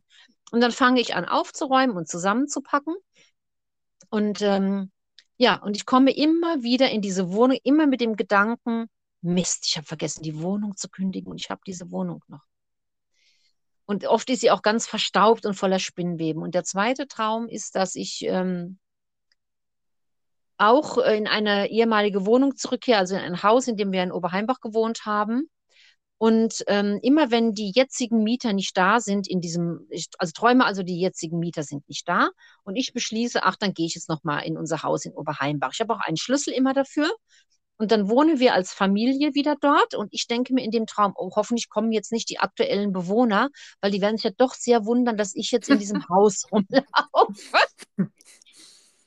Und 0.53 0.61
dann 0.61 0.71
fange 0.73 1.01
ich 1.01 1.17
an 1.17 1.25
aufzuräumen 1.25 1.97
und 1.97 2.09
zusammenzupacken. 2.09 2.95
Und 4.11 4.43
ähm, 4.43 4.93
ja, 5.37 5.57
und 5.57 5.77
ich 5.77 5.87
komme 5.87 6.15
immer 6.15 6.63
wieder 6.63 6.91
in 6.91 7.03
diese 7.03 7.33
Wohnung, 7.33 7.59
immer 7.65 7.87
mit 7.87 8.01
dem 8.01 8.15
Gedanken, 8.15 8.87
Mist, 9.23 9.67
ich 9.67 9.77
habe 9.77 9.87
vergessen, 9.87 10.23
die 10.23 10.41
Wohnung 10.41 10.77
zu 10.77 10.89
kündigen 10.89 11.33
und 11.33 11.41
ich 11.41 11.51
habe 11.51 11.63
diese 11.67 11.91
Wohnung 11.91 12.23
noch. 12.29 12.45
Und 13.87 14.07
oft 14.07 14.31
ist 14.31 14.41
sie 14.41 14.51
auch 14.51 14.63
ganz 14.63 14.87
verstaubt 14.87 15.45
und 15.47 15.55
voller 15.55 15.79
Spinnweben. 15.79 16.43
Und 16.43 16.55
der 16.55 16.65
zweite 16.65 17.07
Traum 17.07 17.49
ist, 17.49 17.77
dass 17.77 17.95
ich 17.95 18.25
ähm, 18.25 18.79
auch 20.57 20.99
in 20.99 21.27
eine 21.27 21.71
ehemalige 21.71 22.27
Wohnung 22.27 22.57
zurückkehre, 22.57 22.99
also 22.99 23.17
in 23.17 23.23
ein 23.23 23.43
Haus, 23.43 23.69
in 23.69 23.77
dem 23.77 23.93
wir 23.93 24.03
in 24.03 24.13
Oberheimbach 24.13 24.61
gewohnt 24.61 25.05
haben. 25.05 25.51
Und 26.17 26.65
ähm, 26.69 27.01
immer 27.03 27.31
wenn 27.31 27.53
die 27.53 27.73
jetzigen 27.75 28.23
Mieter 28.23 28.53
nicht 28.53 28.77
da 28.77 29.01
sind, 29.01 29.29
in 29.29 29.41
diesem, 29.41 29.87
ich, 29.91 30.09
also 30.19 30.33
träume 30.33 30.65
also, 30.65 30.83
die 30.83 30.99
jetzigen 30.99 31.39
Mieter 31.39 31.65
sind 31.65 31.87
nicht 31.89 32.09
da 32.09 32.31
und 32.63 32.77
ich 32.77 32.93
beschließe, 32.93 33.43
ach, 33.43 33.57
dann 33.57 33.75
gehe 33.75 33.87
ich 33.87 33.95
jetzt 33.97 34.09
nochmal 34.09 34.45
in 34.45 34.57
unser 34.57 34.83
Haus 34.83 35.05
in 35.05 35.13
Oberheimbach. 35.13 35.73
Ich 35.75 35.81
habe 35.81 35.93
auch 35.93 36.01
einen 36.01 36.17
Schlüssel 36.17 36.55
immer 36.55 36.73
dafür 36.73 37.11
und 37.85 37.93
dann 37.93 38.09
wohnen 38.09 38.41
wir 38.41 38.55
als 38.55 38.73
Familie 38.73 39.35
wieder 39.35 39.57
dort. 39.61 39.95
Und 39.95 40.09
ich 40.11 40.27
denke 40.27 40.55
mir 40.55 40.65
in 40.65 40.71
dem 40.71 40.87
Traum, 40.87 41.13
oh, 41.17 41.31
hoffentlich 41.37 41.69
kommen 41.69 41.93
jetzt 41.93 42.13
nicht 42.13 42.31
die 42.31 42.39
aktuellen 42.39 42.95
Bewohner, 42.95 43.51
weil 43.83 43.91
die 43.91 44.01
werden 44.01 44.17
sich 44.17 44.25
ja 44.25 44.31
doch 44.39 44.55
sehr 44.55 44.87
wundern, 44.87 45.19
dass 45.19 45.35
ich 45.35 45.51
jetzt 45.51 45.69
in 45.69 45.79
diesem 45.79 46.03
Haus 46.09 46.47
rumlaufe. 46.51 47.59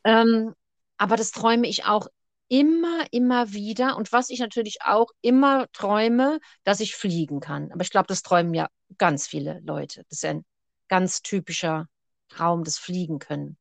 ähm, 0.03 0.53
aber 0.95 1.15
das 1.15 1.31
träume 1.31 1.65
ich 1.67 1.85
auch 1.85 2.05
immer, 2.49 3.07
immer 3.09 3.51
wieder. 3.51 3.97
Und 3.97 4.11
was 4.11 4.29
ich 4.29 4.37
natürlich 4.37 4.83
auch 4.83 5.09
immer 5.23 5.65
träume, 5.73 6.39
dass 6.63 6.79
ich 6.79 6.95
fliegen 6.95 7.39
kann. 7.39 7.71
Aber 7.71 7.81
ich 7.81 7.89
glaube, 7.89 8.05
das 8.05 8.21
träumen 8.21 8.53
ja 8.53 8.67
ganz 8.99 9.25
viele 9.25 9.59
Leute. 9.61 10.05
Das 10.09 10.19
ist 10.19 10.25
ein 10.25 10.45
ganz 10.87 11.23
typischer 11.23 11.87
Traum, 12.29 12.63
das 12.63 12.77
Fliegen 12.77 13.17
können. 13.17 13.57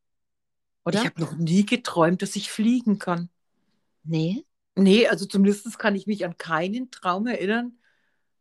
Oder? 0.85 1.01
Ich 1.01 1.07
habe 1.07 1.23
noch 1.23 1.37
nie 1.37 1.65
geträumt, 1.65 2.21
dass 2.21 2.37
ich 2.37 2.51
fliegen 2.51 2.99
kann. 2.99 3.31
Nee. 4.05 4.45
Nee, 4.77 5.09
also 5.09 5.27
zumindest 5.27 5.79
kann 5.79 5.95
ich 5.97 6.07
mich 6.07 6.25
an 6.25 6.37
keinen 6.37 6.91
Traum 6.91 7.27
erinnern. 7.27 7.79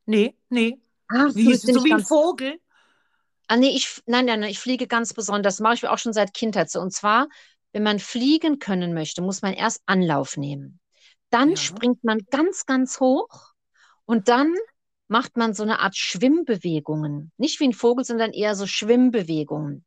Nee, 0.05 0.37
nee. 0.49 0.79
Ah, 1.07 1.29
wie 1.33 1.51
ist 1.51 1.65
so 1.65 1.83
wie 1.83 1.93
ein 1.93 2.03
Vogel? 2.03 2.59
Ah, 3.47 3.57
nee, 3.57 3.69
ich, 3.69 4.01
nein, 4.05 4.25
nein, 4.25 4.41
nein, 4.41 4.49
ich 4.49 4.59
fliege 4.59 4.87
ganz 4.87 5.13
besonders. 5.13 5.55
Das 5.55 5.61
mache 5.61 5.75
ich 5.75 5.87
auch 5.87 5.97
schon 5.97 6.13
seit 6.13 6.33
Kindheit 6.33 6.69
so. 6.69 6.81
Und 6.81 6.91
zwar, 6.91 7.27
wenn 7.71 7.83
man 7.83 7.99
fliegen 7.99 8.59
können 8.59 8.93
möchte, 8.93 9.21
muss 9.21 9.41
man 9.41 9.53
erst 9.53 9.81
Anlauf 9.85 10.35
nehmen. 10.35 10.79
Dann 11.29 11.51
ja. 11.51 11.55
springt 11.55 12.03
man 12.03 12.19
ganz, 12.31 12.65
ganz 12.65 12.99
hoch 12.99 13.53
und 14.05 14.27
dann 14.27 14.53
macht 15.07 15.37
man 15.37 15.53
so 15.53 15.63
eine 15.63 15.79
Art 15.79 15.95
Schwimmbewegungen. 15.95 17.31
Nicht 17.37 17.59
wie 17.59 17.67
ein 17.67 17.73
Vogel, 17.73 18.03
sondern 18.03 18.31
eher 18.31 18.55
so 18.55 18.65
Schwimmbewegungen. 18.65 19.85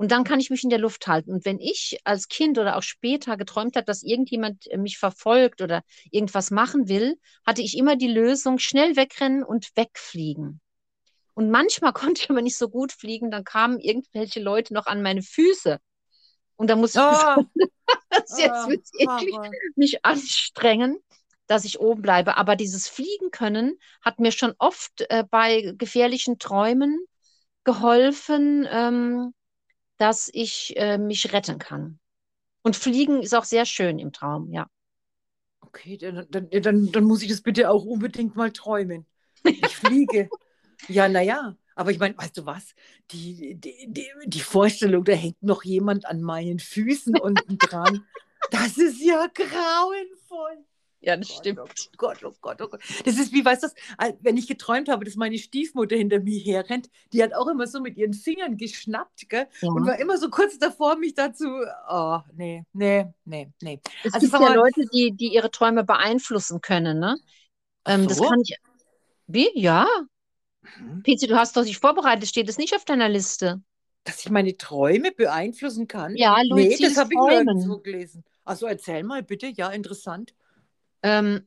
Und 0.00 0.12
dann 0.12 0.24
kann 0.24 0.40
ich 0.40 0.48
mich 0.48 0.64
in 0.64 0.70
der 0.70 0.78
Luft 0.78 1.06
halten. 1.08 1.30
Und 1.30 1.44
wenn 1.44 1.60
ich 1.60 1.98
als 2.04 2.28
Kind 2.28 2.58
oder 2.58 2.78
auch 2.78 2.82
später 2.82 3.36
geträumt 3.36 3.76
habe, 3.76 3.84
dass 3.84 4.02
irgendjemand 4.02 4.66
äh, 4.68 4.78
mich 4.78 4.96
verfolgt 4.96 5.60
oder 5.60 5.82
irgendwas 6.10 6.50
machen 6.50 6.88
will, 6.88 7.18
hatte 7.44 7.60
ich 7.60 7.76
immer 7.76 7.96
die 7.96 8.08
Lösung, 8.08 8.58
schnell 8.58 8.96
wegrennen 8.96 9.44
und 9.44 9.76
wegfliegen. 9.76 10.62
Und 11.34 11.50
manchmal 11.50 11.92
konnte 11.92 12.22
ich 12.22 12.30
aber 12.30 12.40
nicht 12.40 12.56
so 12.56 12.70
gut 12.70 12.92
fliegen, 12.92 13.30
dann 13.30 13.44
kamen 13.44 13.78
irgendwelche 13.78 14.40
Leute 14.40 14.72
noch 14.72 14.86
an 14.86 15.02
meine 15.02 15.20
Füße. 15.20 15.78
Und 16.56 16.70
da 16.70 16.76
muss 16.76 16.94
ich 16.94 17.02
oh. 17.02 17.44
jetzt 18.38 18.94
oh, 18.94 19.00
wirklich 19.00 19.52
mich 19.76 20.02
anstrengen, 20.02 20.96
dass 21.46 21.66
ich 21.66 21.78
oben 21.78 22.00
bleibe. 22.00 22.38
Aber 22.38 22.56
dieses 22.56 22.88
Fliegen 22.88 23.30
können 23.32 23.78
hat 24.00 24.18
mir 24.18 24.32
schon 24.32 24.54
oft 24.56 25.04
äh, 25.10 25.24
bei 25.30 25.74
gefährlichen 25.76 26.38
Träumen 26.38 27.04
geholfen, 27.64 28.66
ähm, 28.70 29.34
dass 30.00 30.30
ich 30.32 30.74
äh, 30.76 30.96
mich 30.98 31.32
retten 31.32 31.58
kann. 31.58 31.98
Und 32.62 32.76
fliegen 32.76 33.22
ist 33.22 33.34
auch 33.34 33.44
sehr 33.44 33.66
schön 33.66 33.98
im 33.98 34.12
Traum, 34.12 34.50
ja. 34.50 34.66
Okay, 35.60 35.98
dann, 35.98 36.26
dann, 36.30 36.48
dann, 36.50 36.90
dann 36.90 37.04
muss 37.04 37.22
ich 37.22 37.28
das 37.28 37.42
bitte 37.42 37.70
auch 37.70 37.84
unbedingt 37.84 38.34
mal 38.34 38.50
träumen. 38.50 39.06
Ich 39.44 39.76
fliege. 39.76 40.28
ja, 40.88 41.08
naja, 41.08 41.56
aber 41.74 41.90
ich 41.90 41.98
meine, 41.98 42.16
weißt 42.16 42.38
du 42.38 42.46
was? 42.46 42.74
Die, 43.10 43.54
die, 43.56 43.86
die, 43.88 44.06
die, 44.24 44.40
Vorstellung, 44.40 45.04
da 45.04 45.12
hängt 45.12 45.42
noch 45.42 45.64
jemand 45.64 46.06
an 46.06 46.22
meinen 46.22 46.58
Füßen 46.58 47.18
unten 47.18 47.58
dran. 47.58 48.06
Das 48.50 48.78
ist 48.78 49.00
ja 49.00 49.26
grauenvoll. 49.32 50.64
Ja, 51.02 51.16
das 51.16 51.28
Gott, 51.28 51.38
stimmt. 51.38 51.60
Oh 51.60 51.66
Gott, 51.96 52.24
oh 52.24 52.32
Gott, 52.40 52.60
oh 52.60 52.68
Gott. 52.68 52.80
Das 53.04 53.18
ist 53.18 53.32
wie, 53.32 53.44
weißt 53.44 53.62
du, 53.62 53.68
wenn 54.20 54.36
ich 54.36 54.46
geträumt 54.46 54.88
habe, 54.88 55.04
dass 55.04 55.16
meine 55.16 55.38
Stiefmutter 55.38 55.96
hinter 55.96 56.20
mir 56.20 56.38
herrennt, 56.40 56.90
die 57.12 57.22
hat 57.22 57.32
auch 57.32 57.48
immer 57.48 57.66
so 57.66 57.80
mit 57.80 57.96
ihren 57.96 58.12
Fingern 58.12 58.56
geschnappt, 58.58 59.28
gell? 59.28 59.46
Ja. 59.62 59.68
Und 59.70 59.86
war 59.86 59.98
immer 59.98 60.18
so 60.18 60.28
kurz 60.28 60.58
davor, 60.58 60.96
mich 60.96 61.14
dazu, 61.14 61.46
oh, 61.88 62.18
nee, 62.34 62.64
nee, 62.74 63.06
nee, 63.24 63.50
nee. 63.62 63.80
Es 64.04 64.12
also, 64.12 64.28
gibt 64.28 64.42
ja 64.42 64.54
Leute, 64.54 64.84
die, 64.92 65.12
die 65.12 65.32
ihre 65.32 65.50
Träume 65.50 65.84
beeinflussen 65.84 66.60
können, 66.60 66.98
ne? 66.98 67.16
Ähm, 67.86 68.02
so? 68.02 68.08
Das 68.08 68.28
kann 68.28 68.40
ich, 68.42 68.56
wie? 69.26 69.48
Ja. 69.54 69.86
Mhm. 70.78 71.02
Pizzi, 71.02 71.26
du 71.26 71.36
hast 71.36 71.56
doch 71.56 71.64
dich 71.64 71.78
vorbereitet, 71.78 72.28
steht 72.28 72.48
es 72.48 72.58
nicht 72.58 72.74
auf 72.74 72.84
deiner 72.84 73.08
Liste? 73.08 73.62
Dass 74.04 74.24
ich 74.24 74.30
meine 74.30 74.56
Träume 74.56 75.12
beeinflussen 75.12 75.86
kann? 75.86 76.14
Ja, 76.16 76.36
Luiz, 76.42 76.78
Nee, 76.78 76.86
das 76.86 76.96
habe 76.98 77.10
ich 77.12 77.18
nirgendwo 77.18 77.78
gelesen. 77.78 78.24
Also 78.44 78.66
erzähl 78.66 79.02
mal 79.02 79.22
bitte, 79.22 79.46
ja, 79.46 79.70
interessant. 79.70 80.34
Ähm, 81.02 81.46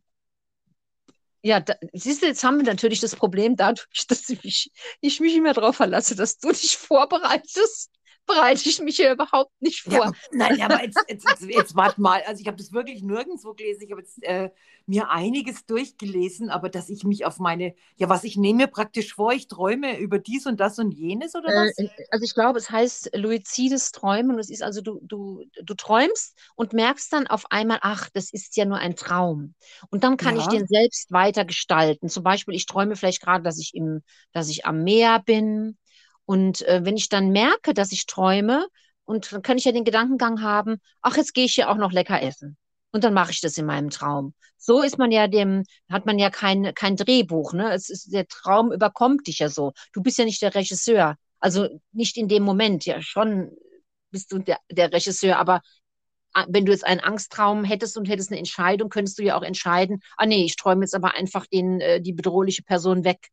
ja, 1.42 1.60
da, 1.60 1.76
siehst 1.94 2.22
du, 2.22 2.28
jetzt 2.28 2.44
haben 2.44 2.58
wir 2.58 2.64
natürlich 2.66 3.00
das 3.00 3.16
Problem 3.16 3.56
dadurch, 3.56 3.88
dass 4.08 4.30
ich 4.30 4.44
mich, 4.44 4.72
ich 5.02 5.20
mich 5.20 5.36
immer 5.36 5.54
darauf 5.54 5.76
verlasse, 5.78 6.16
dass 6.16 6.38
du 6.38 6.50
dich 6.50 6.78
vorbereitest 6.78 7.92
bereite 8.26 8.68
ich 8.68 8.80
mich 8.80 8.96
hier 8.98 9.12
überhaupt 9.12 9.52
nicht 9.60 9.82
vor. 9.82 9.94
Ja, 9.94 10.12
nein, 10.32 10.62
aber 10.62 10.84
jetzt, 10.84 10.98
jetzt, 11.08 11.28
jetzt, 11.28 11.44
jetzt 11.44 11.76
warte 11.76 12.02
mal. 12.02 12.22
Also 12.26 12.42
ich 12.42 12.48
habe 12.48 12.58
das 12.58 12.72
wirklich 12.72 13.04
nirgendwo 13.04 13.54
gelesen. 13.54 13.84
Ich 13.84 13.92
habe 13.92 14.02
jetzt 14.02 14.24
äh, 14.24 14.50
mir 14.86 15.10
einiges 15.10 15.66
durchgelesen, 15.66 16.50
aber 16.50 16.70
dass 16.70 16.90
ich 16.90 17.04
mich 17.04 17.26
auf 17.26 17.40
meine, 17.40 17.76
ja, 17.96 18.10
was 18.10 18.24
ich 18.24 18.38
nehme 18.38 18.68
praktisch 18.68 19.14
vor, 19.14 19.34
ich 19.34 19.48
träume 19.48 19.98
über 20.00 20.20
dies 20.20 20.46
und 20.46 20.60
das 20.60 20.80
und 20.80 20.92
jenes 20.92 21.36
oder 21.36 21.50
was? 21.50 21.78
Äh, 21.78 21.90
also 22.12 22.24
ich 22.24 22.34
glaube, 22.34 22.60
es 22.60 22.70
heißt 22.70 23.12
luizides 23.16 23.92
Träumen. 23.92 24.38
Das 24.38 24.50
ist 24.50 24.64
also, 24.64 24.82
du, 24.82 25.00
du, 25.02 25.46
du 25.64 25.74
träumst 25.74 26.38
und 26.56 26.74
merkst 26.74 27.12
dann 27.14 27.28
auf 27.28 27.52
einmal, 27.52 27.80
ach, 27.82 28.10
das 28.14 28.32
ist 28.32 28.56
ja 28.58 28.66
nur 28.66 28.78
ein 28.78 28.96
Traum. 28.96 29.54
Und 29.90 30.04
dann 30.04 30.18
kann 30.18 30.36
ja. 30.36 30.42
ich 30.42 30.48
den 30.48 30.68
selbst 30.68 31.12
weiter 31.12 31.46
gestalten. 31.46 32.10
Zum 32.10 32.24
Beispiel, 32.24 32.56
ich 32.56 32.66
träume 32.66 32.96
vielleicht 32.96 33.22
gerade, 33.22 33.44
dass 33.44 33.60
ich 33.60 33.74
im, 33.74 34.04
dass 34.32 34.50
ich 34.50 34.66
am 34.66 34.84
Meer 34.84 35.20
bin 35.20 35.78
und 36.26 36.62
äh, 36.64 36.82
wenn 36.84 36.98
ich 36.98 37.10
dann 37.10 37.30
merke, 37.30 37.74
dass 37.74 37.92
ich 37.92 38.06
träume, 38.06 38.68
und 39.06 39.32
dann 39.32 39.42
kann 39.42 39.58
ich 39.58 39.66
ja 39.66 39.72
den 39.72 39.84
Gedankengang 39.84 40.42
haben, 40.42 40.78
ach, 41.02 41.18
jetzt 41.18 41.34
gehe 41.34 41.46
ich 41.46 41.58
ja 41.58 41.70
auch 41.70 41.78
noch 41.78 41.92
lecker 41.92 42.22
essen. 42.22 42.58
Und 42.92 43.04
dann 43.04 43.14
mache 43.14 43.32
ich 43.32 43.42
das 43.42 43.58
in 43.58 43.66
meinem 43.66 43.90
Traum. 43.90 44.34
So 44.58 44.82
ist 44.82 44.98
man 44.98 45.12
ja 45.12 45.28
dem, 45.28 45.64
hat 45.90 46.06
man 46.06 46.20
ja 46.20 46.30
kein, 46.30 46.74
kein 46.74 46.96
Drehbuch, 46.96 47.54
ne? 47.54 47.74
Es 47.74 47.90
ist, 47.90 48.14
der 48.14 48.28
Traum 48.28 48.72
überkommt 48.72 49.28
dich 49.28 49.40
ja 49.40 49.50
so. 49.50 49.74
Du 49.94 50.02
bist 50.02 50.20
ja 50.20 50.26
nicht 50.26 50.42
der 50.42 50.56
Regisseur. 50.56 51.18
Also 51.40 51.68
nicht 51.92 52.18
in 52.18 52.28
dem 52.28 52.44
Moment, 52.44 52.86
ja, 52.86 53.02
schon 53.02 53.52
bist 54.12 54.32
du 54.32 54.40
der, 54.40 54.60
der 54.72 54.94
Regisseur, 54.94 55.38
aber 55.38 55.62
ah, 56.34 56.46
wenn 56.48 56.66
du 56.66 56.72
jetzt 56.72 56.86
einen 56.86 57.02
Angsttraum 57.02 57.64
hättest 57.64 57.98
und 57.98 58.08
hättest 58.08 58.30
eine 58.32 58.40
Entscheidung, 58.40 58.90
könntest 58.90 59.20
du 59.20 59.24
ja 59.24 59.38
auch 59.38 59.44
entscheiden, 59.44 60.02
ah 60.16 60.26
nee, 60.26 60.46
ich 60.46 60.56
träume 60.56 60.84
jetzt 60.84 60.96
aber 60.96 61.16
einfach 61.16 61.48
den, 61.48 61.82
äh, 61.82 62.00
die 62.00 62.14
bedrohliche 62.14 62.64
Person 62.64 63.04
weg. 63.04 63.30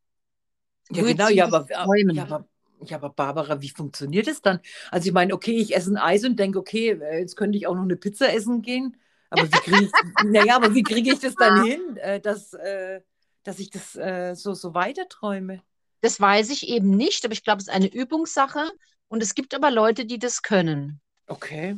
Ja, 0.89 1.03
genau, 1.03 1.29
ja 1.29 1.45
aber, 1.45 1.67
ja, 1.69 2.23
aber 2.23 2.45
ja, 2.83 2.97
aber 2.97 3.09
Barbara, 3.09 3.61
wie 3.61 3.69
funktioniert 3.69 4.27
es 4.27 4.41
dann? 4.41 4.59
Also 4.89 5.07
ich 5.07 5.13
meine, 5.13 5.33
okay, 5.33 5.55
ich 5.55 5.75
esse 5.75 5.91
ein 5.91 5.97
Eis 5.97 6.23
und 6.23 6.39
denke, 6.39 6.59
okay, 6.59 6.91
äh, 6.91 7.19
jetzt 7.19 7.35
könnte 7.35 7.57
ich 7.57 7.67
auch 7.67 7.75
noch 7.75 7.83
eine 7.83 7.95
Pizza 7.95 8.33
essen 8.33 8.61
gehen. 8.61 8.97
Aber 9.29 9.43
wie 9.43 9.59
kriege 9.59 9.83
ich, 9.83 9.91
naja, 10.25 10.55
aber 10.55 10.75
wie 10.75 10.83
kriege 10.83 11.13
ich 11.13 11.19
das 11.19 11.35
dann 11.35 11.63
hin, 11.63 11.97
äh, 11.97 12.19
dass, 12.19 12.53
äh, 12.53 13.01
dass 13.43 13.59
ich 13.59 13.69
das 13.69 13.93
so, 14.39 14.53
so 14.53 14.73
weiterträume? 14.73 15.61
Das 16.01 16.19
weiß 16.19 16.49
ich 16.49 16.67
eben 16.67 16.91
nicht, 16.97 17.23
aber 17.25 17.33
ich 17.33 17.43
glaube, 17.43 17.61
es 17.61 17.67
ist 17.67 17.73
eine 17.73 17.91
Übungssache. 17.91 18.69
Und 19.07 19.21
es 19.21 19.35
gibt 19.35 19.53
aber 19.53 19.71
Leute, 19.71 20.05
die 20.05 20.19
das 20.19 20.41
können. 20.41 21.01
Okay. 21.27 21.77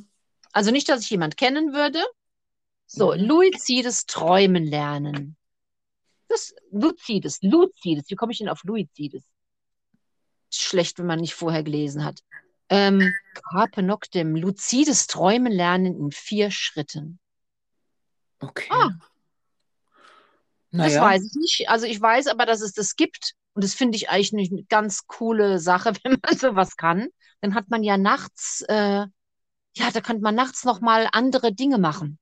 Also 0.52 0.72
nicht, 0.72 0.88
dass 0.88 1.02
ich 1.02 1.10
jemand 1.10 1.36
kennen 1.36 1.74
würde. 1.74 2.00
So, 2.86 3.14
mhm. 3.14 3.22
luizides 3.22 4.06
Träumen 4.06 4.66
lernen. 4.66 5.36
Das 6.28 6.54
luzides, 6.72 7.40
luzides. 7.42 8.10
Wie 8.10 8.16
komme 8.16 8.32
ich 8.32 8.38
denn 8.38 8.50
auf 8.50 8.64
luzides? 8.64 9.24
Schlecht, 10.62 11.00
wenn 11.00 11.06
man 11.06 11.20
nicht 11.20 11.34
vorher 11.34 11.64
gelesen 11.64 12.04
hat. 12.04 12.22
Ähm, 12.70 13.14
Carpe 13.52 13.84
Noctem, 13.84 14.36
luzides 14.36 15.08
Träumen 15.08 15.52
lernen 15.52 15.96
in 16.00 16.12
vier 16.12 16.50
Schritten. 16.52 17.20
Okay. 18.40 18.70
Ah, 18.70 18.92
naja. 20.72 20.90
Das 20.90 21.02
weiß 21.02 21.24
ich 21.26 21.36
nicht. 21.36 21.70
Also 21.70 21.86
ich 21.86 22.02
weiß 22.02 22.28
aber, 22.28 22.46
dass 22.46 22.62
es 22.62 22.74
das 22.74 22.96
gibt. 22.96 23.34
Und 23.54 23.64
das 23.64 23.76
finde 23.76 23.96
ich 23.96 24.10
eigentlich 24.10 24.52
eine 24.52 24.64
ganz 24.64 25.06
coole 25.06 25.60
Sache, 25.60 25.94
wenn 26.04 26.18
man 26.22 26.38
sowas 26.38 26.76
kann. 26.76 27.10
Dann 27.42 27.54
hat 27.54 27.70
man 27.70 27.84
ja 27.84 27.98
nachts, 27.98 28.64
äh, 28.68 29.06
ja, 29.76 29.92
da 29.94 30.02
könnte 30.02 30.24
man 30.24 30.36
nachts 30.36 30.66
nochmal 30.66 31.08
andere 31.12 31.54
Dinge 31.54 31.78
machen. 31.78 32.18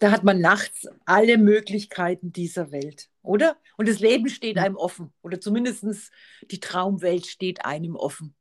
Da 0.00 0.10
hat 0.10 0.24
man 0.24 0.40
nachts 0.40 0.86
alle 1.04 1.38
Möglichkeiten 1.38 2.32
dieser 2.32 2.72
Welt 2.72 3.08
oder? 3.24 3.56
Und 3.76 3.88
das 3.88 3.98
Leben 3.98 4.28
steht 4.28 4.58
einem 4.58 4.76
offen. 4.76 5.12
Oder 5.22 5.40
zumindest 5.40 6.12
die 6.50 6.60
Traumwelt 6.60 7.26
steht 7.26 7.64
einem 7.64 7.96
offen. 7.96 8.34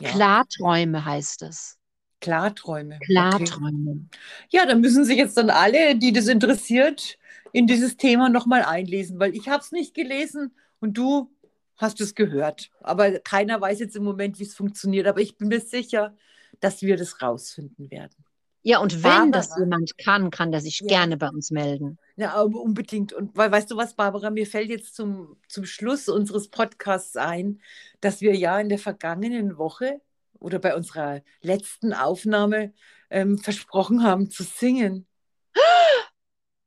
Ja. 0.00 0.10
Klarträume 0.10 1.04
heißt 1.04 1.42
es. 1.42 1.76
Klarträume. 2.20 2.98
Klarträume. 3.04 3.90
Okay. 3.90 4.18
Ja, 4.50 4.66
dann 4.66 4.80
müssen 4.80 5.04
sich 5.04 5.16
jetzt 5.16 5.36
dann 5.36 5.50
alle, 5.50 5.96
die 5.96 6.12
das 6.12 6.28
interessiert, 6.28 7.18
in 7.52 7.66
dieses 7.66 7.96
Thema 7.96 8.28
nochmal 8.28 8.62
einlesen, 8.62 9.18
weil 9.18 9.34
ich 9.34 9.48
habe 9.48 9.62
es 9.62 9.72
nicht 9.72 9.94
gelesen 9.94 10.54
und 10.80 10.98
du 10.98 11.30
hast 11.76 12.00
es 12.00 12.14
gehört. 12.14 12.70
Aber 12.80 13.18
keiner 13.20 13.60
weiß 13.60 13.78
jetzt 13.80 13.96
im 13.96 14.04
Moment, 14.04 14.38
wie 14.38 14.44
es 14.44 14.54
funktioniert. 14.54 15.06
Aber 15.06 15.20
ich 15.20 15.36
bin 15.36 15.48
mir 15.48 15.60
sicher, 15.60 16.16
dass 16.60 16.82
wir 16.82 16.96
das 16.96 17.22
rausfinden 17.22 17.90
werden. 17.90 18.24
Ja, 18.68 18.80
und 18.80 18.96
wenn 18.96 19.02
Barbara, 19.02 19.30
das 19.30 19.56
jemand 19.58 19.96
kann, 19.96 20.30
kann 20.30 20.52
der 20.52 20.60
sich 20.60 20.80
ja. 20.80 20.88
gerne 20.88 21.16
bei 21.16 21.30
uns 21.30 21.50
melden. 21.50 21.96
Ja, 22.16 22.38
unbedingt. 22.42 23.14
Und 23.14 23.34
weil, 23.34 23.50
weißt 23.50 23.70
du 23.70 23.78
was, 23.78 23.94
Barbara, 23.94 24.28
mir 24.28 24.46
fällt 24.46 24.68
jetzt 24.68 24.94
zum, 24.94 25.38
zum 25.48 25.64
Schluss 25.64 26.06
unseres 26.10 26.48
Podcasts 26.48 27.16
ein, 27.16 27.62
dass 28.02 28.20
wir 28.20 28.36
ja 28.36 28.60
in 28.60 28.68
der 28.68 28.78
vergangenen 28.78 29.56
Woche 29.56 30.02
oder 30.38 30.58
bei 30.58 30.76
unserer 30.76 31.22
letzten 31.40 31.94
Aufnahme 31.94 32.74
ähm, 33.08 33.38
versprochen 33.38 34.02
haben 34.02 34.28
zu 34.28 34.42
singen. 34.42 35.06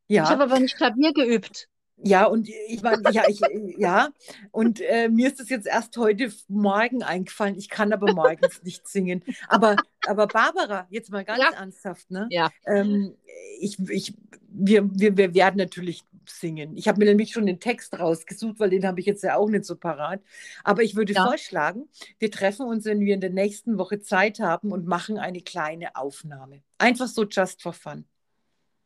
Ja. 0.08 0.24
Ich 0.26 0.30
habe 0.30 0.44
aber 0.44 0.60
nicht 0.60 0.76
Klavier 0.76 1.14
geübt. 1.14 1.70
Ja, 2.04 2.26
und 2.26 2.50
ich 2.50 2.82
meine, 2.82 3.04
ja, 3.12 3.24
ich, 3.28 3.42
ja, 3.78 4.10
und 4.52 4.82
äh, 4.82 5.08
mir 5.10 5.28
ist 5.28 5.40
das 5.40 5.50
jetzt 5.50 5.68
erst 5.68 5.96
heute 5.98 6.32
Morgen 6.48 7.04
eingefallen. 7.04 7.58
Ich 7.58 7.70
kann 7.70 7.94
aber 7.94 8.14
morgens 8.14 8.64
nicht 8.64 8.88
singen. 8.88 9.24
Aber, 9.48 9.76
aber 10.08 10.28
Barbara, 10.28 10.88
jetzt 10.90 11.12
mal 11.12 11.24
ganz 11.24 11.40
ja. 11.40 11.52
ernsthaft, 11.52 12.10
ne? 12.10 12.28
Ja. 12.30 12.50
Ähm, 12.66 13.16
ich, 13.60 13.78
ich, 13.90 14.14
wir, 14.50 14.90
wir, 14.94 15.16
wir 15.18 15.34
werden 15.34 15.58
natürlich 15.58 16.04
singen. 16.28 16.76
Ich 16.78 16.88
habe 16.88 17.00
mir 17.00 17.06
nämlich 17.06 17.32
schon 17.32 17.46
den 17.46 17.60
Text 17.60 17.98
rausgesucht, 18.00 18.60
weil 18.60 18.70
den 18.70 18.86
habe 18.86 19.00
ich 19.00 19.06
jetzt 19.06 19.24
ja 19.24 19.36
auch 19.36 19.50
nicht 19.50 19.66
so 19.66 19.76
parat. 19.76 20.22
Aber 20.64 20.84
ich 20.84 20.96
würde 20.96 21.14
ja. 21.14 21.26
vorschlagen, 21.26 21.88
wir 22.20 22.32
treffen 22.32 22.66
uns, 22.66 22.86
wenn 22.86 23.02
wir 23.02 23.14
in 23.14 23.22
der 23.22 23.30
nächsten 23.30 23.78
Woche 23.78 24.00
Zeit 24.02 24.40
haben 24.40 24.72
und 24.72 24.88
machen 24.88 25.18
eine 25.18 25.42
kleine 25.42 25.96
Aufnahme. 25.96 26.62
Einfach 26.78 27.08
so 27.08 27.26
just 27.26 27.62
for 27.62 27.74
fun. 27.74 28.06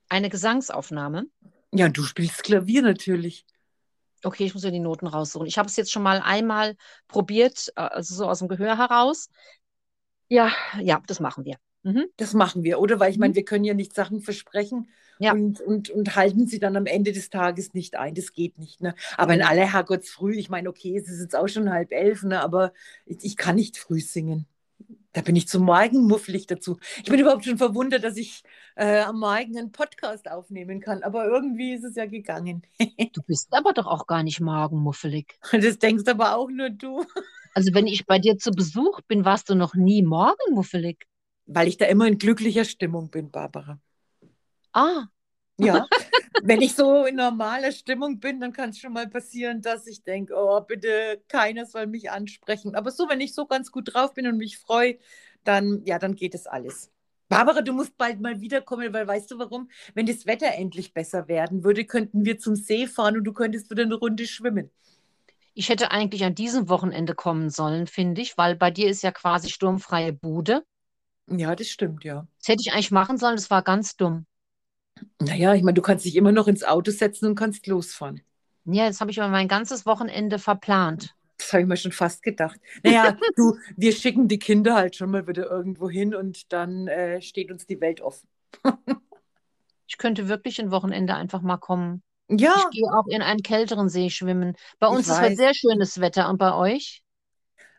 Eine 0.10 0.30
Gesangsaufnahme? 0.30 1.28
Ja, 1.76 1.90
du 1.90 2.04
spielst 2.04 2.44
Klavier 2.44 2.82
natürlich. 2.82 3.46
Okay, 4.24 4.46
ich 4.46 4.54
muss 4.54 4.64
ja 4.64 4.72
die 4.72 4.80
Noten 4.80 5.08
raussuchen. 5.08 5.46
Ich 5.46 5.58
habe 5.58 5.68
es 5.68 5.76
jetzt 5.76 5.92
schon 5.92 6.04
mal 6.04 6.22
einmal 6.22 6.76
probiert, 7.08 7.72
äh, 7.76 7.82
also 7.82 8.16
so 8.16 8.28
aus 8.28 8.40
dem 8.40 8.48
Gehör 8.48 8.78
heraus. 8.78 9.30
Ja, 10.30 10.52
ja, 10.82 11.02
das 11.06 11.20
machen 11.20 11.46
wir. 11.46 11.58
Mhm. 11.84 12.06
Das 12.18 12.34
machen 12.34 12.64
wir, 12.64 12.80
oder? 12.80 13.00
Weil 13.00 13.12
ich 13.12 13.20
meine, 13.20 13.32
mhm. 13.32 13.36
wir 13.36 13.46
können 13.46 13.66
ja 13.66 13.74
nicht 13.74 13.94
Sachen 13.94 14.22
versprechen 14.22 14.88
ja. 15.20 15.34
und, 15.34 15.62
und, 15.62 15.90
und 15.90 16.16
halten 16.16 16.48
sie 16.48 16.60
dann 16.60 16.76
am 16.76 16.86
Ende 16.86 17.12
des 17.12 17.30
Tages 17.30 17.74
nicht 17.74 17.96
ein. 17.96 18.16
Das 18.16 18.34
geht 18.34 18.58
nicht. 18.58 18.82
Ne? 18.82 18.96
Aber 19.18 19.34
in 19.34 19.44
aller 19.44 19.72
Herrgottsfrüh, 19.72 20.34
ich 20.36 20.50
meine, 20.50 20.70
okay, 20.70 20.98
es 20.98 21.10
ist 21.10 21.22
jetzt 21.22 21.36
auch 21.36 21.48
schon 21.48 21.70
halb 21.70 21.92
elf, 21.92 22.24
ne? 22.24 22.42
aber 22.42 22.74
ich, 23.06 23.18
ich 23.22 23.38
kann 23.38 23.56
nicht 23.58 23.78
früh 23.78 24.00
singen. 24.00 24.48
Da 25.16 25.22
bin 25.22 25.38
ich 25.38 25.48
zum 25.48 25.64
Morgen 25.64 26.08
muffelig 26.08 26.46
dazu. 26.46 26.78
Ich 26.98 27.06
bin 27.06 27.22
überhaupt 27.22 27.46
schon 27.46 27.58
verwundert, 27.58 28.04
dass 28.04 28.18
ich 28.18 28.44
äh, 28.76 29.00
am 29.00 29.22
Morgen 29.22 29.58
einen 29.58 29.72
Podcast 29.72 30.30
aufnehmen 30.30 30.82
kann. 30.82 31.04
Aber 31.04 31.26
irgendwie 31.26 31.74
ist 31.74 31.86
es 31.86 31.96
ja 31.96 32.06
gegangen. 32.06 32.64
du 33.14 33.22
bist 33.26 33.48
aber 33.54 33.72
doch 33.72 33.86
auch 33.86 34.08
gar 34.08 34.24
nicht 34.24 34.42
morgenmuffelig. 34.42 35.40
Das 35.54 35.80
denkst 35.80 36.04
aber 36.08 36.36
auch 36.36 36.50
nur 36.50 36.70
du. 36.70 37.06
Also 37.58 37.74
wenn 37.74 37.88
ich 37.88 38.06
bei 38.06 38.20
dir 38.20 38.38
zu 38.38 38.52
Besuch 38.52 39.00
bin, 39.08 39.24
warst 39.24 39.50
du 39.50 39.56
noch 39.56 39.76
nie 39.76 40.04
morgenmuffelig. 40.04 41.06
Weil 41.46 41.70
ich 41.70 41.78
da 41.78 41.86
immer 41.86 42.06
in 42.06 42.18
glücklicher 42.18 42.66
Stimmung 42.66 43.10
bin, 43.10 43.32
Barbara. 43.32 43.80
Ah. 44.74 45.06
Ja, 45.58 45.88
wenn 46.44 46.62
ich 46.62 46.76
so 46.76 47.06
in 47.06 47.16
normaler 47.16 47.72
Stimmung 47.72 48.20
bin, 48.20 48.40
dann 48.40 48.54
kann 48.54 48.72
es 48.72 48.80
schon 48.80 48.94
mal 48.94 49.08
passieren, 49.08 49.62
dass 49.62 49.88
ich 49.88 50.04
denke, 50.04 50.34
oh, 50.36 50.62
bitte, 50.62 51.22
keiner 51.28 51.66
soll 51.66 51.88
mich 51.88 52.12
ansprechen. 52.12 52.76
Aber 52.76 52.92
so, 52.92 53.10
wenn 53.10 53.22
ich 53.22 53.34
so 53.34 53.46
ganz 53.46 53.72
gut 53.72 53.94
drauf 53.94 54.14
bin 54.14 54.28
und 54.28 54.38
mich 54.38 54.58
freue, 54.58 54.98
dann, 55.44 55.84
ja, 55.86 56.00
dann 56.00 56.16
geht 56.16 56.36
es 56.36 56.48
alles. 56.48 56.92
Barbara, 57.28 57.62
du 57.62 57.74
musst 57.74 57.98
bald 57.98 58.22
mal 58.22 58.40
wiederkommen, 58.40 58.94
weil 58.94 59.08
weißt 59.08 59.32
du 59.32 59.40
warum? 59.40 59.70
Wenn 59.96 60.06
das 60.06 60.26
Wetter 60.26 60.54
endlich 60.54 60.94
besser 60.94 61.28
werden 61.28 61.64
würde, 61.64 61.86
könnten 61.86 62.24
wir 62.24 62.38
zum 62.38 62.56
See 62.56 62.86
fahren 62.88 63.18
und 63.18 63.24
du 63.24 63.34
könntest 63.34 63.72
wieder 63.72 63.84
eine 63.84 63.96
Runde 63.96 64.28
schwimmen. 64.28 64.70
Ich 65.54 65.70
hätte 65.70 65.92
eigentlich 65.92 66.24
an 66.24 66.36
diesem 66.36 66.70
Wochenende 66.70 67.16
kommen 67.16 67.50
sollen, 67.50 67.88
finde 67.88 68.22
ich, 68.22 68.38
weil 68.38 68.56
bei 68.56 68.72
dir 68.72 68.90
ist 68.90 69.02
ja 69.02 69.12
quasi 69.12 69.50
sturmfreie 69.50 70.14
Bude. 70.14 70.64
Ja, 71.28 71.56
das 71.56 71.70
stimmt, 71.70 72.04
ja. 72.04 72.28
Das 72.40 72.50
hätte 72.50 72.62
ich 72.62 72.74
eigentlich 72.74 72.92
machen 72.92 73.18
sollen, 73.18 73.38
das 73.38 73.50
war 73.50 73.64
ganz 73.64 73.96
dumm. 73.96 74.28
Naja, 75.20 75.54
ich 75.54 75.64
meine, 75.64 75.76
du 75.76 75.82
kannst 75.82 76.06
dich 76.06 76.16
immer 76.16 76.32
noch 76.32 76.48
ins 76.48 76.64
Auto 76.64 76.92
setzen 76.92 77.28
und 77.28 77.36
kannst 77.36 77.68
losfahren. 77.68 78.22
Ja, 78.66 78.86
jetzt 78.86 79.02
habe 79.02 79.12
ich 79.12 79.22
aber 79.22 79.30
mein 79.30 79.48
ganzes 79.48 79.86
Wochenende 79.86 80.40
verplant. 80.40 81.16
Das 81.38 81.54
habe 81.54 81.62
ich 81.62 81.68
mir 81.68 81.78
schon 81.78 81.92
fast 81.92 82.24
gedacht. 82.24 82.60
Naja, 82.84 83.18
du, 83.36 83.58
wir 83.76 83.92
schicken 83.92 84.28
die 84.28 84.40
Kinder 84.40 84.76
halt 84.76 84.96
schon 84.96 85.12
mal 85.12 85.28
wieder 85.28 85.50
irgendwo 85.50 85.90
hin 85.90 86.16
und 86.16 86.52
dann 86.52 86.88
äh, 86.88 87.22
steht 87.22 87.52
uns 87.52 87.66
die 87.66 87.82
Welt 87.82 88.02
offen. 88.02 88.28
ich 89.88 89.98
könnte 89.98 90.28
wirklich 90.28 90.60
ein 90.60 90.72
Wochenende 90.72 91.16
einfach 91.16 91.42
mal 91.42 91.58
kommen. 91.58 92.02
Ja. 92.30 92.56
Ich 92.58 92.80
gehe 92.80 92.90
auch 92.92 93.06
in 93.08 93.22
einen 93.22 93.44
kälteren 93.44 93.90
See 93.90 94.10
schwimmen. 94.10 94.56
Bei 94.80 94.88
uns 94.88 95.08
ist 95.08 95.22
heute 95.22 95.36
sehr 95.36 95.54
schönes 95.54 96.00
Wetter 96.02 96.30
und 96.30 96.38
bei 96.38 96.56
euch? 96.56 97.04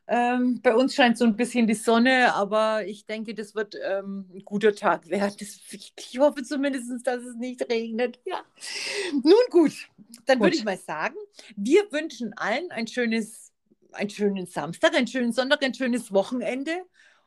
Ähm, 0.09 0.61
bei 0.63 0.75
uns 0.75 0.95
scheint 0.95 1.19
so 1.19 1.25
ein 1.25 1.35
bisschen 1.35 1.67
die 1.67 1.75
Sonne, 1.75 2.33
aber 2.35 2.87
ich 2.87 3.07
denke, 3.07 3.35
das 3.35 3.57
wird 3.57 3.77
ähm, 3.85 4.31
ein 4.33 4.45
guter 4.45 4.75
Tag 4.75 5.09
werden. 5.09 5.35
Das, 5.39 5.59
ich, 5.71 5.93
ich, 5.97 6.19
hoffe 6.19 6.45
zumindest, 6.45 7.05
dass 7.05 7.25
es 7.25 7.35
nicht 7.35 7.69
regnet. 7.69 8.21
Ja. 8.25 8.41
Nun 9.13 9.35
gut, 9.51 9.89
dann 10.27 10.41
würde 10.41 10.55
ich 10.55 10.65
mal 10.65 10.77
sagen, 10.77 11.17
wir 11.57 11.91
wünschen 11.91 12.35
allen 12.37 12.71
ein 12.71 12.87
schönes, 12.87 13.53
einen 13.93 14.11
schönen 14.11 14.47
Samstag, 14.47 14.95
einen 14.95 15.09
schönen 15.09 15.33
Sonntag, 15.33 15.65
ein 15.65 15.75
schönes 15.75 16.13
Wochenende 16.13 16.77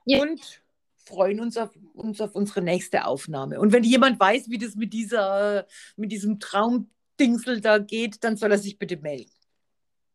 ja. 0.05 0.21
und 0.21 0.61
freuen 0.95 1.41
uns 1.41 1.57
auf, 1.57 1.71
uns 1.95 2.21
auf 2.21 2.33
unsere 2.33 2.61
nächste 2.61 3.05
Aufnahme. 3.05 3.59
Und 3.59 3.73
wenn 3.73 3.83
jemand 3.83 4.21
weiß, 4.21 4.49
wie 4.49 4.57
das 4.57 4.75
mit, 4.75 4.93
dieser, 4.93 5.67
mit 5.97 6.13
diesem 6.13 6.39
Traumdingsel 6.39 7.59
da 7.59 7.79
geht, 7.79 8.23
dann 8.23 8.37
soll 8.37 8.51
er 8.51 8.57
sich 8.57 8.77
bitte 8.77 8.95
melden. 8.95 9.31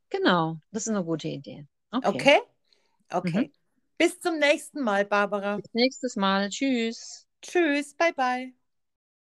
Genau, 0.09 0.59
das 0.71 0.87
ist 0.87 0.95
eine 0.95 1.05
gute 1.05 1.29
Idee. 1.29 1.67
Okay? 1.91 2.09
okay? 2.09 2.41
Okay. 3.15 3.47
Mhm. 3.47 3.53
Bis 3.99 4.21
zum 4.21 4.39
nächsten 4.39 4.83
Mal, 4.83 5.05
Barbara. 5.05 5.63
Bis 5.63 5.67
nächstes 5.73 6.15
Mal. 6.17 6.49
Tschüss. 6.51 7.27
Tschüss. 7.43 7.95
Bye, 7.95 8.13
bye. 8.13 8.55